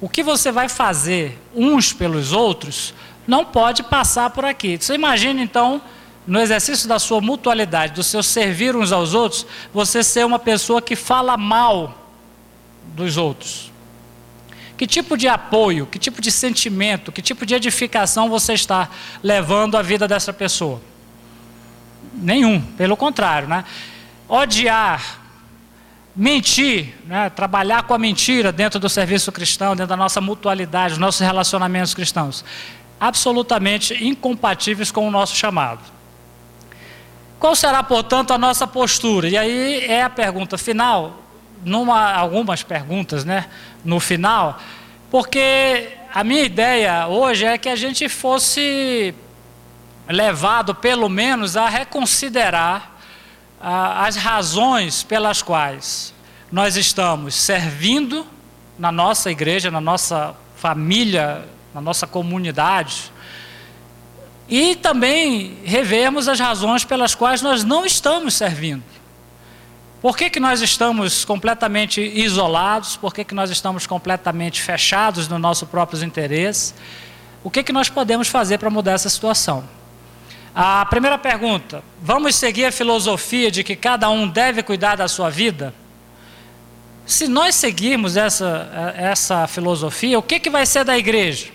O 0.00 0.08
que 0.08 0.22
você 0.22 0.50
vai 0.50 0.68
fazer 0.68 1.38
uns 1.54 1.92
pelos 1.92 2.32
outros 2.32 2.94
não 3.26 3.44
pode 3.44 3.82
passar 3.82 4.30
por 4.30 4.44
aqui. 4.44 4.78
Você 4.80 4.94
imagina 4.94 5.40
então 5.40 5.80
no 6.26 6.40
exercício 6.40 6.88
da 6.88 6.98
sua 6.98 7.20
mutualidade, 7.20 7.94
do 7.94 8.02
seu 8.02 8.22
servir 8.22 8.74
uns 8.74 8.92
aos 8.92 9.14
outros, 9.14 9.46
você 9.72 10.02
ser 10.02 10.24
uma 10.24 10.38
pessoa 10.38 10.82
que 10.82 10.96
fala 10.96 11.36
mal 11.36 11.96
dos 12.94 13.16
outros. 13.16 13.70
Que 14.76 14.86
tipo 14.86 15.16
de 15.16 15.28
apoio, 15.28 15.86
que 15.86 15.98
tipo 15.98 16.22
de 16.22 16.32
sentimento, 16.32 17.12
que 17.12 17.20
tipo 17.20 17.44
de 17.44 17.54
edificação 17.54 18.28
você 18.28 18.54
está 18.54 18.88
levando 19.22 19.76
à 19.76 19.82
vida 19.82 20.08
dessa 20.08 20.32
pessoa? 20.32 20.80
Nenhum, 22.12 22.60
pelo 22.60 22.96
contrário, 22.96 23.48
né? 23.48 23.64
Odiar, 24.28 25.20
mentir, 26.14 26.94
né? 27.06 27.30
trabalhar 27.30 27.84
com 27.84 27.94
a 27.94 27.98
mentira 27.98 28.52
dentro 28.52 28.80
do 28.80 28.88
serviço 28.88 29.30
cristão, 29.30 29.76
dentro 29.76 29.88
da 29.88 29.96
nossa 29.96 30.20
mutualidade, 30.20 30.90
dos 30.90 30.98
nossos 30.98 31.20
relacionamentos 31.20 31.94
cristãos, 31.94 32.44
absolutamente 32.98 33.94
incompatíveis 34.04 34.90
com 34.90 35.06
o 35.06 35.10
nosso 35.10 35.36
chamado. 35.36 35.80
Qual 37.38 37.56
será, 37.56 37.82
portanto, 37.82 38.32
a 38.32 38.38
nossa 38.38 38.66
postura? 38.66 39.28
E 39.28 39.38
aí 39.38 39.84
é 39.86 40.02
a 40.02 40.10
pergunta 40.10 40.58
final, 40.58 41.22
numa, 41.64 42.12
algumas 42.12 42.62
perguntas, 42.62 43.24
né, 43.24 43.46
no 43.84 43.98
final, 43.98 44.60
porque 45.10 45.88
a 46.12 46.22
minha 46.22 46.42
ideia 46.42 47.06
hoje 47.06 47.46
é 47.46 47.56
que 47.56 47.68
a 47.68 47.76
gente 47.76 48.08
fosse 48.08 49.14
levado, 50.12 50.74
pelo 50.74 51.08
menos, 51.08 51.56
a 51.56 51.68
reconsiderar 51.68 52.96
ah, 53.60 54.06
as 54.06 54.16
razões 54.16 55.02
pelas 55.02 55.42
quais 55.42 56.14
nós 56.50 56.76
estamos 56.76 57.34
servindo 57.34 58.26
na 58.78 58.90
nossa 58.90 59.30
igreja, 59.30 59.70
na 59.70 59.80
nossa 59.80 60.34
família, 60.56 61.46
na 61.74 61.80
nossa 61.80 62.06
comunidade, 62.06 63.12
e 64.48 64.74
também 64.74 65.58
revermos 65.64 66.26
as 66.26 66.40
razões 66.40 66.84
pelas 66.84 67.14
quais 67.14 67.40
nós 67.40 67.62
não 67.62 67.84
estamos 67.86 68.34
servindo. 68.34 68.82
Por 70.02 70.16
que, 70.16 70.30
que 70.30 70.40
nós 70.40 70.62
estamos 70.62 71.24
completamente 71.24 72.00
isolados? 72.00 72.96
Por 72.96 73.12
que, 73.12 73.22
que 73.22 73.34
nós 73.34 73.50
estamos 73.50 73.86
completamente 73.86 74.60
fechados 74.60 75.28
no 75.28 75.38
nosso 75.38 75.66
próprios 75.66 76.02
interesses? 76.02 76.74
O 77.44 77.50
que, 77.50 77.62
que 77.62 77.72
nós 77.72 77.88
podemos 77.88 78.26
fazer 78.26 78.58
para 78.58 78.70
mudar 78.70 78.92
essa 78.92 79.10
situação? 79.10 79.62
A 80.54 80.84
primeira 80.86 81.18
pergunta: 81.18 81.82
vamos 82.02 82.34
seguir 82.36 82.66
a 82.66 82.72
filosofia 82.72 83.50
de 83.50 83.62
que 83.62 83.76
cada 83.76 84.10
um 84.10 84.28
deve 84.28 84.62
cuidar 84.62 84.96
da 84.96 85.08
sua 85.08 85.30
vida? 85.30 85.72
Se 87.06 87.26
nós 87.26 87.54
seguirmos 87.54 88.16
essa, 88.16 88.94
essa 88.96 89.46
filosofia, 89.46 90.18
o 90.18 90.22
que, 90.22 90.38
que 90.38 90.50
vai 90.50 90.64
ser 90.64 90.84
da 90.84 90.96
igreja? 90.96 91.48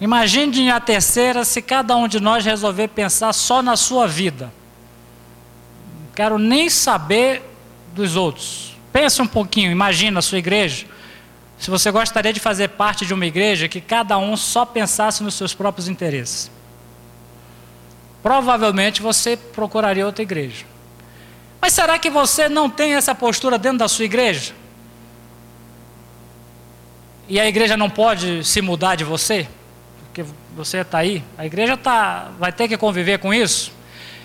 Imagine 0.00 0.70
a 0.70 0.80
terceira 0.80 1.44
se 1.44 1.62
cada 1.62 1.96
um 1.96 2.06
de 2.06 2.20
nós 2.20 2.44
resolver 2.44 2.88
pensar 2.88 3.32
só 3.32 3.62
na 3.62 3.76
sua 3.76 4.06
vida. 4.06 4.52
Não 6.00 6.12
quero 6.14 6.38
nem 6.38 6.68
saber 6.68 7.42
dos 7.94 8.16
outros. 8.16 8.76
Pense 8.92 9.22
um 9.22 9.26
pouquinho, 9.26 9.70
imagine 9.70 10.18
a 10.18 10.22
sua 10.22 10.38
igreja. 10.38 10.86
Se 11.58 11.70
você 11.70 11.90
gostaria 11.90 12.32
de 12.32 12.40
fazer 12.40 12.68
parte 12.70 13.06
de 13.06 13.14
uma 13.14 13.24
igreja 13.24 13.68
que 13.68 13.80
cada 13.80 14.18
um 14.18 14.36
só 14.36 14.66
pensasse 14.66 15.22
nos 15.22 15.34
seus 15.34 15.54
próprios 15.54 15.88
interesses. 15.88 16.50
Provavelmente 18.26 19.00
você 19.00 19.36
procuraria 19.36 20.04
outra 20.04 20.20
igreja. 20.20 20.66
Mas 21.60 21.72
será 21.74 21.96
que 21.96 22.10
você 22.10 22.48
não 22.48 22.68
tem 22.68 22.94
essa 22.94 23.14
postura 23.14 23.56
dentro 23.56 23.78
da 23.78 23.86
sua 23.86 24.04
igreja? 24.04 24.52
E 27.28 27.38
a 27.38 27.46
igreja 27.46 27.76
não 27.76 27.88
pode 27.88 28.42
se 28.42 28.60
mudar 28.60 28.96
de 28.96 29.04
você? 29.04 29.46
porque 30.16 30.24
você 30.56 30.78
está 30.78 30.98
aí, 30.98 31.22
a 31.38 31.46
igreja 31.46 31.76
tá, 31.76 32.32
vai 32.36 32.50
ter 32.50 32.66
que 32.66 32.76
conviver 32.76 33.20
com 33.20 33.32
isso. 33.32 33.70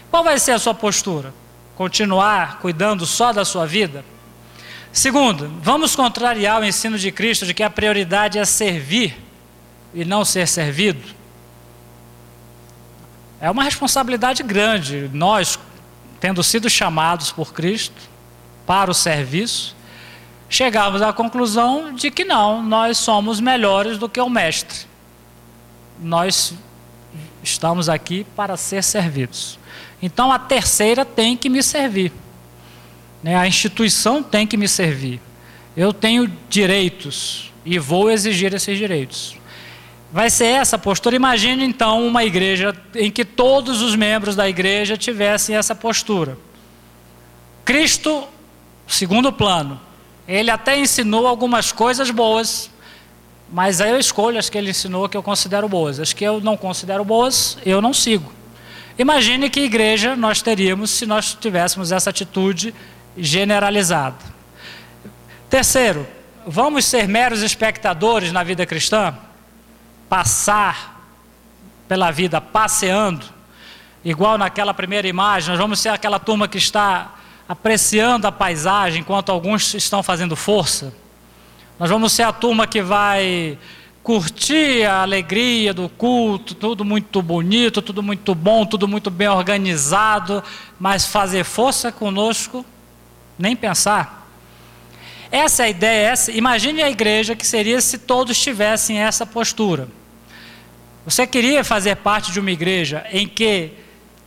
Qual 0.09 0.23
vai 0.23 0.39
ser 0.39 0.53
a 0.53 0.59
sua 0.59 0.73
postura? 0.73 1.31
Continuar 1.75 2.57
cuidando 2.59 3.05
só 3.05 3.31
da 3.31 3.45
sua 3.45 3.67
vida? 3.67 4.03
Segundo, 4.91 5.51
vamos 5.61 5.95
contrariar 5.95 6.59
o 6.59 6.65
ensino 6.65 6.97
de 6.97 7.11
Cristo 7.11 7.45
de 7.45 7.53
que 7.53 7.61
a 7.61 7.69
prioridade 7.69 8.39
é 8.39 8.45
servir 8.45 9.15
e 9.93 10.03
não 10.03 10.25
ser 10.25 10.47
servido? 10.47 11.20
É 13.41 13.49
uma 13.49 13.63
responsabilidade 13.63 14.43
grande, 14.43 15.09
nós, 15.11 15.59
tendo 16.19 16.43
sido 16.43 16.69
chamados 16.69 17.31
por 17.31 17.51
Cristo 17.51 17.99
para 18.65 18.89
o 18.89 18.93
serviço, 18.93 19.75
chegamos 20.47 21.01
à 21.01 21.11
conclusão 21.11 21.93
de 21.93 22.11
que 22.11 22.23
não, 22.23 22.61
nós 22.61 22.97
somos 22.97 23.39
melhores 23.39 23.97
do 23.97 24.07
que 24.07 24.21
o 24.21 24.29
Mestre 24.29 24.91
nós 26.01 26.53
estamos 27.43 27.87
aqui 27.87 28.25
para 28.35 28.57
ser 28.57 28.83
servidos. 28.83 29.59
Então 30.01 30.31
a 30.31 30.39
terceira 30.39 31.05
tem 31.05 31.37
que 31.37 31.47
me 31.47 31.61
servir. 31.61 32.11
Né? 33.21 33.35
A 33.35 33.47
instituição 33.47 34.23
tem 34.23 34.47
que 34.47 34.57
me 34.57 34.67
servir. 34.67 35.21
Eu 35.77 35.93
tenho 35.93 36.31
direitos 36.49 37.53
e 37.63 37.77
vou 37.77 38.09
exigir 38.09 38.53
esses 38.53 38.77
direitos. 38.77 39.37
Vai 40.11 40.29
ser 40.29 40.45
essa 40.45 40.77
postura. 40.77 41.15
Imagine 41.15 41.63
então 41.63 42.05
uma 42.05 42.23
igreja 42.25 42.75
em 42.95 43.09
que 43.09 43.23
todos 43.23 43.81
os 43.81 43.95
membros 43.95 44.35
da 44.35 44.47
igreja 44.49 44.97
tivessem 44.97 45.55
essa 45.55 45.73
postura. 45.73 46.37
Cristo, 47.63 48.27
segundo 48.85 49.31
plano, 49.31 49.79
ele 50.27 50.51
até 50.51 50.77
ensinou 50.77 51.25
algumas 51.25 51.71
coisas 51.71 52.11
boas, 52.11 52.69
mas 53.49 53.79
aí 53.79 53.91
eu 53.91 53.99
escolho 53.99 54.37
as 54.37 54.49
que 54.49 54.57
ele 54.57 54.71
ensinou 54.71 55.07
que 55.07 55.15
eu 55.15 55.23
considero 55.23 55.69
boas. 55.69 55.99
As 55.99 56.11
que 56.11 56.25
eu 56.25 56.41
não 56.41 56.57
considero 56.57 57.05
boas, 57.05 57.57
eu 57.65 57.81
não 57.81 57.93
sigo. 57.93 58.33
Imagine 58.99 59.49
que 59.49 59.61
igreja 59.61 60.15
nós 60.15 60.41
teríamos 60.41 60.91
se 60.91 61.05
nós 61.05 61.33
tivéssemos 61.39 61.91
essa 61.91 62.09
atitude 62.09 62.75
generalizada. 63.17 64.17
Terceiro, 65.49 66.05
vamos 66.45 66.85
ser 66.85 67.07
meros 67.07 67.41
espectadores 67.41 68.31
na 68.31 68.43
vida 68.43 68.65
cristã? 68.65 69.15
Passar 70.11 70.99
pela 71.87 72.11
vida 72.11 72.41
passeando, 72.41 73.25
igual 74.03 74.37
naquela 74.37 74.73
primeira 74.73 75.07
imagem, 75.07 75.51
nós 75.51 75.57
vamos 75.57 75.79
ser 75.79 75.87
aquela 75.87 76.19
turma 76.19 76.49
que 76.49 76.57
está 76.57 77.15
apreciando 77.47 78.27
a 78.27 78.31
paisagem 78.31 78.99
enquanto 78.99 79.31
alguns 79.31 79.73
estão 79.73 80.03
fazendo 80.03 80.35
força? 80.35 80.93
Nós 81.79 81.89
vamos 81.89 82.11
ser 82.11 82.23
a 82.23 82.33
turma 82.33 82.67
que 82.67 82.81
vai 82.81 83.57
curtir 84.03 84.83
a 84.83 85.03
alegria 85.03 85.73
do 85.73 85.87
culto, 85.87 86.55
tudo 86.55 86.83
muito 86.83 87.21
bonito, 87.21 87.81
tudo 87.81 88.03
muito 88.03 88.35
bom, 88.35 88.65
tudo 88.65 88.89
muito 88.89 89.09
bem 89.09 89.29
organizado, 89.29 90.43
mas 90.77 91.05
fazer 91.05 91.45
força 91.45 91.89
conosco, 91.89 92.65
nem 93.39 93.55
pensar. 93.55 94.27
Essa 95.31 95.63
é 95.63 95.65
a 95.67 95.69
ideia, 95.69 96.07
essa, 96.09 96.31
imagine 96.33 96.83
a 96.83 96.89
igreja 96.89 97.33
que 97.33 97.47
seria 97.47 97.79
se 97.79 97.99
todos 97.99 98.37
tivessem 98.37 98.99
essa 98.99 99.25
postura. 99.25 99.87
Você 101.05 101.25
queria 101.25 101.63
fazer 101.63 101.95
parte 101.97 102.31
de 102.31 102.39
uma 102.39 102.51
igreja 102.51 103.05
em 103.11 103.27
que 103.27 103.71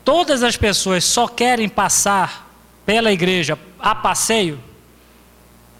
todas 0.05 0.43
as 0.43 0.57
pessoas 0.57 1.05
só 1.05 1.29
querem 1.29 1.69
passar 1.69 2.51
pela 2.85 3.13
igreja 3.13 3.59
a 3.79 3.95
passeio, 3.95 4.59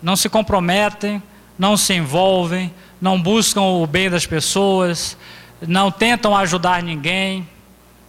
não 0.03 0.15
se 0.15 0.29
comprometem, 0.29 1.23
não 1.59 1.77
se 1.77 1.95
envolvem, 1.95 2.73
não 3.01 3.21
buscam 3.21 3.63
o 3.63 3.87
bem 3.87 4.09
das 4.09 4.25
pessoas, 4.25 5.17
não 5.61 5.91
tentam 5.91 6.37
ajudar 6.37 6.83
ninguém, 6.83 7.47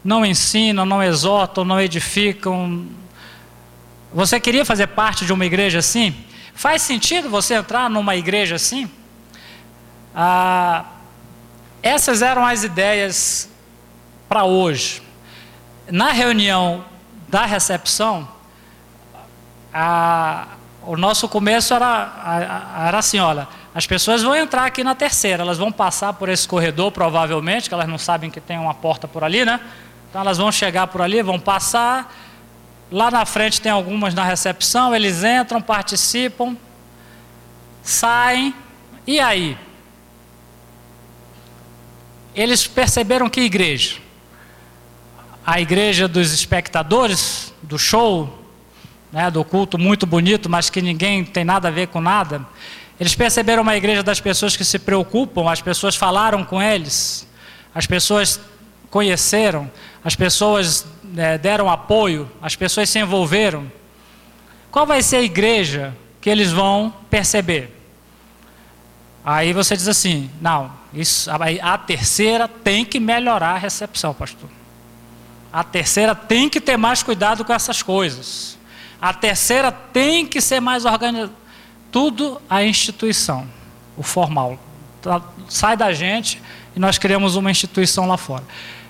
não 0.03 0.25
ensinam, 0.25 0.85
não 0.85 1.01
exortam, 1.01 1.65
não 1.65 1.81
edificam. 1.81 2.85
Você 4.13 4.39
queria 4.39 4.63
fazer 4.63 4.87
parte 4.87 5.25
de 5.25 5.33
uma 5.33 5.45
igreja 5.45 5.79
assim? 5.79 6.15
Faz 6.53 6.83
sentido 6.83 7.29
você 7.29 7.55
entrar 7.55 7.89
numa 7.89 8.15
igreja 8.15 8.55
assim? 8.55 8.89
Ah, 10.13 10.85
essas 11.85 12.23
eram 12.23 12.43
as 12.43 12.63
ideias 12.63 13.47
para 14.27 14.43
hoje. 14.43 15.03
Na 15.87 16.11
reunião 16.11 16.83
da 17.27 17.45
recepção, 17.45 18.27
a, 19.71 20.47
o 20.81 20.97
nosso 20.97 21.29
começo 21.29 21.75
era, 21.75 22.81
era 22.87 22.97
assim, 22.97 23.19
olha, 23.19 23.47
as 23.71 23.85
pessoas 23.85 24.23
vão 24.23 24.35
entrar 24.35 24.65
aqui 24.65 24.83
na 24.83 24.95
terceira, 24.95 25.43
elas 25.43 25.59
vão 25.59 25.71
passar 25.71 26.13
por 26.13 26.27
esse 26.27 26.47
corredor 26.47 26.91
provavelmente, 26.91 27.69
que 27.69 27.75
elas 27.75 27.87
não 27.87 27.99
sabem 27.99 28.31
que 28.31 28.41
tem 28.41 28.57
uma 28.57 28.73
porta 28.73 29.07
por 29.07 29.23
ali, 29.23 29.45
né? 29.45 29.59
Então 30.09 30.21
elas 30.21 30.39
vão 30.39 30.51
chegar 30.51 30.87
por 30.87 31.03
ali, 31.03 31.21
vão 31.21 31.39
passar. 31.39 32.11
Lá 32.91 33.11
na 33.11 33.27
frente 33.27 33.61
tem 33.61 33.71
algumas 33.71 34.15
na 34.15 34.23
recepção, 34.23 34.95
eles 34.95 35.23
entram, 35.23 35.61
participam, 35.61 36.57
saem, 37.83 38.55
e 39.05 39.19
aí? 39.19 39.55
Eles 42.35 42.67
perceberam 42.67 43.29
que 43.29 43.39
igreja? 43.39 43.95
A 45.45 45.61
igreja 45.61 46.07
dos 46.07 46.33
espectadores 46.33 47.53
do 47.61 47.79
show, 47.79 48.45
né, 49.11 49.31
do 49.31 49.43
culto 49.45 49.77
muito 49.77 50.05
bonito, 50.05 50.49
mas 50.49 50.69
que 50.69 50.81
ninguém 50.81 51.23
tem 51.23 51.45
nada 51.45 51.69
a 51.69 51.71
ver 51.71 51.87
com 51.87 52.01
nada. 52.01 52.45
Eles 52.99 53.15
perceberam 53.15 53.63
uma 53.63 53.77
igreja 53.77 54.03
das 54.03 54.19
pessoas 54.19 54.57
que 54.57 54.65
se 54.65 54.77
preocupam, 54.77 55.49
as 55.49 55.61
pessoas 55.61 55.95
falaram 55.95 56.43
com 56.43 56.61
eles, 56.61 57.25
as 57.73 57.85
pessoas 57.87 58.39
conheceram, 58.89 59.71
as 60.03 60.15
pessoas 60.15 60.85
é, 61.15 61.37
deram 61.37 61.69
apoio, 61.69 62.29
as 62.41 62.55
pessoas 62.55 62.89
se 62.89 62.99
envolveram. 62.99 63.71
Qual 64.71 64.85
vai 64.85 65.01
ser 65.01 65.17
a 65.17 65.21
igreja 65.21 65.95
que 66.19 66.29
eles 66.29 66.51
vão 66.51 66.93
perceber? 67.09 67.74
Aí 69.25 69.51
você 69.53 69.75
diz 69.75 69.87
assim: 69.87 70.29
não, 70.39 70.71
isso, 70.93 71.29
a, 71.61 71.77
terceira 71.79 72.47
tem 72.47 72.85
que 72.85 72.99
melhorar 72.99 73.55
a 73.55 73.57
recepção, 73.57 74.13
pastor. 74.13 74.49
A 75.51 75.63
terceira 75.63 76.13
tem 76.13 76.47
que 76.47 76.61
ter 76.61 76.77
mais 76.77 77.01
cuidado 77.01 77.43
com 77.43 77.51
essas 77.51 77.81
coisas. 77.81 78.57
A 79.01 79.13
terceira 79.13 79.71
tem 79.71 80.25
que 80.27 80.39
ser 80.39 80.59
mais 80.59 80.85
organizada. 80.85 81.33
Tudo 81.91 82.41
a 82.49 82.63
instituição, 82.63 83.47
o 83.97 84.03
formal. 84.03 84.59
Tá, 85.01 85.21
sai 85.47 85.75
da 85.75 85.91
gente 85.93 86.41
e 86.75 86.79
nós 86.79 86.97
criamos 86.97 87.35
uma 87.35 87.49
instituição 87.49 88.07
lá 88.07 88.17
fora. 88.17 88.43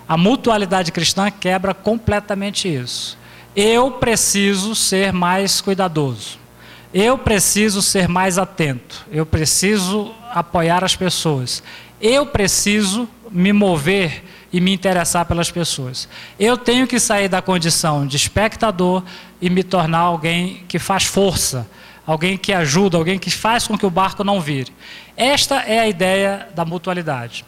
A 0.07 0.17
mutualidade 0.17 0.91
cristã 0.91 1.29
quebra 1.31 1.73
completamente 1.73 2.67
isso. 2.67 3.17
Eu 3.55 3.91
preciso 3.91 4.75
ser 4.75 5.13
mais 5.13 5.61
cuidadoso. 5.61 6.44
Eu 6.93 7.17
preciso 7.17 7.81
ser 7.81 8.07
mais 8.07 8.37
atento. 8.37 9.05
Eu 9.11 9.25
preciso 9.25 10.13
apoiar 10.31 10.83
as 10.83 10.95
pessoas. 10.95 11.61
Eu 12.01 12.25
preciso 12.25 13.07
me 13.31 13.51
mover 13.51 14.23
e 14.51 14.61
me 14.61 14.73
interessar 14.73 15.25
pelas 15.25 15.51
pessoas. 15.51 16.07
Eu 16.39 16.57
tenho 16.57 16.87
que 16.87 16.99
sair 16.99 17.27
da 17.27 17.41
condição 17.41 18.07
de 18.07 18.15
espectador 18.15 19.03
e 19.41 19.49
me 19.49 19.63
tornar 19.63 19.99
alguém 19.99 20.63
que 20.67 20.79
faz 20.79 21.03
força, 21.03 21.69
alguém 22.07 22.37
que 22.37 22.53
ajuda, 22.53 22.97
alguém 22.97 23.19
que 23.19 23.29
faz 23.29 23.67
com 23.67 23.77
que 23.77 23.85
o 23.85 23.89
barco 23.89 24.23
não 24.23 24.39
vire. 24.39 24.71
Esta 25.17 25.61
é 25.63 25.79
a 25.79 25.87
ideia 25.87 26.47
da 26.55 26.63
mutualidade. 26.63 27.43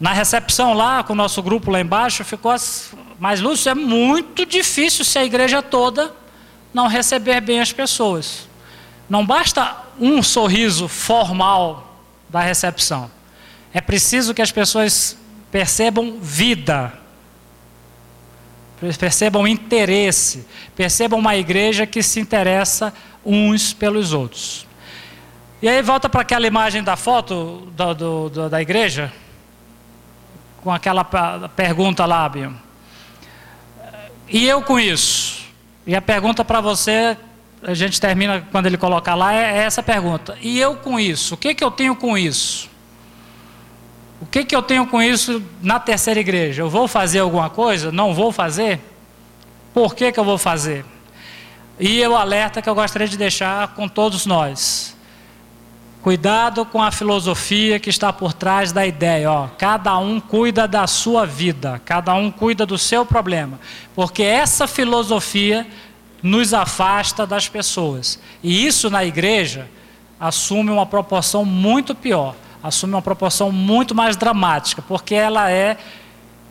Na 0.00 0.14
recepção 0.14 0.72
lá, 0.72 1.02
com 1.02 1.12
o 1.12 1.16
nosso 1.16 1.42
grupo 1.42 1.70
lá 1.70 1.80
embaixo, 1.80 2.24
ficou. 2.24 2.54
Mas, 3.18 3.40
Lúcio, 3.40 3.68
é 3.68 3.74
muito 3.74 4.46
difícil 4.46 5.04
se 5.04 5.18
a 5.18 5.24
igreja 5.24 5.60
toda 5.60 6.14
não 6.72 6.86
receber 6.86 7.42
bem 7.42 7.60
as 7.60 7.70
pessoas. 7.70 8.48
Não 9.10 9.26
basta 9.26 9.76
um 10.00 10.22
sorriso 10.22 10.88
formal 10.88 12.00
da 12.28 12.40
recepção. 12.40 13.10
É 13.74 13.80
preciso 13.82 14.32
que 14.32 14.40
as 14.40 14.50
pessoas 14.50 15.18
percebam 15.50 16.18
vida 16.20 17.00
percebam 18.98 19.46
interesse, 19.46 20.46
percebam 20.74 21.18
uma 21.18 21.36
igreja 21.36 21.86
que 21.86 22.02
se 22.02 22.18
interessa 22.18 22.92
uns 23.24 23.72
pelos 23.72 24.12
outros. 24.12 24.66
E 25.60 25.68
aí 25.68 25.82
volta 25.82 26.08
para 26.08 26.22
aquela 26.22 26.46
imagem 26.46 26.82
da 26.82 26.96
foto 26.96 27.68
do, 27.76 27.94
do, 27.94 28.28
do, 28.30 28.48
da 28.48 28.62
igreja, 28.62 29.12
com 30.62 30.72
aquela 30.72 31.04
pergunta 31.04 32.06
lá. 32.06 32.30
E 34.26 34.46
eu 34.46 34.62
com 34.62 34.80
isso? 34.80 35.44
E 35.86 35.94
a 35.94 36.00
pergunta 36.00 36.42
para 36.42 36.62
você, 36.62 37.16
a 37.62 37.74
gente 37.74 38.00
termina 38.00 38.46
quando 38.50 38.66
ele 38.66 38.76
colocar 38.78 39.14
lá, 39.14 39.34
é 39.34 39.58
essa 39.58 39.82
pergunta. 39.82 40.36
E 40.40 40.58
eu 40.58 40.76
com 40.76 40.98
isso? 40.98 41.34
O 41.34 41.36
que, 41.36 41.54
que 41.54 41.62
eu 41.62 41.70
tenho 41.70 41.94
com 41.94 42.16
isso? 42.16 42.70
O 44.20 44.26
que, 44.26 44.44
que 44.44 44.54
eu 44.54 44.62
tenho 44.62 44.86
com 44.86 45.02
isso 45.02 45.42
na 45.62 45.78
terceira 45.78 46.20
igreja? 46.20 46.62
Eu 46.62 46.70
vou 46.70 46.86
fazer 46.86 47.20
alguma 47.20 47.48
coisa? 47.50 47.90
Não 47.90 48.14
vou 48.14 48.32
fazer? 48.32 48.80
Por 49.72 49.94
que, 49.94 50.12
que 50.12 50.20
eu 50.20 50.24
vou 50.24 50.38
fazer? 50.38 50.84
E 51.78 52.06
o 52.06 52.14
alerta 52.14 52.60
que 52.60 52.68
eu 52.68 52.74
gostaria 52.74 53.08
de 53.08 53.16
deixar 53.16 53.68
com 53.68 53.88
todos 53.88 54.26
nós. 54.26 54.96
Cuidado 56.02 56.64
com 56.64 56.82
a 56.82 56.90
filosofia 56.90 57.78
que 57.78 57.90
está 57.90 58.12
por 58.12 58.32
trás 58.32 58.72
da 58.72 58.86
ideia. 58.86 59.30
Ó, 59.30 59.48
cada 59.58 59.96
um 59.98 60.18
cuida 60.18 60.66
da 60.66 60.86
sua 60.86 61.26
vida, 61.26 61.80
cada 61.84 62.14
um 62.14 62.30
cuida 62.30 62.64
do 62.64 62.78
seu 62.78 63.04
problema. 63.04 63.60
Porque 63.94 64.22
essa 64.22 64.66
filosofia 64.66 65.66
nos 66.22 66.52
afasta 66.54 67.26
das 67.26 67.48
pessoas. 67.48 68.18
E 68.42 68.66
isso 68.66 68.90
na 68.90 69.04
igreja 69.04 69.68
assume 70.18 70.70
uma 70.70 70.86
proporção 70.86 71.44
muito 71.44 71.94
pior, 71.94 72.34
assume 72.62 72.94
uma 72.94 73.02
proporção 73.02 73.50
muito 73.50 73.94
mais 73.94 74.16
dramática, 74.16 74.82
porque 74.82 75.14
ela 75.14 75.50
é 75.50 75.78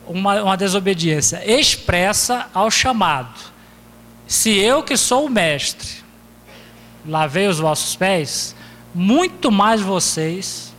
uma, 0.06 0.42
uma 0.42 0.56
desobediência 0.56 1.42
expressa 1.46 2.48
ao 2.52 2.70
chamado. 2.70 3.38
Se 4.26 4.56
eu 4.58 4.82
que 4.82 4.96
sou 4.96 5.26
o 5.26 5.30
mestre 5.30 6.00
lavei 7.06 7.46
os 7.46 7.58
vossos 7.58 7.96
pés, 7.96 8.54
muito 8.94 9.50
mais 9.50 9.80
vocês 9.80 10.74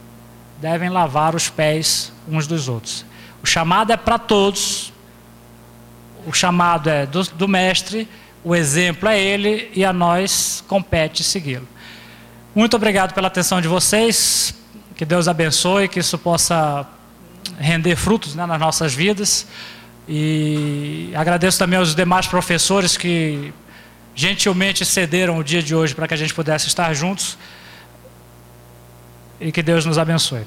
devem 0.59 0.89
lavar 0.89 1.35
os 1.35 1.49
pés 1.49 2.11
uns 2.27 2.45
dos 2.45 2.67
outros. 2.67 3.05
O 3.41 3.47
chamado 3.47 3.91
é 3.91 3.97
para 3.97 4.19
todos, 4.19 4.93
o 6.27 6.33
chamado 6.33 6.89
é 6.89 7.05
do, 7.05 7.23
do, 7.23 7.47
mestre, 7.47 8.07
o 8.43 8.55
exemplo 8.55 9.07
é 9.07 9.19
ele 9.21 9.69
e 9.73 9.85
a 9.85 9.93
nós 9.93 10.63
compete 10.67 11.23
segui-lo. 11.23 11.67
Muito 12.53 12.75
obrigado 12.75 13.13
pela 13.13 13.27
atenção 13.27 13.61
de 13.61 13.67
vocês, 13.67 14.53
que 14.95 15.05
Deus 15.05 15.27
abençoe, 15.27 15.87
que 15.87 15.99
isso 15.99 16.17
possa 16.17 16.85
render 17.59 17.95
frutos 17.95 18.35
né, 18.35 18.45
nas 18.45 18.59
nossas 18.59 18.93
vidas. 18.93 19.47
E 20.07 21.11
agradeço 21.15 21.57
também 21.57 21.79
aos 21.79 21.95
demais 21.95 22.27
professores 22.27 22.97
que 22.97 23.53
gentilmente 24.13 24.83
cederam 24.85 25.37
o 25.37 25.43
dia 25.43 25.63
de 25.63 25.73
hoje 25.73 25.95
para 25.95 26.07
que 26.07 26.13
a 26.13 26.17
gente 26.17 26.33
pudesse 26.33 26.67
estar 26.67 26.93
juntos 26.93 27.37
e 29.39 29.51
que 29.51 29.63
Deus 29.63 29.85
nos 29.85 29.97
abençoe. 29.97 30.45